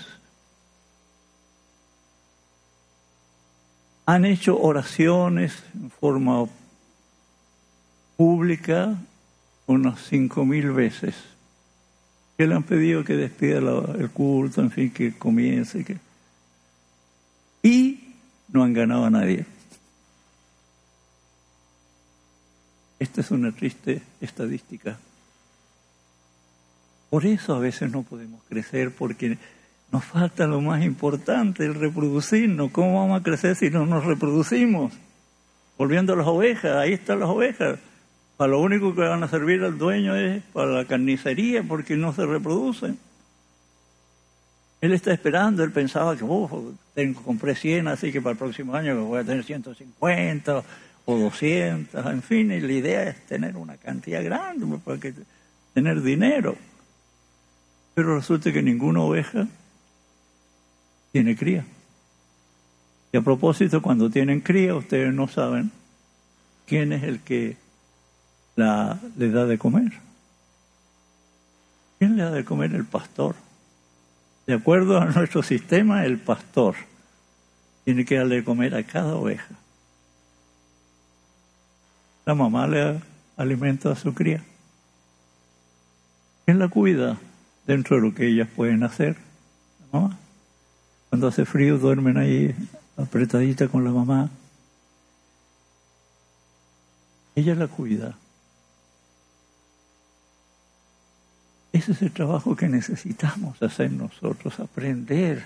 Han 4.06 4.26
hecho 4.26 4.60
oraciones 4.60 5.64
en 5.74 5.90
forma 5.90 6.46
pública 8.18 8.98
unas 9.66 10.02
cinco 10.02 10.46
mil 10.46 10.72
veces 10.72 11.16
que 12.38 12.48
le 12.48 12.56
han 12.56 12.64
pedido 12.64 13.04
que 13.04 13.16
despida 13.16 13.60
el 13.60 14.10
culto, 14.10 14.62
en 14.62 14.72
fin, 14.72 14.92
que 14.92 15.14
comience. 15.18 15.86
Que... 15.86 15.98
Y 17.62 18.16
no 18.50 18.64
han 18.64 18.74
ganado 18.74 19.06
a 19.06 19.10
nadie. 19.10 19.46
Esta 23.00 23.22
es 23.22 23.32
una 23.32 23.52
triste 23.52 24.02
estadística. 24.20 24.98
Por 27.14 27.28
eso 27.28 27.54
a 27.54 27.60
veces 27.60 27.92
no 27.92 28.02
podemos 28.02 28.42
crecer, 28.50 28.90
porque 28.90 29.38
nos 29.92 30.04
falta 30.04 30.48
lo 30.48 30.62
más 30.62 30.84
importante, 30.84 31.64
el 31.64 31.76
reproducirnos. 31.76 32.72
¿Cómo 32.72 33.02
vamos 33.02 33.22
a 33.22 33.24
crecer 33.24 33.56
si 33.56 33.70
no 33.70 33.86
nos 33.86 34.04
reproducimos? 34.04 34.92
Volviendo 35.78 36.14
a 36.14 36.16
las 36.16 36.26
ovejas, 36.26 36.76
ahí 36.76 36.94
están 36.94 37.20
las 37.20 37.30
ovejas 37.30 37.78
para 38.36 38.54
lo 38.54 38.62
único 38.62 38.96
que 38.96 39.02
van 39.02 39.22
a 39.22 39.28
servir 39.28 39.62
al 39.64 39.78
dueño 39.78 40.16
es 40.16 40.42
para 40.54 40.72
la 40.72 40.86
carnicería 40.86 41.62
porque 41.62 41.96
no 41.96 42.14
se 42.14 42.26
reproducen. 42.26 42.98
Él 44.82 44.92
está 44.92 45.14
esperando, 45.14 45.64
él 45.64 45.72
pensaba 45.72 46.18
que 46.18 46.24
oh, 46.28 46.74
compré 47.24 47.54
100, 47.54 47.90
así 47.90 48.12
que 48.12 48.22
para 48.22 48.32
el 48.32 48.40
próximo 48.40 48.74
año 48.74 49.06
voy 49.06 49.20
a 49.20 49.24
tener 49.24 49.44
150 49.44 50.64
o 51.06 51.16
200, 51.16 52.06
en 52.08 52.24
fin, 52.24 52.52
y 52.52 52.60
la 52.60 52.74
idea 52.74 53.04
es 53.04 53.24
tener 53.28 53.56
una 53.56 53.78
cantidad 53.78 54.24
grande 54.24 54.66
pues, 54.66 54.82
para 54.82 55.00
que, 55.00 55.14
tener 55.76 56.02
dinero. 56.02 56.58
Pero 57.96 58.16
resulta 58.16 58.52
que 58.52 58.64
ninguna 58.64 59.02
oveja 59.02 59.48
tiene 61.12 61.36
cría. 61.36 61.66
Y 63.12 63.18
a 63.18 63.22
propósito, 63.22 63.82
cuando 63.82 64.10
tienen 64.10 64.42
cría, 64.42 64.76
ustedes 64.76 65.14
no 65.14 65.28
saben 65.28 65.72
quién 66.66 66.92
es 66.92 67.04
el 67.04 67.20
que 67.20 67.58
la, 68.56 69.00
le 69.18 69.30
da 69.30 69.46
de 69.46 69.58
comer. 69.60 69.92
¿Quién 72.00 72.18
le 72.18 72.24
da 72.24 72.32
de 72.32 72.44
comer? 72.44 72.74
El 72.74 72.86
pastor. 72.86 73.36
De 74.48 74.56
acuerdo 74.56 75.00
a 75.00 75.06
nuestro 75.06 75.44
sistema, 75.44 76.06
el 76.06 76.20
pastor 76.20 76.76
tiene 77.86 78.06
que 78.06 78.18
darle 78.18 78.38
de 78.38 78.44
comer 78.44 78.76
a 78.76 78.84
cada 78.84 79.16
oveja. 79.16 79.56
La 82.26 82.34
mamá 82.34 82.68
le 82.68 83.02
alimenta 83.38 83.92
a 83.92 83.96
su 83.96 84.14
cría. 84.14 84.44
¿Quién 86.46 86.60
la 86.60 86.68
cuida 86.68 87.18
dentro 87.66 87.98
de 87.98 88.02
lo 88.02 88.14
que 88.14 88.28
ellas 88.28 88.48
pueden 88.56 88.84
hacer? 88.84 89.18
Mamá. 89.92 90.18
Cuando 91.10 91.28
hace 91.28 91.46
frío 91.46 91.78
duermen 91.78 92.18
ahí 92.18 92.56
apretadita 92.98 93.68
con 93.68 93.84
la 93.84 93.92
mamá. 93.92 94.30
Ella 97.36 97.56
la 97.56 97.68
cuida. 97.68 98.16
Ese 101.72 101.92
es 101.92 102.02
el 102.04 102.12
trabajo 102.12 102.56
que 102.56 102.68
necesitamos 102.68 103.62
hacer 103.64 103.92
nosotros, 103.92 104.60
aprender. 104.60 105.44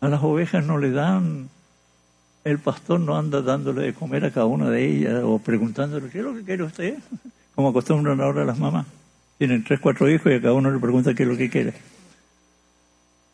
A 0.00 0.08
las 0.08 0.22
ovejas 0.22 0.64
no 0.64 0.78
le 0.78 0.92
dan, 0.92 1.48
el 2.44 2.60
pastor 2.60 3.00
no 3.00 3.18
anda 3.18 3.42
dándole 3.42 3.82
de 3.82 3.94
comer 3.94 4.24
a 4.24 4.30
cada 4.30 4.46
una 4.46 4.70
de 4.70 4.86
ellas 4.86 5.22
o 5.24 5.40
preguntándole, 5.40 6.08
¿qué 6.10 6.18
es 6.18 6.24
lo 6.24 6.34
que 6.34 6.44
quiere 6.44 6.62
usted? 6.62 6.98
Como 7.56 7.70
acostumbran 7.70 8.20
ahora 8.20 8.44
las 8.44 8.58
mamás. 8.58 8.86
Tienen 9.38 9.64
tres, 9.64 9.80
cuatro 9.80 10.10
hijos 10.10 10.32
y 10.32 10.34
a 10.34 10.40
cada 10.40 10.54
uno 10.54 10.70
le 10.70 10.78
pregunta 10.78 11.14
qué 11.14 11.22
es 11.22 11.28
lo 11.28 11.36
que 11.36 11.48
quiere. 11.48 11.72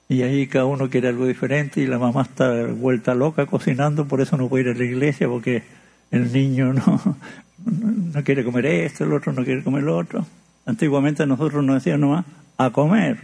Y 0.08 0.22
ahí 0.22 0.46
cada 0.46 0.66
uno 0.66 0.90
quiere 0.90 1.08
algo 1.08 1.26
diferente 1.26 1.80
y 1.80 1.86
la 1.86 1.98
mamá 1.98 2.22
está 2.22 2.66
vuelta 2.66 3.14
loca 3.14 3.46
cocinando, 3.46 4.06
por 4.06 4.20
eso 4.20 4.36
no 4.36 4.48
puede 4.48 4.64
ir 4.64 4.70
a 4.70 4.78
la 4.78 4.84
iglesia 4.84 5.28
porque 5.28 5.62
el 6.10 6.30
niño 6.32 6.74
no, 6.74 7.16
no 8.14 8.24
quiere 8.24 8.44
comer 8.44 8.66
esto, 8.66 9.04
el 9.04 9.12
otro 9.12 9.32
no 9.32 9.44
quiere 9.44 9.62
comer 9.62 9.82
lo 9.82 9.96
otro. 9.96 10.26
Antiguamente 10.66 11.26
nosotros 11.26 11.64
nos 11.64 11.76
decían 11.76 12.00
nomás 12.00 12.24
a 12.58 12.70
comer. 12.70 13.18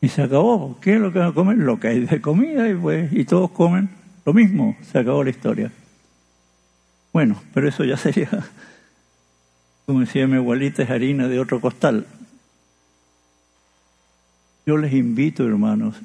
Y 0.00 0.08
se 0.08 0.22
acabó. 0.22 0.78
¿Qué 0.80 0.94
es 0.94 1.00
lo 1.00 1.12
que 1.12 1.18
van 1.18 1.28
a 1.28 1.32
comer? 1.34 1.56
Lo 1.58 1.80
que 1.80 1.88
hay 1.88 2.00
de 2.00 2.20
comida 2.20 2.68
y, 2.68 2.74
pues, 2.74 3.12
y 3.12 3.24
todos 3.24 3.50
comen 3.50 3.88
lo 4.26 4.34
mismo. 4.34 4.76
Se 4.92 4.98
acabó 4.98 5.24
la 5.24 5.30
historia. 5.30 5.72
Bueno, 7.12 7.40
pero 7.54 7.68
eso 7.68 7.84
ya 7.84 7.96
sería, 7.96 8.28
como 9.86 10.00
decía 10.00 10.26
mi 10.26 10.36
abuelita, 10.36 10.82
es 10.82 10.90
harina 10.90 11.28
de 11.28 11.38
otro 11.38 11.60
costal. 11.60 12.06
Yo 14.66 14.76
les 14.78 14.92
invito, 14.92 15.44
hermanos, 15.44 15.96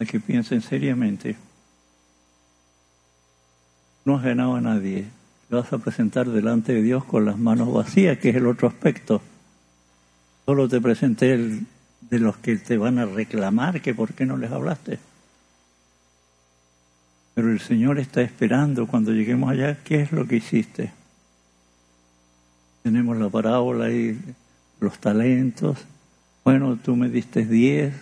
a 0.00 0.04
que 0.04 0.18
piensen 0.18 0.62
seriamente. 0.62 1.36
No 4.04 4.16
has 4.16 4.24
ganado 4.24 4.56
a 4.56 4.60
nadie 4.60 5.06
vas 5.54 5.72
a 5.72 5.78
presentar 5.78 6.28
delante 6.28 6.72
de 6.72 6.82
Dios 6.82 7.04
con 7.04 7.24
las 7.24 7.38
manos 7.38 7.72
vacías, 7.72 8.18
que 8.18 8.30
es 8.30 8.36
el 8.36 8.46
otro 8.46 8.68
aspecto. 8.68 9.22
Solo 10.46 10.68
te 10.68 10.80
presenté 10.80 11.32
el, 11.32 11.66
de 12.00 12.18
los 12.18 12.36
que 12.36 12.56
te 12.56 12.76
van 12.76 12.98
a 12.98 13.06
reclamar 13.06 13.80
que 13.80 13.94
por 13.94 14.12
qué 14.12 14.26
no 14.26 14.36
les 14.36 14.50
hablaste. 14.50 14.98
Pero 17.34 17.50
el 17.50 17.60
Señor 17.60 17.98
está 17.98 18.22
esperando 18.22 18.86
cuando 18.86 19.12
lleguemos 19.12 19.50
allá, 19.50 19.78
¿qué 19.82 20.00
es 20.00 20.12
lo 20.12 20.26
que 20.26 20.36
hiciste? 20.36 20.92
Tenemos 22.84 23.16
la 23.16 23.28
parábola 23.28 23.86
ahí, 23.86 24.18
los 24.78 24.98
talentos. 24.98 25.78
Bueno, 26.44 26.78
tú 26.82 26.94
me 26.94 27.08
diste 27.08 27.44
10 27.44 27.92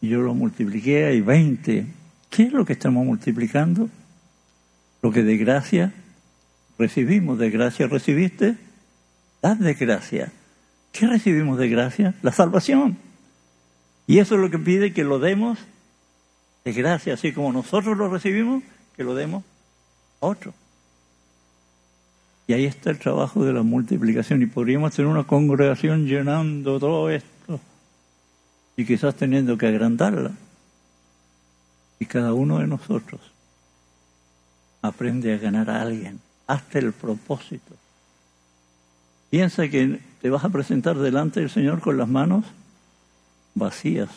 y 0.00 0.08
yo 0.08 0.22
lo 0.22 0.34
multipliqué 0.34 1.14
y 1.14 1.20
20. 1.20 1.86
¿Qué 2.30 2.42
es 2.42 2.52
lo 2.52 2.64
que 2.64 2.72
estamos 2.72 3.06
multiplicando? 3.06 3.88
Lo 5.02 5.12
que 5.12 5.22
de 5.22 5.36
gracia 5.36 5.92
recibimos. 6.78 7.38
De 7.38 7.50
gracia 7.50 7.86
recibiste, 7.86 8.56
dad 9.40 9.56
de 9.56 9.74
gracia. 9.74 10.32
¿Qué 10.90 11.06
recibimos 11.06 11.58
de 11.58 11.68
gracia? 11.68 12.14
La 12.22 12.32
salvación. 12.32 12.96
Y 14.06 14.18
eso 14.18 14.34
es 14.34 14.40
lo 14.40 14.50
que 14.50 14.58
pide 14.58 14.92
que 14.92 15.04
lo 15.04 15.18
demos 15.20 15.58
de 16.64 16.72
gracia, 16.72 17.14
así 17.14 17.32
como 17.32 17.52
nosotros 17.52 17.96
lo 17.96 18.08
recibimos, 18.08 18.62
que 18.96 19.04
lo 19.04 19.14
demos 19.14 19.44
a 20.20 20.26
otro. 20.26 20.54
Y 22.46 22.54
ahí 22.54 22.64
está 22.64 22.90
el 22.90 22.98
trabajo 22.98 23.44
de 23.44 23.52
la 23.52 23.62
multiplicación. 23.62 24.42
Y 24.42 24.46
podríamos 24.46 24.94
tener 24.94 25.10
una 25.10 25.24
congregación 25.24 26.06
llenando 26.06 26.78
todo 26.78 27.08
esto 27.10 27.60
y 28.76 28.84
quizás 28.84 29.14
teniendo 29.14 29.56
que 29.56 29.66
agrandarla. 29.66 30.32
Y 31.98 32.06
cada 32.06 32.34
uno 32.34 32.58
de 32.58 32.66
nosotros 32.66 33.20
aprende 34.82 35.32
a 35.32 35.38
ganar 35.38 35.70
a 35.70 35.82
alguien 35.82 36.20
hasta 36.46 36.78
el 36.80 36.92
propósito. 36.92 37.74
Piensa 39.30 39.68
que 39.68 40.00
te 40.20 40.28
vas 40.28 40.44
a 40.44 40.50
presentar 40.50 40.98
delante 40.98 41.40
del 41.40 41.48
Señor 41.48 41.80
con 41.80 41.96
las 41.96 42.08
manos 42.08 42.44
vacías. 43.54 44.10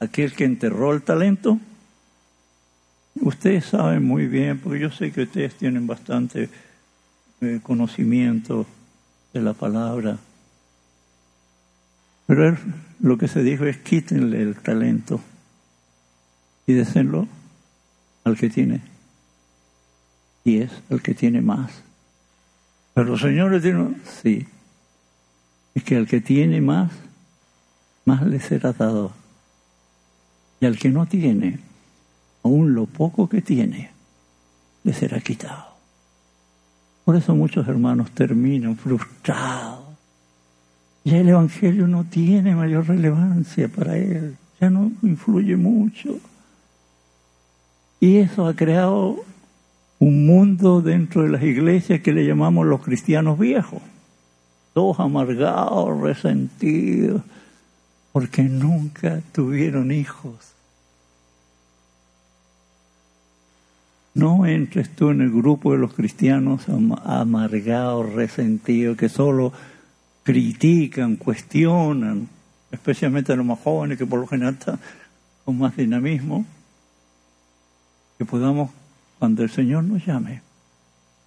Aquel 0.00 0.32
que 0.34 0.44
enterró 0.44 0.92
el 0.92 1.02
talento 1.02 1.58
Ustedes 3.20 3.66
saben 3.66 4.04
muy 4.04 4.26
bien, 4.26 4.58
porque 4.58 4.80
yo 4.80 4.90
sé 4.90 5.10
que 5.10 5.22
ustedes 5.22 5.54
tienen 5.54 5.86
bastante 5.86 6.48
eh, 7.40 7.60
conocimiento 7.62 8.66
de 9.32 9.42
la 9.42 9.54
palabra, 9.54 10.18
pero 12.26 12.56
lo 13.00 13.18
que 13.18 13.28
se 13.28 13.42
dijo 13.42 13.64
es 13.64 13.78
quítenle 13.78 14.42
el 14.42 14.56
talento 14.56 15.20
y 16.66 16.74
désenlo 16.74 17.26
al 18.24 18.36
que 18.36 18.50
tiene 18.50 18.82
y 20.44 20.58
es 20.58 20.70
al 20.90 21.02
que 21.02 21.14
tiene 21.14 21.40
más. 21.40 21.72
Pero 22.94 23.10
los 23.10 23.20
señores 23.20 23.62
dijeron, 23.62 24.00
sí, 24.22 24.46
es 25.74 25.82
que 25.82 25.96
al 25.96 26.06
que 26.06 26.20
tiene 26.20 26.60
más, 26.60 26.92
más 28.04 28.22
le 28.26 28.40
será 28.40 28.72
dado. 28.72 29.17
Y 30.60 30.66
al 30.66 30.78
que 30.78 30.88
no 30.88 31.06
tiene, 31.06 31.58
aún 32.42 32.74
lo 32.74 32.86
poco 32.86 33.28
que 33.28 33.42
tiene 33.42 33.90
le 34.84 34.92
será 34.92 35.20
quitado. 35.20 35.66
Por 37.04 37.16
eso 37.16 37.34
muchos 37.34 37.66
hermanos 37.68 38.10
terminan 38.10 38.76
frustrados. 38.76 39.84
Ya 41.04 41.18
el 41.18 41.28
Evangelio 41.28 41.86
no 41.86 42.04
tiene 42.04 42.54
mayor 42.54 42.86
relevancia 42.86 43.68
para 43.68 43.96
él, 43.96 44.36
ya 44.60 44.68
no 44.68 44.92
influye 45.02 45.56
mucho. 45.56 46.18
Y 48.00 48.16
eso 48.16 48.46
ha 48.46 48.54
creado 48.54 49.24
un 49.98 50.26
mundo 50.26 50.80
dentro 50.80 51.22
de 51.22 51.30
las 51.30 51.42
iglesias 51.42 52.00
que 52.00 52.12
le 52.12 52.26
llamamos 52.26 52.66
los 52.66 52.82
cristianos 52.82 53.38
viejos, 53.38 53.82
todos 54.74 55.00
amargados, 55.00 56.00
resentidos, 56.00 57.22
porque 58.12 58.42
nunca 58.42 59.20
tuvieron 59.32 59.90
hijos 59.92 60.54
No 64.18 64.46
entres 64.46 64.90
tú 64.96 65.10
en 65.10 65.20
el 65.20 65.30
grupo 65.30 65.70
de 65.70 65.78
los 65.78 65.94
cristianos 65.94 66.66
amargados, 67.04 68.12
resentidos, 68.12 68.96
que 68.96 69.08
solo 69.08 69.52
critican, 70.24 71.14
cuestionan, 71.14 72.28
especialmente 72.72 73.32
a 73.32 73.36
los 73.36 73.46
más 73.46 73.60
jóvenes 73.60 73.96
que 73.96 74.06
por 74.06 74.18
lo 74.18 74.26
general 74.26 74.54
están 74.54 74.80
con 75.44 75.56
más 75.56 75.76
dinamismo, 75.76 76.44
que 78.18 78.24
podamos, 78.24 78.72
cuando 79.20 79.44
el 79.44 79.50
Señor 79.50 79.84
nos 79.84 80.04
llame, 80.04 80.42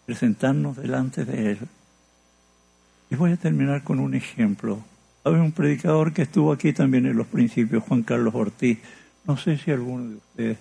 presentarnos 0.05 0.75
delante 0.75 1.23
de 1.23 1.51
Él. 1.51 1.59
Y 3.09 3.15
voy 3.15 3.31
a 3.31 3.37
terminar 3.37 3.83
con 3.83 4.01
un 4.01 4.15
ejemplo. 4.15 4.79
Hay 5.23 5.33
un 5.33 5.51
predicador 5.51 6.13
que 6.13 6.23
estuvo 6.23 6.51
aquí 6.51 6.73
también 6.73 7.05
en 7.05 7.15
los 7.15 7.27
principios, 7.27 7.83
Juan 7.83 8.01
Carlos 8.01 8.33
Ortiz. 8.33 8.79
No 9.25 9.37
sé 9.37 9.57
si 9.57 9.69
alguno 9.69 10.09
de 10.09 10.15
ustedes 10.15 10.57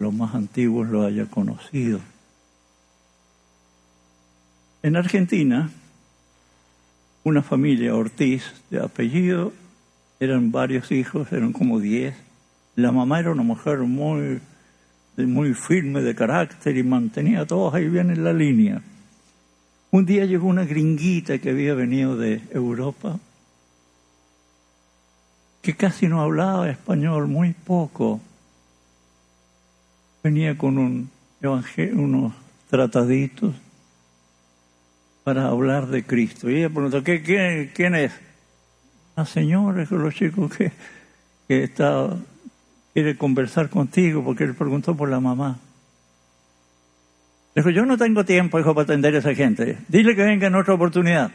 los 0.00 0.12
más 0.12 0.34
antiguos 0.34 0.88
lo 0.88 1.04
haya 1.04 1.26
conocido. 1.26 2.00
En 4.82 4.96
Argentina, 4.96 5.70
una 7.22 7.42
familia 7.42 7.94
Ortiz 7.94 8.42
de 8.70 8.80
apellido, 8.80 9.52
eran 10.18 10.50
varios 10.50 10.90
hijos, 10.90 11.30
eran 11.32 11.52
como 11.52 11.78
diez. 11.78 12.14
La 12.76 12.90
mamá 12.90 13.20
era 13.20 13.30
una 13.30 13.42
mujer 13.42 13.78
muy, 13.80 14.40
muy 15.16 15.54
firme 15.54 16.00
de 16.00 16.14
carácter 16.14 16.76
y 16.76 16.82
mantenía 16.82 17.42
a 17.42 17.46
todos 17.46 17.74
ahí 17.74 17.88
bien 17.88 18.10
en 18.10 18.24
la 18.24 18.32
línea. 18.32 18.82
Un 19.90 20.06
día 20.06 20.24
llegó 20.24 20.46
una 20.46 20.64
gringuita 20.64 21.38
que 21.38 21.50
había 21.50 21.74
venido 21.74 22.16
de 22.16 22.40
Europa, 22.52 23.18
que 25.62 25.74
casi 25.74 26.06
no 26.06 26.20
hablaba 26.20 26.70
español, 26.70 27.26
muy 27.26 27.52
poco 27.52 28.20
venía 30.22 30.56
con 30.56 30.78
un 30.78 31.10
unos 31.42 32.34
trataditos 32.68 33.54
para 35.24 35.48
hablar 35.48 35.86
de 35.86 36.04
Cristo. 36.04 36.50
Y 36.50 36.56
ella 36.56 36.68
preguntó, 36.68 37.02
¿qué, 37.02 37.70
quién 37.74 37.94
es? 37.94 38.12
La 39.16 39.24
señora, 39.24 39.86
los 39.90 40.14
chicos 40.14 40.54
que, 40.54 40.72
que 41.48 41.64
está, 41.64 42.16
quiere 42.92 43.16
conversar 43.16 43.70
contigo 43.70 44.22
porque 44.22 44.44
él 44.44 44.54
preguntó 44.54 44.94
por 44.94 45.08
la 45.08 45.20
mamá. 45.20 45.58
Dijo, 47.54 47.70
yo 47.70 47.84
no 47.84 47.98
tengo 47.98 48.24
tiempo, 48.24 48.60
hijo, 48.60 48.74
para 48.74 48.84
atender 48.84 49.14
a 49.14 49.18
esa 49.18 49.34
gente. 49.34 49.78
Dile 49.88 50.14
que 50.14 50.22
venga 50.22 50.46
en 50.46 50.54
otra 50.54 50.74
oportunidad. 50.74 51.30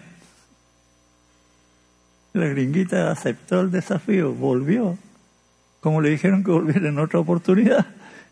La 2.34 2.48
gringuita 2.48 3.12
aceptó 3.12 3.62
el 3.62 3.72
desafío, 3.72 4.34
volvió. 4.34 4.98
Como 5.82 6.02
le 6.02 6.10
dijeron 6.10 6.44
que 6.44 6.52
volviera 6.52 6.90
en 6.90 7.00
otra 7.00 7.20
oportunidad. 7.20 7.86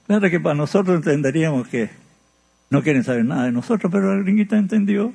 Claro 0.08 0.30
que 0.30 0.40
para 0.40 0.56
nosotros 0.56 0.98
entenderíamos 0.98 1.68
que 1.68 1.90
no 2.70 2.82
quieren 2.82 3.04
saber 3.04 3.26
nada 3.26 3.46
de 3.46 3.52
nosotros, 3.52 3.92
pero 3.92 4.16
la 4.16 4.24
gringuita 4.24 4.58
entendió 4.58 5.14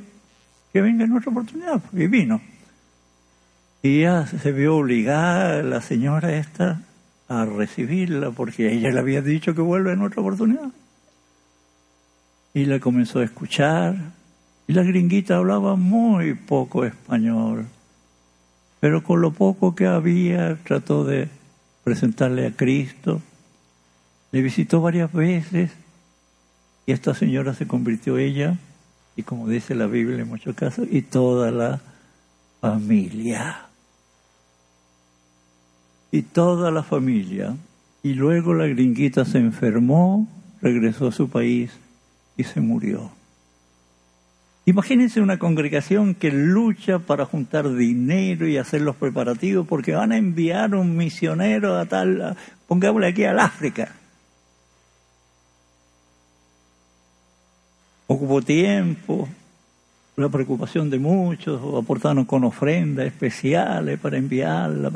que 0.72 0.80
venga 0.80 1.04
en 1.04 1.16
otra 1.16 1.30
oportunidad, 1.30 1.82
y 1.92 2.06
vino. 2.06 2.40
Y 3.82 4.02
ya 4.02 4.26
se 4.26 4.52
vio 4.52 4.76
obligada 4.76 5.62
la 5.62 5.80
señora 5.80 6.36
esta 6.36 6.82
a 7.28 7.44
recibirla, 7.44 8.30
porque 8.30 8.72
ella 8.72 8.90
le 8.90 9.00
había 9.00 9.22
dicho 9.22 9.54
que 9.54 9.60
vuelva 9.60 9.92
en 9.92 10.02
otra 10.02 10.20
oportunidad. 10.20 10.70
Y 12.59 12.64
la 12.64 12.80
comenzó 12.80 13.20
a 13.20 13.24
escuchar, 13.24 13.94
y 14.66 14.72
la 14.72 14.82
gringuita 14.82 15.36
hablaba 15.36 15.76
muy 15.76 16.34
poco 16.34 16.84
español, 16.84 17.66
pero 18.80 19.04
con 19.04 19.20
lo 19.20 19.30
poco 19.30 19.76
que 19.76 19.86
había 19.86 20.56
trató 20.64 21.04
de 21.04 21.28
presentarle 21.84 22.48
a 22.48 22.50
Cristo 22.50 23.22
le 24.32 24.42
visitó 24.42 24.80
varias 24.80 25.12
veces 25.12 25.70
y 26.84 26.90
esta 26.90 27.14
señora 27.14 27.54
se 27.54 27.68
convirtió 27.68 28.18
ella, 28.18 28.59
y 29.14 29.22
como 29.22 29.48
dice 29.48 29.76
la 29.76 29.86
Biblia 29.86 30.22
en 30.22 30.28
muchos 30.28 30.56
casos, 30.56 30.88
y 30.90 31.02
toda 31.02 31.52
la 31.52 31.80
familia. 32.61 33.68
Y 36.11 36.22
toda 36.22 36.72
la 36.72 36.82
familia. 36.82 37.56
Y 38.02 38.14
luego 38.14 38.52
la 38.52 38.66
gringuita 38.66 39.24
se 39.24 39.38
enfermó, 39.38 40.26
regresó 40.61 41.06
a 41.06 41.12
su 41.12 41.28
país 41.28 41.70
y 42.39 42.45
se 42.45 42.62
murió. 42.62 43.11
Imagínense 44.64 45.20
una 45.20 45.39
congregación 45.39 46.14
que 46.14 46.30
lucha 46.30 46.99
para 46.99 47.26
juntar 47.26 47.74
dinero 47.74 48.49
y 48.49 48.57
hacer 48.57 48.80
los 48.80 48.97
preparativos 48.97 49.66
porque 49.66 49.93
van 49.93 50.12
a 50.12 50.16
enviar 50.16 50.74
un 50.74 50.97
misionero 50.97 51.76
a 51.76 51.84
tal, 51.84 52.36
pongámosle 52.66 53.09
aquí 53.09 53.24
al 53.24 53.41
África. 53.41 53.95
ocupó 58.09 58.43
tiempo, 58.43 59.28
la 60.16 60.28
preocupación 60.28 60.91
de 60.91 60.99
muchos, 60.99 61.61
aportaron 61.76 62.24
con 62.24 62.43
ofrendas 62.43 63.07
especiales 63.07 64.01
para 64.01 64.16
enviarla. 64.16 64.91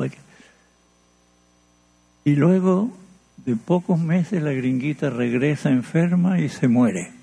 Y 2.24 2.34
luego, 2.34 2.90
de 3.36 3.54
pocos 3.54 4.00
meses, 4.00 4.42
la 4.42 4.52
gringuita 4.52 5.10
regresa 5.10 5.68
enferma 5.70 6.40
y 6.40 6.48
se 6.48 6.68
muere. 6.68 7.21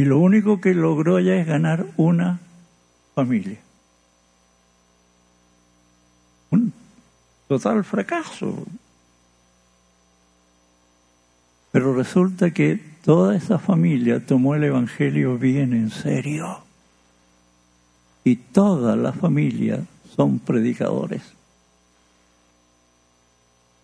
Y 0.00 0.06
lo 0.06 0.18
único 0.18 0.62
que 0.62 0.72
logró 0.72 1.20
ya 1.20 1.34
es 1.36 1.46
ganar 1.46 1.84
una 1.98 2.40
familia. 3.14 3.58
Un 6.48 6.72
total 7.46 7.84
fracaso. 7.84 8.64
Pero 11.70 11.92
resulta 11.94 12.50
que 12.50 12.80
toda 13.04 13.36
esa 13.36 13.58
familia 13.58 14.24
tomó 14.24 14.54
el 14.54 14.64
Evangelio 14.64 15.36
bien 15.36 15.74
en 15.74 15.90
serio. 15.90 16.62
Y 18.24 18.36
toda 18.36 18.96
la 18.96 19.12
familia 19.12 19.82
son 20.16 20.38
predicadores. 20.38 21.20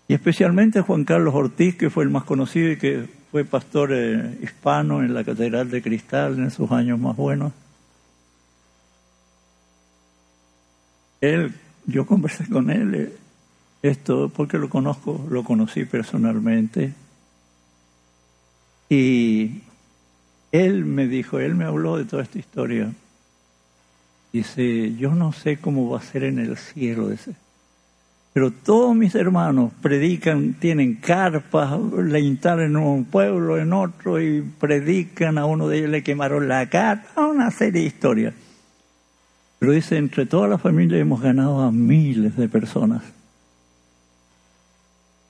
Y 0.09 0.15
especialmente 0.15 0.81
Juan 0.83 1.05
Carlos 1.05 1.35
Ortiz, 1.35 1.77
que 1.77 1.91
fue 1.91 2.05
el 2.05 2.11
más 2.11 2.25
conocido 2.25 2.71
y 2.71 2.79
que 2.79 3.09
fue 3.31 3.45
pastor 3.45 3.91
eh, 3.93 4.39
hispano 4.43 5.03
en 5.03 5.15
la 5.15 5.25
Catedral 5.25 5.71
de 5.71 5.83
Cristal 5.83 6.39
en 6.39 6.51
sus 6.51 6.71
años 6.71 6.99
más 6.99 7.17
buenos. 7.17 7.53
Él, 11.21 11.55
yo 11.87 12.07
conversé 12.07 12.49
con 12.49 12.71
él 12.71 12.95
eh, 12.95 13.17
esto 13.83 14.29
porque 14.29 14.59
lo 14.59 14.69
conozco, 14.69 15.27
lo 15.29 15.43
conocí 15.43 15.85
personalmente. 15.85 16.95
Y 18.89 19.63
él 20.53 20.85
me 20.85 21.09
dijo, 21.09 21.41
él 21.41 21.57
me 21.57 21.65
habló 21.65 21.97
de 21.97 22.05
toda 22.05 22.23
esta 22.23 22.39
historia. 22.39 22.93
Dice, 24.33 24.95
yo 24.95 25.15
no 25.15 25.33
sé 25.33 25.59
cómo 25.59 25.91
va 25.91 25.99
a 25.99 26.03
ser 26.03 26.23
en 26.25 26.39
el 26.39 26.57
cielo 26.57 27.11
ese. 27.11 27.35
Pero 28.37 28.51
todos 28.51 28.95
mis 28.95 29.14
hermanos 29.14 29.72
predican, 29.80 30.53
tienen 30.61 30.97
carpas, 30.97 31.80
le 31.80 32.20
instalan 32.20 32.66
en 32.66 32.76
un 32.76 33.07
pueblo, 33.07 33.57
en 33.57 33.72
otro, 33.72 34.20
y 34.20 34.43
predican, 34.43 35.39
a 35.39 35.47
uno 35.47 35.68
de 35.68 35.78
ellos 35.78 35.89
le 35.89 36.03
quemaron 36.03 36.47
la 36.47 36.68
cara, 36.68 37.07
una 37.16 37.51
serie 37.51 37.80
de 37.80 37.87
historias. 37.87 38.34
Pero 39.59 39.72
dice, 39.72 39.97
entre 39.97 40.26
toda 40.26 40.49
la 40.49 40.59
familia 40.59 40.99
hemos 40.99 41.22
ganado 41.22 41.62
a 41.62 41.72
miles 41.72 42.37
de 42.37 42.47
personas. 42.47 43.03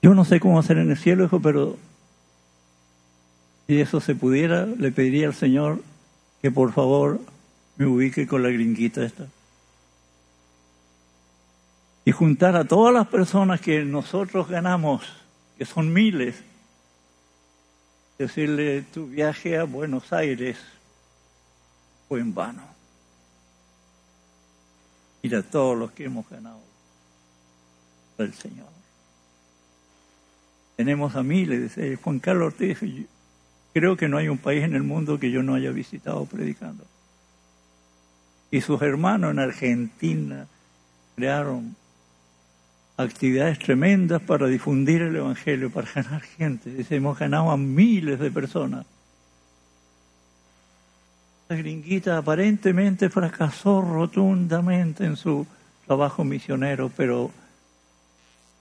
Yo 0.02 0.12
no 0.12 0.24
sé 0.24 0.40
cómo 0.40 0.60
ser 0.64 0.78
en 0.78 0.90
el 0.90 0.96
cielo, 0.96 1.26
hijo, 1.26 1.38
pero 1.38 1.76
si 3.68 3.80
eso 3.80 4.00
se 4.00 4.16
pudiera, 4.16 4.66
le 4.66 4.90
pediría 4.90 5.28
al 5.28 5.34
Señor 5.34 5.80
que 6.42 6.50
por 6.50 6.72
favor 6.72 7.20
me 7.76 7.86
ubique 7.86 8.26
con 8.26 8.42
la 8.42 8.48
gringuita 8.48 9.04
esta. 9.04 9.28
Y 12.06 12.12
juntar 12.12 12.56
a 12.56 12.64
todas 12.64 12.94
las 12.94 13.08
personas 13.08 13.60
que 13.60 13.84
nosotros 13.84 14.48
ganamos, 14.48 15.02
que 15.58 15.66
son 15.66 15.92
miles, 15.92 16.36
decirle 18.16 18.80
tu 18.82 19.08
viaje 19.08 19.58
a 19.58 19.64
Buenos 19.64 20.10
Aires 20.14 20.56
fue 22.08 22.20
en 22.20 22.32
vano. 22.32 22.62
Mira 25.22 25.42
todos 25.42 25.76
los 25.76 25.92
que 25.92 26.04
hemos 26.04 26.26
ganado 26.30 26.60
el 28.16 28.32
Señor. 28.32 28.68
Tenemos 30.76 31.14
a 31.16 31.22
miles, 31.22 31.74
Juan 32.02 32.20
Carlos 32.20 32.54
Ortiz, 32.54 32.78
creo 33.74 33.96
que 33.98 34.08
no 34.08 34.16
hay 34.16 34.28
un 34.28 34.38
país 34.38 34.64
en 34.64 34.74
el 34.74 34.82
mundo 34.82 35.18
que 35.18 35.30
yo 35.30 35.42
no 35.42 35.54
haya 35.54 35.70
visitado 35.70 36.24
predicando 36.24 36.84
y 38.50 38.60
sus 38.60 38.80
hermanos 38.82 39.32
en 39.32 39.38
Argentina 39.38 40.46
crearon 41.14 41.76
actividades 42.96 43.58
tremendas 43.58 44.22
para 44.22 44.46
difundir 44.46 45.02
el 45.02 45.16
Evangelio, 45.16 45.70
para 45.70 45.90
ganar 45.92 46.22
gente. 46.22 46.84
Hemos 46.90 47.18
ganado 47.18 47.50
a 47.50 47.56
miles 47.56 48.18
de 48.18 48.30
personas. 48.30 48.86
La 51.48 51.56
gringuita 51.56 52.18
aparentemente 52.18 53.08
fracasó 53.08 53.80
rotundamente 53.80 55.04
en 55.04 55.16
su 55.16 55.46
trabajo 55.86 56.24
misionero, 56.24 56.90
pero 56.96 57.30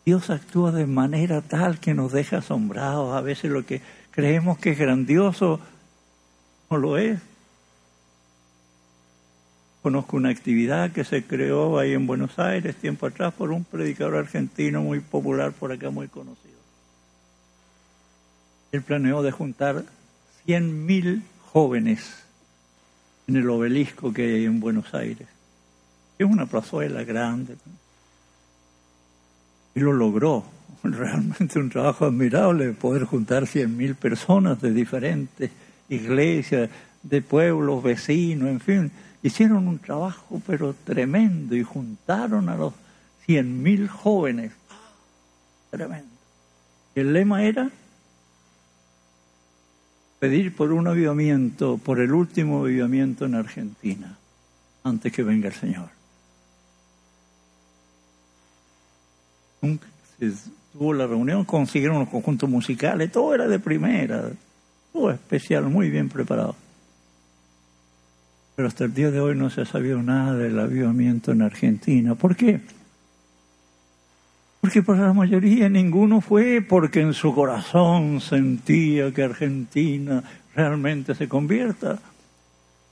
Dios 0.06 0.30
actúa 0.30 0.72
de 0.72 0.86
manera 0.86 1.42
tal 1.42 1.80
que 1.80 1.96
nos 1.96 2.12
deja 2.12 2.38
asombrados. 2.38 3.16
A 3.16 3.22
veces 3.22 3.50
lo 3.50 3.66
que 3.66 3.82
creemos 4.12 4.60
que 4.60 4.72
es 4.72 4.78
grandioso 4.78 5.60
no 6.70 6.78
lo 6.78 6.98
es. 6.98 7.20
Conozco 9.86 10.18
una 10.18 10.30
actividad 10.30 10.92
que 10.92 11.04
se 11.04 11.26
creó 11.26 11.78
ahí 11.78 11.94
en 11.94 12.08
Buenos 12.08 12.40
Aires 12.40 12.76
tiempo 12.76 13.06
atrás 13.06 13.32
por 13.36 13.52
un 13.52 13.64
predicador 13.64 14.16
argentino 14.16 14.82
muy 14.82 15.00
popular 15.00 15.52
por 15.52 15.72
acá, 15.72 15.92
muy 15.92 16.08
conocido. 16.08 16.58
Él 18.72 18.82
planeó 18.82 19.22
de 19.22 19.30
juntar 19.30 19.84
100.000 20.48 21.22
jóvenes 21.52 22.16
en 23.28 23.36
el 23.36 23.48
obelisco 23.48 24.12
que 24.12 24.24
hay 24.24 24.46
en 24.46 24.60
Buenos 24.60 24.92
Aires. 24.96 25.28
Es 26.18 26.26
una 26.26 26.48
plazuela 26.48 27.04
grande. 27.04 27.56
Y 29.76 29.82
lo 29.82 29.94
logró. 29.94 30.46
Realmente 30.84 31.60
un 31.60 31.70
trabajo 31.70 32.06
admirable 32.06 32.72
poder 32.72 33.04
juntar 33.04 33.44
100.000 33.44 33.94
personas 33.94 34.60
de 34.60 34.74
diferentes 34.74 35.52
iglesias, 35.90 36.72
de 37.04 37.22
pueblos, 37.22 37.84
vecinos, 37.84 38.50
en 38.50 38.60
fin 38.60 38.92
Hicieron 39.26 39.68
un 39.68 39.80
trabajo 39.80 40.40
pero 40.46 40.76
tremendo 40.84 41.56
y 41.56 41.64
juntaron 41.64 42.48
a 42.48 42.56
los 42.56 42.76
cien 43.26 43.64
mil 43.64 43.88
jóvenes. 43.88 44.52
Tremendo. 45.72 46.12
El 46.94 47.12
lema 47.12 47.42
era 47.42 47.72
pedir 50.20 50.56
por 50.56 50.72
un 50.72 50.88
avivamiento, 50.88 51.80
por 51.80 52.02
el 52.02 52.14
último 52.14 52.60
avivamiento 52.60 53.26
en 53.26 53.34
Argentina, 53.34 54.16
antes 54.84 55.12
que 55.12 55.24
venga 55.24 55.48
el 55.48 55.56
Señor. 55.56 55.90
se 60.20 60.32
tuvo 60.72 60.94
la 60.94 61.08
reunión, 61.08 61.46
consiguieron 61.46 61.98
los 61.98 62.10
conjuntos 62.10 62.48
musicales, 62.48 63.12
todo 63.12 63.34
era 63.34 63.48
de 63.48 63.58
primera, 63.58 64.30
todo 64.94 65.10
especial, 65.10 65.64
muy 65.64 65.90
bien 65.90 66.10
preparado. 66.10 66.56
Pero 68.56 68.68
hasta 68.68 68.86
el 68.86 68.94
día 68.94 69.12
de 69.12 69.20
hoy 69.20 69.36
no 69.36 69.50
se 69.50 69.62
ha 69.62 69.66
sabido 69.66 70.02
nada 70.02 70.34
del 70.36 70.58
avivamiento 70.60 71.32
en 71.32 71.42
Argentina. 71.42 72.16
¿Por 72.16 72.36
qué? 72.36 72.62
Porque 74.62 74.82
para 74.82 75.02
la 75.02 75.14
mayoría 75.14 75.70
ninguno 75.70 76.22
fue 76.22 76.66
porque 76.68 77.02
en 77.02 77.14
su 77.14 77.36
corazón 77.36 78.22
sentía 78.22 79.14
que 79.14 79.24
Argentina 79.24 80.24
realmente 80.56 81.14
se 81.14 81.28
convierta, 81.28 82.00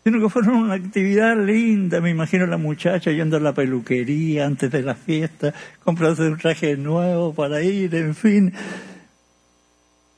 sino 0.04 0.20
que 0.20 0.30
fueron 0.30 0.56
una 0.56 0.76
actividad 0.76 1.36
linda. 1.36 2.02
Me 2.02 2.12
imagino 2.12 2.44
a 2.44 2.48
la 2.48 2.58
muchacha 2.58 3.12
yendo 3.12 3.38
a 3.38 3.40
la 3.40 3.54
peluquería 3.54 4.46
antes 4.46 4.70
de 4.70 4.84
la 4.84 4.94
fiesta, 4.96 5.54
comprarse 5.84 6.24
un 6.24 6.38
traje 6.38 6.78
nuevo 6.78 7.34
para 7.34 7.64
ir, 7.64 7.96
en 7.96 8.14
fin. 8.14 8.54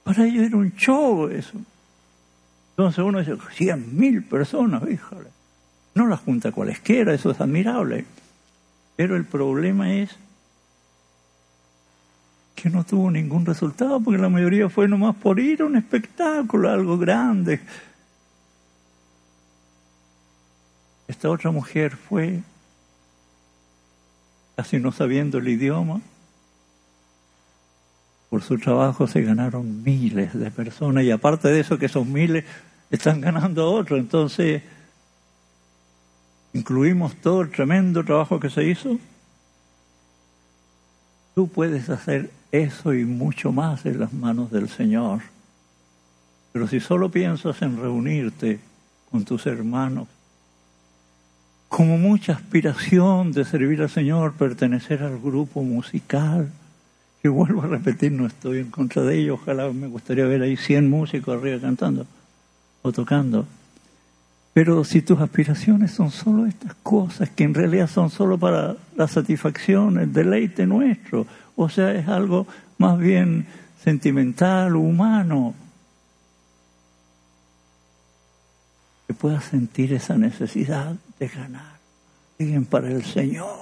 Para 0.04 0.26
ellos 0.26 0.48
era 0.48 0.58
un 0.58 0.74
show 0.76 1.30
eso. 1.30 1.58
Entonces 2.72 3.00
uno 3.00 3.20
dice, 3.20 3.38
cien 3.54 3.96
mil 3.98 4.24
personas, 4.24 4.84
híjole. 4.90 5.35
No 5.96 6.08
la 6.08 6.18
junta 6.18 6.52
cualesquiera, 6.52 7.14
eso 7.14 7.32
es 7.32 7.42
admirable. 7.42 8.06
Pero 8.98 9.16
el 9.16 9.26
problema 9.26 9.94
es 9.94 10.12
que 12.56 12.70
no 12.70 12.84
tuvo 12.84 13.12
ningún 13.12 13.46
resultado, 13.46 14.00
porque 14.00 14.22
la 14.22 14.30
mayoría 14.30 14.70
fue 14.70 14.88
nomás 14.88 15.16
por 15.16 15.40
ir 15.40 15.62
a 15.62 15.66
un 15.66 15.76
espectáculo, 15.76 16.70
algo 16.70 16.98
grande. 16.98 17.60
Esta 21.08 21.30
otra 21.30 21.52
mujer 21.52 21.96
fue, 21.96 22.42
casi 24.56 24.80
no 24.80 24.92
sabiendo 24.92 25.38
el 25.38 25.48
idioma, 25.48 26.02
por 28.30 28.42
su 28.42 28.58
trabajo 28.58 29.08
se 29.08 29.22
ganaron 29.22 29.84
miles 29.84 30.38
de 30.38 30.52
personas 30.52 31.04
y 31.04 31.12
aparte 31.12 31.50
de 31.50 31.60
eso 31.60 31.78
que 31.78 31.86
esos 31.86 32.06
miles 32.06 32.44
están 32.90 33.22
ganando 33.22 33.64
a 33.64 33.70
otros. 33.70 34.00
Entonces, 34.00 34.64
incluimos 36.56 37.16
todo 37.18 37.42
el 37.42 37.52
tremendo 37.52 38.06
trabajo 38.06 38.40
que 38.40 38.50
se 38.50 38.64
hizo, 38.64 38.98
tú 41.36 41.50
puedes 41.50 41.90
hacer 41.90 42.32
eso 42.54 42.94
y 42.94 43.04
mucho 43.04 43.52
más 43.52 43.86
en 43.86 44.00
las 44.00 44.14
manos 44.14 44.52
del 44.52 44.70
Señor. 44.70 45.20
Pero 46.54 46.68
si 46.70 46.80
solo 46.80 47.12
piensas 47.12 47.62
en 47.62 47.78
reunirte 47.78 48.60
con 49.12 49.26
tus 49.26 49.46
hermanos, 49.46 50.08
como 51.68 51.98
mucha 51.98 52.32
aspiración 52.32 53.34
de 53.34 53.44
servir 53.44 53.82
al 53.82 53.90
Señor, 53.90 54.36
pertenecer 54.36 55.04
al 55.04 55.20
grupo 55.20 55.62
musical, 55.62 56.50
que 57.22 57.28
vuelvo 57.28 57.64
a 57.64 57.68
repetir, 57.68 58.14
no 58.14 58.28
estoy 58.28 58.60
en 58.60 58.72
contra 58.72 59.02
de 59.02 59.20
ello, 59.20 59.34
ojalá 59.34 59.70
me 59.74 59.88
gustaría 59.88 60.26
ver 60.26 60.42
ahí 60.42 60.56
100 60.56 60.90
músicos 60.90 61.38
arriba 61.38 61.60
cantando 61.60 62.08
o 62.82 62.94
tocando. 62.94 63.46
Pero 64.56 64.86
si 64.86 65.02
tus 65.02 65.20
aspiraciones 65.20 65.92
son 65.92 66.12
solo 66.12 66.46
estas 66.46 66.76
cosas, 66.76 67.30
que 67.30 67.44
en 67.44 67.54
realidad 67.54 67.90
son 67.90 68.10
solo 68.10 68.38
para 68.38 68.78
la 68.96 69.06
satisfacción, 69.06 70.00
el 70.00 70.14
deleite 70.14 70.66
nuestro, 70.66 71.28
o 71.58 71.68
sea, 71.68 71.92
es 71.92 72.08
algo 72.08 72.48
más 72.78 72.98
bien 72.98 73.48
sentimental, 73.84 74.78
humano, 74.78 75.54
que 79.06 79.14
puedas 79.14 79.44
sentir 79.44 79.92
esa 79.92 80.18
necesidad 80.18 80.96
de 81.20 81.28
ganar 81.28 81.76
alguien 82.40 82.64
para 82.64 82.90
el 82.90 83.04
Señor. 83.04 83.58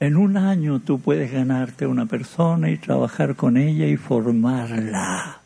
En 0.00 0.16
un 0.16 0.36
año 0.36 0.80
tú 0.80 1.00
puedes 1.00 1.30
ganarte 1.30 1.86
una 1.86 2.06
persona 2.06 2.70
y 2.70 2.76
trabajar 2.76 3.36
con 3.36 3.56
ella 3.56 3.86
y 3.86 3.96
formarla 3.96 5.38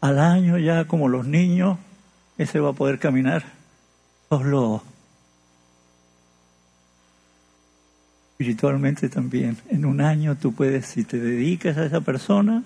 Al 0.00 0.18
año 0.18 0.56
ya 0.56 0.86
como 0.86 1.08
los 1.08 1.26
niños, 1.26 1.76
ese 2.38 2.60
va 2.60 2.70
a 2.70 2.74
poder 2.74 2.98
caminar 2.98 3.44
solo. 4.28 4.82
Espiritualmente 8.32 9.08
también. 9.08 9.56
En 9.70 9.84
un 9.86 10.00
año 10.00 10.36
tú 10.36 10.52
puedes, 10.52 10.86
si 10.86 11.04
te 11.04 11.18
dedicas 11.18 11.76
a 11.78 11.86
esa 11.86 12.02
persona, 12.02 12.62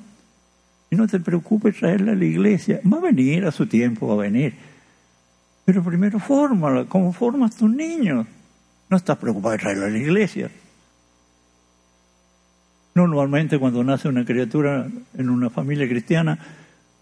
y 0.90 0.96
no 0.96 1.06
te 1.06 1.20
preocupes 1.20 1.76
traerla 1.76 2.12
a 2.12 2.16
la 2.16 2.24
iglesia, 2.24 2.80
va 2.84 2.98
a 2.98 3.00
venir 3.00 3.44
a 3.44 3.52
su 3.52 3.66
tiempo, 3.66 4.08
va 4.08 4.14
a 4.14 4.28
venir. 4.28 4.54
Pero 5.64 5.84
primero 5.84 6.18
fórmala, 6.18 6.86
como 6.86 7.12
formas 7.12 7.54
tus 7.54 7.70
niños. 7.70 8.26
No 8.88 8.96
estás 8.96 9.16
preocupado 9.18 9.52
de 9.52 9.58
traerla 9.58 9.86
a 9.86 9.90
la 9.90 9.98
iglesia. 9.98 10.50
Normalmente 12.94 13.56
cuando 13.58 13.84
nace 13.84 14.08
una 14.08 14.24
criatura 14.24 14.88
en 15.16 15.30
una 15.30 15.48
familia 15.48 15.88
cristiana, 15.88 16.38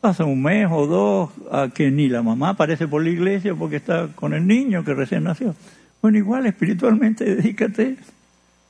pasa 0.01 0.25
un 0.25 0.43
mes 0.43 0.69
o 0.71 0.87
dos 0.87 1.31
a 1.51 1.69
que 1.69 1.91
ni 1.91 2.09
la 2.09 2.23
mamá 2.23 2.51
aparece 2.51 2.87
por 2.87 3.03
la 3.03 3.11
iglesia 3.11 3.55
porque 3.55 3.77
está 3.77 4.09
con 4.15 4.35
el 4.35 4.47
niño 4.47 4.85
que 4.85 4.95
recién 4.95 5.25
nació. 5.25 5.55
Bueno, 6.01 6.19
igual 6.19 6.47
espiritualmente 6.47 7.25
dedícate 7.37 7.97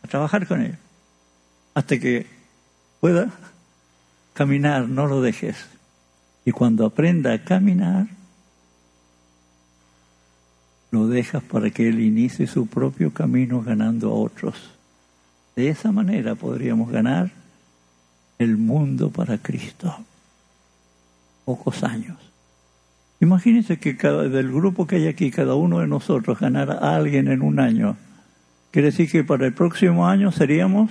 a 0.03 0.09
trabajar 0.09 0.47
con 0.47 0.63
él 0.63 0.77
hasta 1.75 1.99
que 1.99 2.27
pueda 3.01 3.31
caminar, 4.35 4.89
no 4.89 5.07
lo 5.07 5.21
dejes. 5.21 5.57
Y 6.45 6.51
cuando 6.51 6.87
aprenda 6.87 7.33
a 7.33 7.45
caminar, 7.45 8.07
lo 10.91 11.07
dejas 11.07 11.43
para 11.43 11.71
que 11.71 11.89
él 11.89 12.01
inicie 12.01 12.47
su 12.47 12.67
propio 12.67 13.13
camino 13.13 13.63
ganando 13.63 14.11
a 14.11 14.15
otros. 14.15 14.57
De 15.55 15.69
esa 15.69 15.93
manera 15.93 16.35
podríamos 16.35 16.91
ganar 16.91 17.31
el 18.39 18.57
mundo 18.57 19.11
para 19.11 19.39
Cristo. 19.39 19.95
Pocos 21.49 21.83
años. 21.83 22.19
Imagínense 23.21 23.79
que 23.79 23.97
cada, 23.97 24.29
del 24.29 24.53
grupo 24.53 24.87
que 24.87 24.97
hay 24.97 25.07
aquí, 25.09 25.31
cada 25.31 25.55
uno 25.55 25.79
de 25.79 25.87
nosotros 25.87 26.39
ganara 26.39 26.75
a 26.75 26.95
alguien 26.95 27.27
en 27.29 27.41
un 27.41 27.59
año. 27.59 27.97
Quiere 28.71 28.91
decir 28.91 29.11
que 29.11 29.25
para 29.25 29.47
el 29.47 29.55
próximo 29.55 30.07
año 30.07 30.31
seríamos 30.31 30.91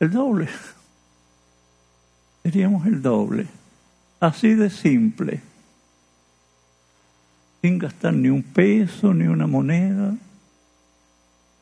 el 0.00 0.10
doble. 0.10 0.48
Seríamos 2.42 2.84
el 2.88 3.02
doble. 3.02 3.46
Así 4.18 4.54
de 4.54 4.68
simple. 4.68 5.40
Sin 7.62 7.78
gastar 7.78 8.14
ni 8.14 8.30
un 8.30 8.42
peso, 8.42 9.14
ni 9.14 9.28
una 9.28 9.46
moneda. 9.46 10.16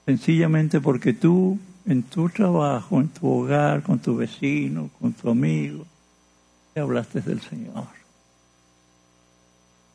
Sencillamente 0.07 0.81
porque 0.81 1.13
tú 1.13 1.59
en 1.85 2.03
tu 2.03 2.31
trabajo, 2.31 2.99
en 2.99 3.09
tu 3.09 3.29
hogar, 3.29 3.83
con 3.83 3.99
tu 3.99 4.17
vecino, 4.17 4.89
con 4.99 5.13
tu 5.13 5.29
amigo, 5.29 5.85
te 6.75 6.81
hablaste 6.81 7.21
del 7.21 7.41
Señor. 7.41 7.87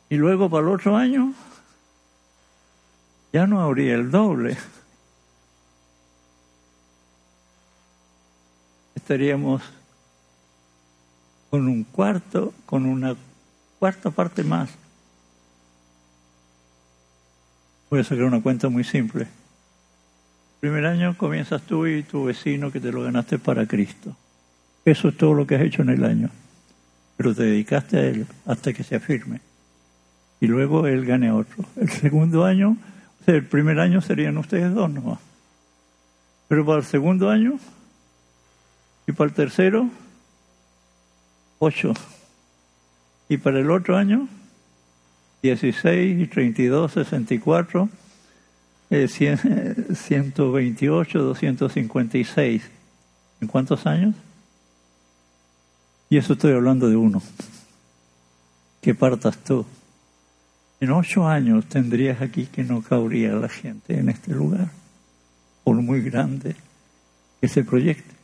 Y 0.08 0.16
luego 0.16 0.48
para 0.50 0.66
el 0.66 0.74
otro 0.74 0.96
año 0.96 1.34
ya 3.32 3.46
no 3.46 3.60
habría 3.60 3.94
el 3.94 4.10
doble. 4.10 4.56
Estaríamos 8.94 9.62
con 11.50 11.68
un 11.68 11.84
cuarto, 11.84 12.52
con 12.66 12.86
una 12.86 13.16
cuarta 13.78 14.10
parte 14.10 14.42
más. 14.42 14.70
Voy 17.90 18.00
a 18.00 18.04
sacar 18.04 18.24
una 18.24 18.42
cuenta 18.42 18.68
muy 18.68 18.84
simple 18.84 19.28
primer 20.64 20.86
año 20.86 21.14
comienzas 21.18 21.60
tú 21.60 21.86
y 21.86 22.04
tu 22.04 22.24
vecino 22.24 22.72
que 22.72 22.80
te 22.80 22.90
lo 22.90 23.02
ganaste 23.02 23.38
para 23.38 23.66
Cristo. 23.66 24.16
Eso 24.86 25.08
es 25.08 25.16
todo 25.18 25.34
lo 25.34 25.46
que 25.46 25.56
has 25.56 25.60
hecho 25.60 25.82
en 25.82 25.90
el 25.90 26.02
año. 26.02 26.30
Pero 27.16 27.34
te 27.34 27.44
dedicaste 27.44 27.98
a 27.98 28.02
él 28.02 28.26
hasta 28.46 28.72
que 28.72 28.82
se 28.82 28.96
afirme. 28.96 29.40
Y 30.40 30.46
luego 30.46 30.86
él 30.86 31.04
gane 31.04 31.30
otro. 31.30 31.64
El 31.80 31.90
segundo 31.90 32.44
año, 32.44 32.76
o 33.20 33.24
sea, 33.24 33.34
el 33.34 33.44
primer 33.44 33.78
año 33.80 34.00
serían 34.00 34.36
ustedes 34.38 34.74
dos 34.74 34.90
nomás. 34.90 35.18
Pero 36.48 36.66
para 36.66 36.78
el 36.78 36.84
segundo 36.84 37.30
año 37.30 37.58
y 39.06 39.12
para 39.12 39.28
el 39.28 39.34
tercero, 39.34 39.88
ocho. 41.58 41.94
Y 43.28 43.38
para 43.38 43.60
el 43.60 43.70
otro 43.70 43.96
año, 43.96 44.28
dieciséis 45.42 46.20
y 46.20 46.26
treinta 46.26 46.62
y 46.62 46.66
dos, 46.66 46.92
sesenta 46.92 47.34
y 47.34 47.38
cuatro 47.38 47.88
128, 48.90 51.18
256. 51.18 52.70
¿En 53.40 53.48
cuántos 53.48 53.86
años? 53.86 54.14
Y 56.14 56.18
eso 56.18 56.34
estoy 56.34 56.52
hablando 56.52 56.88
de 56.88 56.94
uno. 56.94 57.20
Que 58.80 58.94
partas 58.94 59.36
tú. 59.38 59.66
En 60.78 60.92
ocho 60.92 61.26
años 61.26 61.66
tendrías 61.66 62.22
aquí 62.22 62.46
que 62.46 62.62
no 62.62 62.82
cabría 62.82 63.32
la 63.32 63.48
gente 63.48 63.98
en 63.98 64.08
este 64.08 64.32
lugar, 64.32 64.68
por 65.64 65.74
muy 65.74 66.02
grande 66.02 66.54
que 67.40 67.48
se 67.48 67.64
proyecte. 67.64 68.14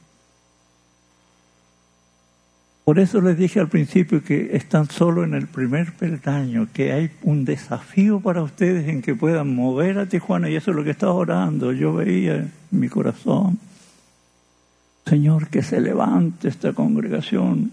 Por 2.84 3.01
eso 3.01 3.20
les 3.20 3.36
dije 3.36 3.59
al 3.59 3.68
principio 3.68 4.22
que 4.22 4.55
están 4.55 4.88
solo 4.88 5.24
en 5.24 5.34
el 5.34 5.49
primer 5.49 5.93
peldaño, 5.93 6.68
que 6.72 6.93
hay 6.93 7.11
un 7.24 7.45
desafío 7.45 8.20
para 8.20 8.45
ustedes 8.45 8.88
en 8.88 9.03
que 9.03 9.16
puedan 9.16 9.53
mover 9.53 9.99
a 9.99 10.07
Tijuana 10.07 10.49
y 10.49 10.55
eso 10.55 10.70
es 10.70 10.76
lo 10.76 10.84
que 10.84 10.91
estaba 10.91 11.14
orando. 11.14 11.72
Yo 11.72 11.93
veía 11.93 12.36
en 12.36 12.53
mi 12.70 12.88
corazón, 12.88 13.59
Señor, 15.07 15.49
que 15.49 15.64
se 15.64 15.80
levante 15.80 16.47
esta 16.47 16.72
congregación, 16.72 17.72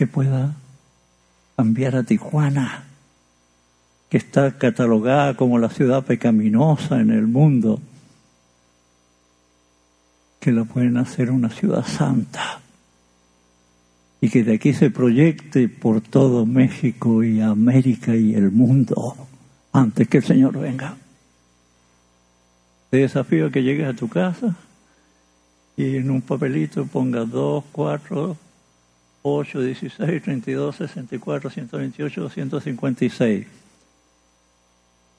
que 0.00 0.06
pueda 0.06 0.56
cambiar 1.56 1.94
a 1.94 2.04
Tijuana, 2.04 2.84
que 4.08 4.16
está 4.16 4.56
catalogada 4.56 5.36
como 5.36 5.58
la 5.58 5.68
ciudad 5.68 6.06
pecaminosa 6.06 7.02
en 7.02 7.10
el 7.10 7.26
mundo 7.26 7.82
que 10.40 10.52
la 10.52 10.64
pueden 10.64 10.96
hacer 10.96 11.30
una 11.30 11.50
ciudad 11.50 11.84
santa 11.84 12.62
y 14.22 14.30
que 14.30 14.42
de 14.42 14.54
aquí 14.54 14.72
se 14.72 14.90
proyecte 14.90 15.68
por 15.68 16.00
todo 16.00 16.46
México 16.46 17.22
y 17.22 17.42
América 17.42 18.16
y 18.16 18.32
el 18.32 18.50
mundo 18.50 19.28
antes 19.70 20.08
que 20.08 20.16
el 20.16 20.24
Señor 20.24 20.58
venga. 20.58 20.96
Te 22.88 22.96
desafío 22.96 23.50
que 23.50 23.62
llegues 23.62 23.86
a 23.86 23.92
tu 23.92 24.08
casa 24.08 24.56
y 25.76 25.96
en 25.96 26.10
un 26.10 26.22
papelito 26.22 26.86
pongas 26.86 27.30
2, 27.30 27.64
4, 27.70 28.49
8, 29.22 29.60
16, 29.60 30.22
32, 30.22 30.76
64, 30.76 31.50
128, 31.50 32.20
256. 32.20 33.46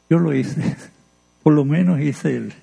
Yo 0.10 0.20
lo 0.20 0.34
hice, 0.34 0.76
por 1.44 1.54
lo 1.54 1.66
menos 1.66 2.00
hice 2.00 2.36
el 2.36 2.54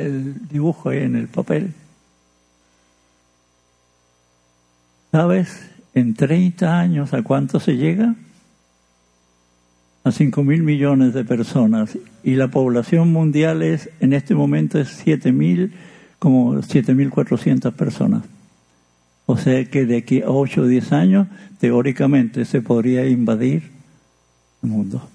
el 0.00 0.48
dibujo 0.48 0.90
ahí 0.90 0.98
en 0.98 1.16
el 1.16 1.28
papel. 1.28 1.72
¿Sabes? 5.12 5.70
En 5.94 6.14
30 6.14 6.78
años, 6.78 7.12
¿a 7.14 7.22
cuánto 7.22 7.60
se 7.60 7.76
llega? 7.76 8.14
A 10.04 10.12
5 10.12 10.42
mil 10.42 10.62
millones 10.62 11.12
de 11.14 11.24
personas. 11.24 11.98
Y 12.22 12.36
la 12.36 12.48
población 12.48 13.12
mundial 13.12 13.62
es, 13.62 13.90
en 14.00 14.12
este 14.12 14.34
momento, 14.34 14.78
es 14.78 14.88
7 14.88 15.32
mil, 15.32 15.74
como 16.18 16.54
7.400 16.54 17.72
personas. 17.72 18.22
O 19.30 19.36
sea 19.36 19.64
que 19.64 19.86
de 19.86 19.98
aquí 19.98 20.22
a 20.22 20.30
8 20.30 20.62
o 20.62 20.66
10 20.66 20.92
años, 20.92 21.28
teóricamente, 21.60 22.44
se 22.44 22.62
podría 22.62 23.06
invadir 23.06 23.70
el 24.62 24.68
mundo. 24.68 25.08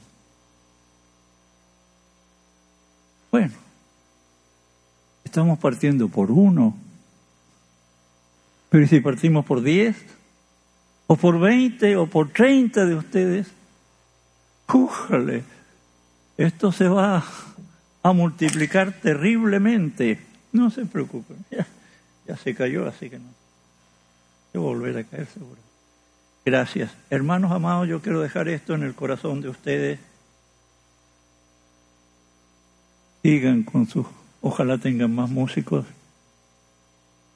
Bueno, 3.32 3.52
Estamos 5.36 5.60
partiendo 5.60 6.08
por 6.08 6.32
uno. 6.32 6.78
Pero 8.70 8.88
si 8.88 9.02
partimos 9.02 9.44
por 9.44 9.62
diez, 9.62 9.98
o 11.08 11.18
por 11.18 11.42
veinte, 11.42 11.98
o 11.98 12.08
por 12.08 12.30
treinta 12.30 12.86
de 12.86 12.96
ustedes, 12.96 13.48
¡jújale! 14.66 15.44
Esto 16.38 16.72
se 16.72 16.88
va 16.88 17.26
a 18.02 18.14
multiplicar 18.14 18.94
terriblemente. 18.94 20.20
No 20.54 20.70
se 20.70 20.86
preocupen, 20.86 21.36
ya, 21.52 21.68
ya 22.26 22.38
se 22.38 22.56
cayó, 22.56 22.88
así 22.88 23.10
que 23.10 23.20
no. 23.20 23.45
Volver 24.58 24.98
a 24.98 25.04
caer 25.04 25.28
seguro. 25.28 25.62
Gracias. 26.46 26.92
Hermanos 27.10 27.52
amados, 27.52 27.88
yo 27.88 28.02
quiero 28.02 28.22
dejar 28.22 28.48
esto 28.50 28.76
en 28.76 28.84
el 28.84 28.94
corazón 28.94 29.42
de 29.42 29.50
ustedes. 29.50 30.00
Sigan 33.24 33.64
con 33.64 33.88
sus 33.88 34.06
Ojalá 34.48 34.78
tengan 34.78 35.12
más 35.16 35.28
músicos. 35.28 35.88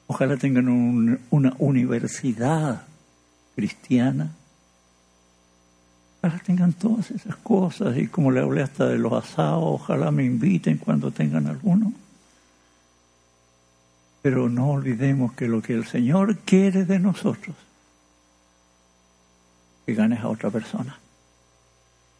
Ojalá 0.06 0.36
tengan 0.36 1.18
una 1.28 1.52
universidad 1.58 2.84
cristiana. 3.56 4.30
Ojalá 6.22 6.40
tengan 6.40 6.72
todas 6.72 7.10
esas 7.10 7.34
cosas. 7.34 7.96
Y 7.96 8.06
como 8.06 8.30
le 8.30 8.38
hablé 8.38 8.62
hasta 8.62 8.86
de 8.86 8.98
los 8.98 9.12
asados, 9.12 9.64
ojalá 9.64 10.12
me 10.12 10.24
inviten 10.24 10.78
cuando 10.78 11.10
tengan 11.10 11.48
alguno. 11.48 11.92
Pero 14.22 14.48
no 14.48 14.70
olvidemos 14.70 15.32
que 15.32 15.48
lo 15.48 15.62
que 15.62 15.74
el 15.74 15.86
Señor 15.86 16.36
quiere 16.38 16.84
de 16.84 16.98
nosotros 16.98 17.56
que 19.86 19.94
ganes 19.94 20.20
a 20.20 20.28
otra 20.28 20.50
persona. 20.50 20.98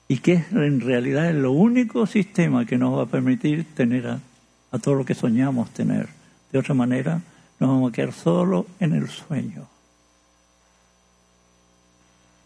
Y 0.09 0.18
que 0.18 0.44
en 0.51 0.80
realidad 0.80 1.28
es 1.28 1.36
lo 1.36 1.53
único 1.53 2.07
sistema 2.07 2.64
que 2.66 2.78
nos 2.78 2.98
va 2.98 3.03
a 3.05 3.07
permitir 3.07 3.74
tener 3.74 4.09
a, 4.09 4.20
a 4.72 4.78
todo 4.78 4.96
lo 4.96 5.05
que 5.05 5.14
soñamos 5.14 5.70
tener. 5.70 6.09
De 6.51 6.59
otra 6.59 6.74
manera, 6.74 7.20
nos 7.61 7.70
vamos 7.70 7.90
a 7.90 7.94
quedar 7.94 8.12
solo 8.12 8.66
en 8.80 8.94
el 8.94 9.09
sueño. 9.09 9.68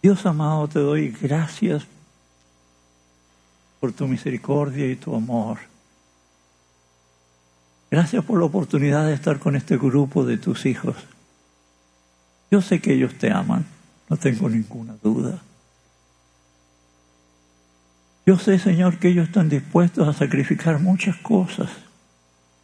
Dios 0.02 0.26
amado, 0.26 0.68
te 0.68 0.80
doy 0.80 1.08
gracias 1.08 1.86
por 3.80 3.92
tu 3.92 4.06
misericordia 4.06 4.90
y 4.90 4.96
tu 4.96 5.14
amor. 5.14 5.58
Gracias 7.90 8.24
por 8.24 8.38
la 8.38 8.46
oportunidad 8.46 9.06
de 9.06 9.14
estar 9.14 9.38
con 9.38 9.56
este 9.56 9.76
grupo 9.76 10.24
de 10.24 10.38
tus 10.38 10.66
hijos. 10.66 10.96
Yo 12.50 12.60
sé 12.60 12.80
que 12.80 12.94
ellos 12.94 13.14
te 13.18 13.30
aman, 13.30 13.66
no 14.08 14.16
tengo 14.16 14.48
ninguna 14.48 14.94
duda. 15.02 15.42
Yo 18.26 18.38
sé, 18.38 18.58
Señor, 18.58 18.98
que 18.98 19.08
ellos 19.08 19.28
están 19.28 19.48
dispuestos 19.48 20.08
a 20.08 20.12
sacrificar 20.12 20.80
muchas 20.80 21.16
cosas, 21.16 21.68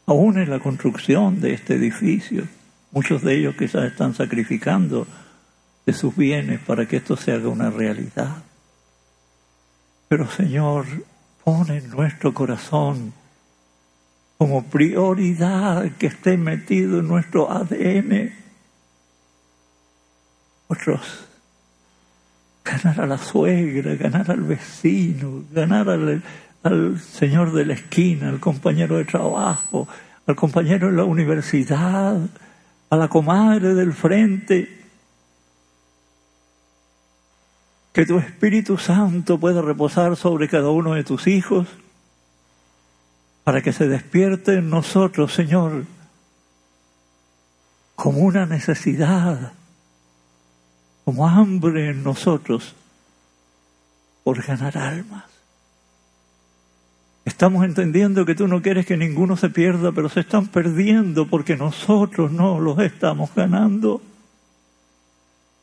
aún 0.07 0.39
en 0.39 0.49
la 0.49 0.59
construcción 0.59 1.41
de 1.41 1.53
este 1.53 1.75
edificio. 1.75 2.49
Muchos 2.93 3.23
de 3.23 3.37
ellos 3.37 3.55
quizás 3.59 3.85
están 3.85 4.15
sacrificando 4.15 5.07
de 5.87 5.93
sus 5.93 6.17
bienes 6.17 6.61
para 6.61 6.87
que 6.87 6.97
esto 6.97 7.17
se 7.17 7.33
haga 7.33 7.49
una 7.49 7.71
realidad. 7.71 8.43
Pero 10.09 10.31
Señor, 10.31 10.87
pone 11.45 11.79
en 11.79 11.91
nuestro 11.91 12.33
corazón 12.33 13.13
como 14.41 14.65
prioridad 14.65 15.93
que 15.99 16.07
esté 16.07 16.39
metido 16.39 17.01
en 17.01 17.09
nuestro 17.09 17.53
ADN. 17.53 18.33
Otros, 20.67 21.27
ganar 22.65 23.03
a 23.03 23.07
la 23.07 23.19
suegra, 23.19 23.97
ganar 23.97 24.31
al 24.31 24.41
vecino, 24.41 25.45
ganar 25.53 25.91
al, 25.91 26.23
al 26.63 26.99
señor 26.99 27.53
de 27.53 27.67
la 27.67 27.75
esquina, 27.75 28.31
al 28.31 28.41
compañero 28.41 28.97
de 28.97 29.05
trabajo, 29.05 29.87
al 30.27 30.37
compañero 30.37 30.87
de 30.87 30.97
la 30.97 31.05
universidad, 31.05 32.19
a 32.89 32.97
la 32.97 33.09
comadre 33.09 33.75
del 33.75 33.93
frente. 33.93 34.87
Que 37.93 38.07
tu 38.07 38.17
Espíritu 38.17 38.79
Santo 38.79 39.39
pueda 39.39 39.61
reposar 39.61 40.17
sobre 40.17 40.49
cada 40.49 40.71
uno 40.71 40.95
de 40.95 41.05
tus 41.05 41.27
hijos 41.27 41.69
para 43.51 43.63
que 43.63 43.73
se 43.73 43.89
despierte 43.89 44.59
en 44.59 44.71
nosotros, 44.71 45.35
Señor, 45.35 45.85
como 47.97 48.21
una 48.21 48.47
necesidad, 48.47 49.55
como 51.05 51.27
hambre 51.27 51.91
en 51.91 52.05
nosotros 52.05 52.77
por 54.23 54.41
ganar 54.41 54.79
almas. 54.79 55.25
Estamos 57.25 57.65
entendiendo 57.65 58.25
que 58.25 58.37
tú 58.37 58.47
no 58.47 58.63
quieres 58.63 58.87
que 58.87 58.97
ninguno 58.97 59.37
se 59.37 59.51
pierda, 59.51 59.91
pero 59.91 60.09
se 60.09 60.21
están 60.21 60.47
perdiendo 60.47 61.27
porque 61.27 61.57
nosotros 61.57 62.31
no 62.31 62.61
los 62.61 62.79
estamos 62.79 63.35
ganando. 63.35 64.01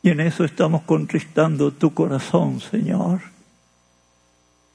Y 0.03 0.09
en 0.09 0.19
eso 0.19 0.43
estamos 0.43 0.81
contristando 0.81 1.71
tu 1.71 1.93
corazón, 1.93 2.59
Señor. 2.59 3.21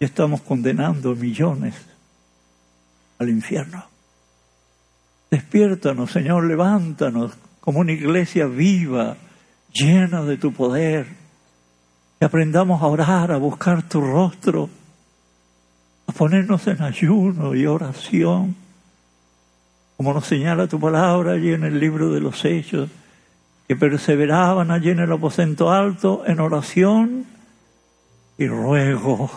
Y 0.00 0.06
estamos 0.06 0.40
condenando 0.40 1.14
millones 1.14 1.91
al 3.22 3.30
infierno. 3.30 3.84
Despiértanos, 5.30 6.10
Señor, 6.10 6.44
levántanos 6.44 7.32
como 7.60 7.80
una 7.80 7.92
iglesia 7.92 8.46
viva, 8.46 9.16
llena 9.72 10.22
de 10.22 10.36
tu 10.36 10.52
poder. 10.52 11.06
Que 12.18 12.26
aprendamos 12.26 12.82
a 12.82 12.86
orar, 12.86 13.32
a 13.32 13.38
buscar 13.38 13.88
tu 13.88 14.00
rostro, 14.00 14.68
a 16.06 16.12
ponernos 16.12 16.66
en 16.66 16.82
ayuno 16.82 17.54
y 17.54 17.66
oración, 17.66 18.54
como 19.96 20.12
nos 20.12 20.26
señala 20.26 20.66
tu 20.66 20.78
palabra 20.78 21.32
allí 21.32 21.52
en 21.52 21.64
el 21.64 21.80
libro 21.80 22.12
de 22.12 22.20
los 22.20 22.44
Hechos, 22.44 22.90
que 23.66 23.76
perseveraban 23.76 24.70
allí 24.70 24.90
en 24.90 25.00
el 25.00 25.12
aposento 25.12 25.70
alto 25.70 26.24
en 26.26 26.40
oración 26.40 27.24
y 28.36 28.46
ruego 28.46 29.30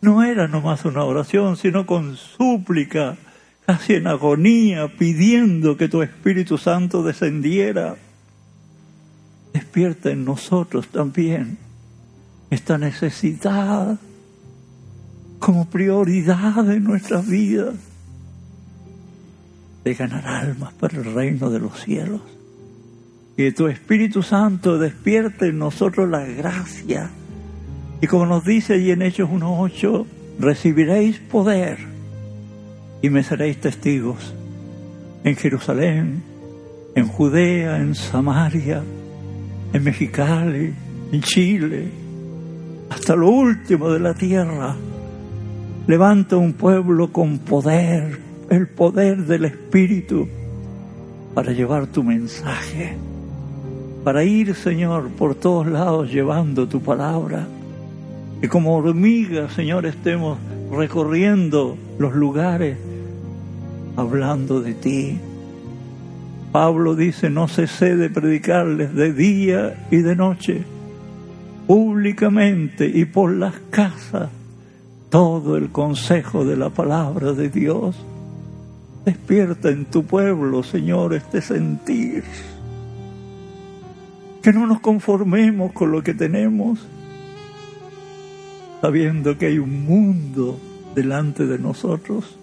no 0.00 0.22
era 0.22 0.48
nomás 0.48 0.84
una 0.84 1.04
oración, 1.04 1.56
sino 1.56 1.86
con 1.86 2.16
súplica, 2.16 3.16
casi 3.66 3.94
en 3.94 4.06
agonía, 4.06 4.88
pidiendo 4.96 5.76
que 5.76 5.88
tu 5.88 6.02
Espíritu 6.02 6.58
Santo 6.58 7.02
descendiera. 7.02 7.96
Despierta 9.52 10.10
en 10.10 10.24
nosotros 10.24 10.88
también 10.88 11.58
esta 12.50 12.78
necesidad 12.78 13.98
como 15.38 15.68
prioridad 15.68 16.62
de 16.64 16.80
nuestras 16.80 17.26
vidas 17.26 17.74
de 19.84 19.94
ganar 19.94 20.26
almas 20.26 20.72
para 20.74 20.98
el 20.98 21.14
reino 21.14 21.50
de 21.50 21.60
los 21.60 21.80
cielos. 21.80 22.20
Que 23.36 23.52
tu 23.52 23.66
Espíritu 23.68 24.22
Santo 24.22 24.78
despierte 24.78 25.48
en 25.48 25.58
nosotros 25.58 26.08
la 26.08 26.24
gracia 26.24 27.10
y 28.00 28.06
como 28.06 28.26
nos 28.26 28.44
dice 28.44 28.74
allí 28.74 28.90
en 28.90 29.02
Hechos 29.02 29.30
1.8, 29.30 30.04
recibiréis 30.38 31.18
poder 31.18 31.78
y 33.00 33.08
me 33.08 33.22
seréis 33.22 33.58
testigos 33.58 34.34
en 35.24 35.34
Jerusalén, 35.36 36.22
en 36.94 37.08
Judea, 37.08 37.78
en 37.78 37.94
Samaria, 37.94 38.82
en 39.72 39.82
Mexicali, 39.82 40.74
en 41.10 41.22
Chile, 41.22 41.88
hasta 42.90 43.16
lo 43.16 43.30
último 43.30 43.90
de 43.90 44.00
la 44.00 44.14
tierra. 44.14 44.76
Levanta 45.86 46.36
un 46.36 46.52
pueblo 46.52 47.12
con 47.12 47.38
poder, 47.38 48.20
el 48.50 48.68
poder 48.68 49.24
del 49.24 49.46
Espíritu, 49.46 50.28
para 51.34 51.52
llevar 51.52 51.86
tu 51.86 52.02
mensaje, 52.02 52.96
para 54.04 54.22
ir, 54.22 54.54
Señor, 54.54 55.08
por 55.10 55.34
todos 55.34 55.66
lados 55.66 56.12
llevando 56.12 56.68
tu 56.68 56.80
palabra 56.80 57.46
que 58.40 58.48
como 58.48 58.76
hormigas, 58.76 59.52
Señor, 59.52 59.86
estemos 59.86 60.38
recorriendo 60.70 61.76
los 61.98 62.14
lugares 62.14 62.76
hablando 63.96 64.60
de 64.60 64.74
ti. 64.74 65.18
Pablo 66.52 66.94
dice, 66.94 67.30
no 67.30 67.48
cesé 67.48 67.96
de 67.96 68.10
predicarles 68.10 68.94
de 68.94 69.12
día 69.12 69.86
y 69.90 69.98
de 69.98 70.16
noche, 70.16 70.64
públicamente 71.66 72.86
y 72.86 73.04
por 73.04 73.32
las 73.32 73.54
casas, 73.70 74.30
todo 75.10 75.56
el 75.56 75.70
consejo 75.70 76.44
de 76.44 76.56
la 76.56 76.70
palabra 76.70 77.32
de 77.32 77.48
Dios. 77.48 77.96
Despierta 79.04 79.70
en 79.70 79.84
tu 79.86 80.04
pueblo, 80.04 80.62
Señor, 80.62 81.14
este 81.14 81.40
sentir. 81.40 82.24
Que 84.42 84.52
no 84.52 84.66
nos 84.66 84.80
conformemos 84.80 85.72
con 85.72 85.92
lo 85.92 86.02
que 86.02 86.14
tenemos, 86.14 86.86
sabiendo 88.80 89.36
que 89.38 89.46
hay 89.46 89.58
un 89.58 89.84
mundo 89.84 90.58
delante 90.94 91.46
de 91.46 91.58
nosotros. 91.58 92.36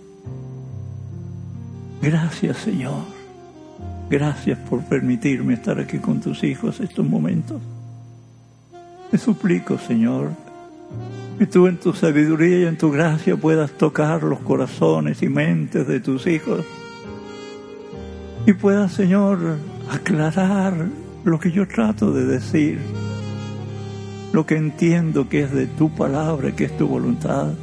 Gracias 2.02 2.58
Señor. 2.58 3.02
Gracias 4.10 4.60
por 4.70 4.84
permitirme 4.84 5.56
estar 5.56 5.80
aquí 5.80 5.98
con 5.98 6.20
tus 6.20 6.44
hijos 6.44 6.80
estos 6.80 7.08
momentos. 7.08 7.62
Te 9.10 9.18
suplico, 9.18 9.78
Señor, 9.78 10.32
que 11.38 11.48
tú 11.48 11.68
en 11.68 11.78
tu 11.78 11.94
sabiduría 11.94 12.60
y 12.60 12.66
en 12.66 12.78
tu 12.78 12.92
gracia 12.92 13.38
puedas 13.38 13.72
tocar 13.72 14.24
los 14.24 14.40
corazones 14.40 15.22
y 15.24 15.30
mentes 15.30 15.88
de 15.88 16.00
tus 16.00 16.28
hijos 16.28 16.66
y 18.46 18.54
puedas, 18.54 18.92
Señor, 18.92 19.58
aclarar 19.90 20.74
lo 21.24 21.40
que 21.40 21.52
yo 21.52 21.68
trato 21.68 22.12
de 22.12 22.26
decir 22.26 22.80
lo 24.34 24.48
que 24.48 24.58
entiendo 24.58 25.30
que 25.30 25.44
es 25.44 25.54
de 25.54 25.68
tu 25.68 25.92
palabra, 25.92 26.52
que 26.54 26.66
es 26.66 26.76
tu 26.76 26.88
voluntad. 26.88 27.54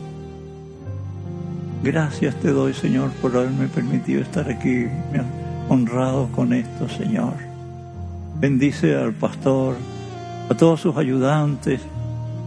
Gracias 1.82 2.36
te 2.36 2.52
doy, 2.52 2.72
Señor, 2.74 3.10
por 3.20 3.36
haberme 3.36 3.66
permitido 3.66 4.22
estar 4.22 4.48
aquí, 4.48 4.86
honrado 5.68 6.28
con 6.30 6.52
esto, 6.52 6.88
Señor. 6.88 7.34
Bendice 8.38 8.94
al 8.94 9.12
pastor, 9.12 9.74
a 10.48 10.54
todos 10.54 10.80
sus 10.80 10.96
ayudantes, 10.96 11.80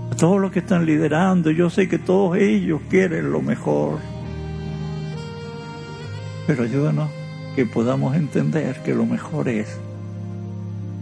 a 0.10 0.16
todos 0.16 0.40
los 0.40 0.54
que 0.54 0.60
están 0.60 0.86
liderando. 0.86 1.52
Yo 1.52 1.70
sé 1.70 1.90
que 1.90 2.00
todos 2.00 2.38
ellos 2.38 2.80
quieren 2.90 3.30
lo 3.30 3.42
mejor. 3.42 4.00
Pero 6.48 6.64
ayúdanos 6.64 7.10
que 7.58 7.66
podamos 7.66 8.16
entender 8.16 8.82
que 8.84 8.96
lo 8.96 9.06
mejor 9.06 9.50
es 9.50 9.78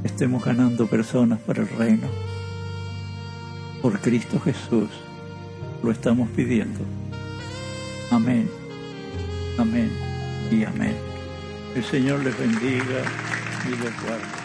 estemos 0.03 0.43
ganando 0.43 0.87
personas 0.87 1.37
para 1.39 1.61
el 1.61 1.69
reino 1.69 2.30
por 3.81 3.99
Cristo 3.99 4.39
Jesús. 4.39 4.89
Lo 5.83 5.91
estamos 5.91 6.29
pidiendo. 6.29 6.79
Amén, 8.11 8.49
amén 9.57 9.91
y 10.51 10.63
amén. 10.63 10.95
El 11.75 11.83
Señor 11.83 12.23
les 12.23 12.37
bendiga 12.37 13.01
y 13.65 13.69
les 13.69 14.03
guarde. 14.03 14.40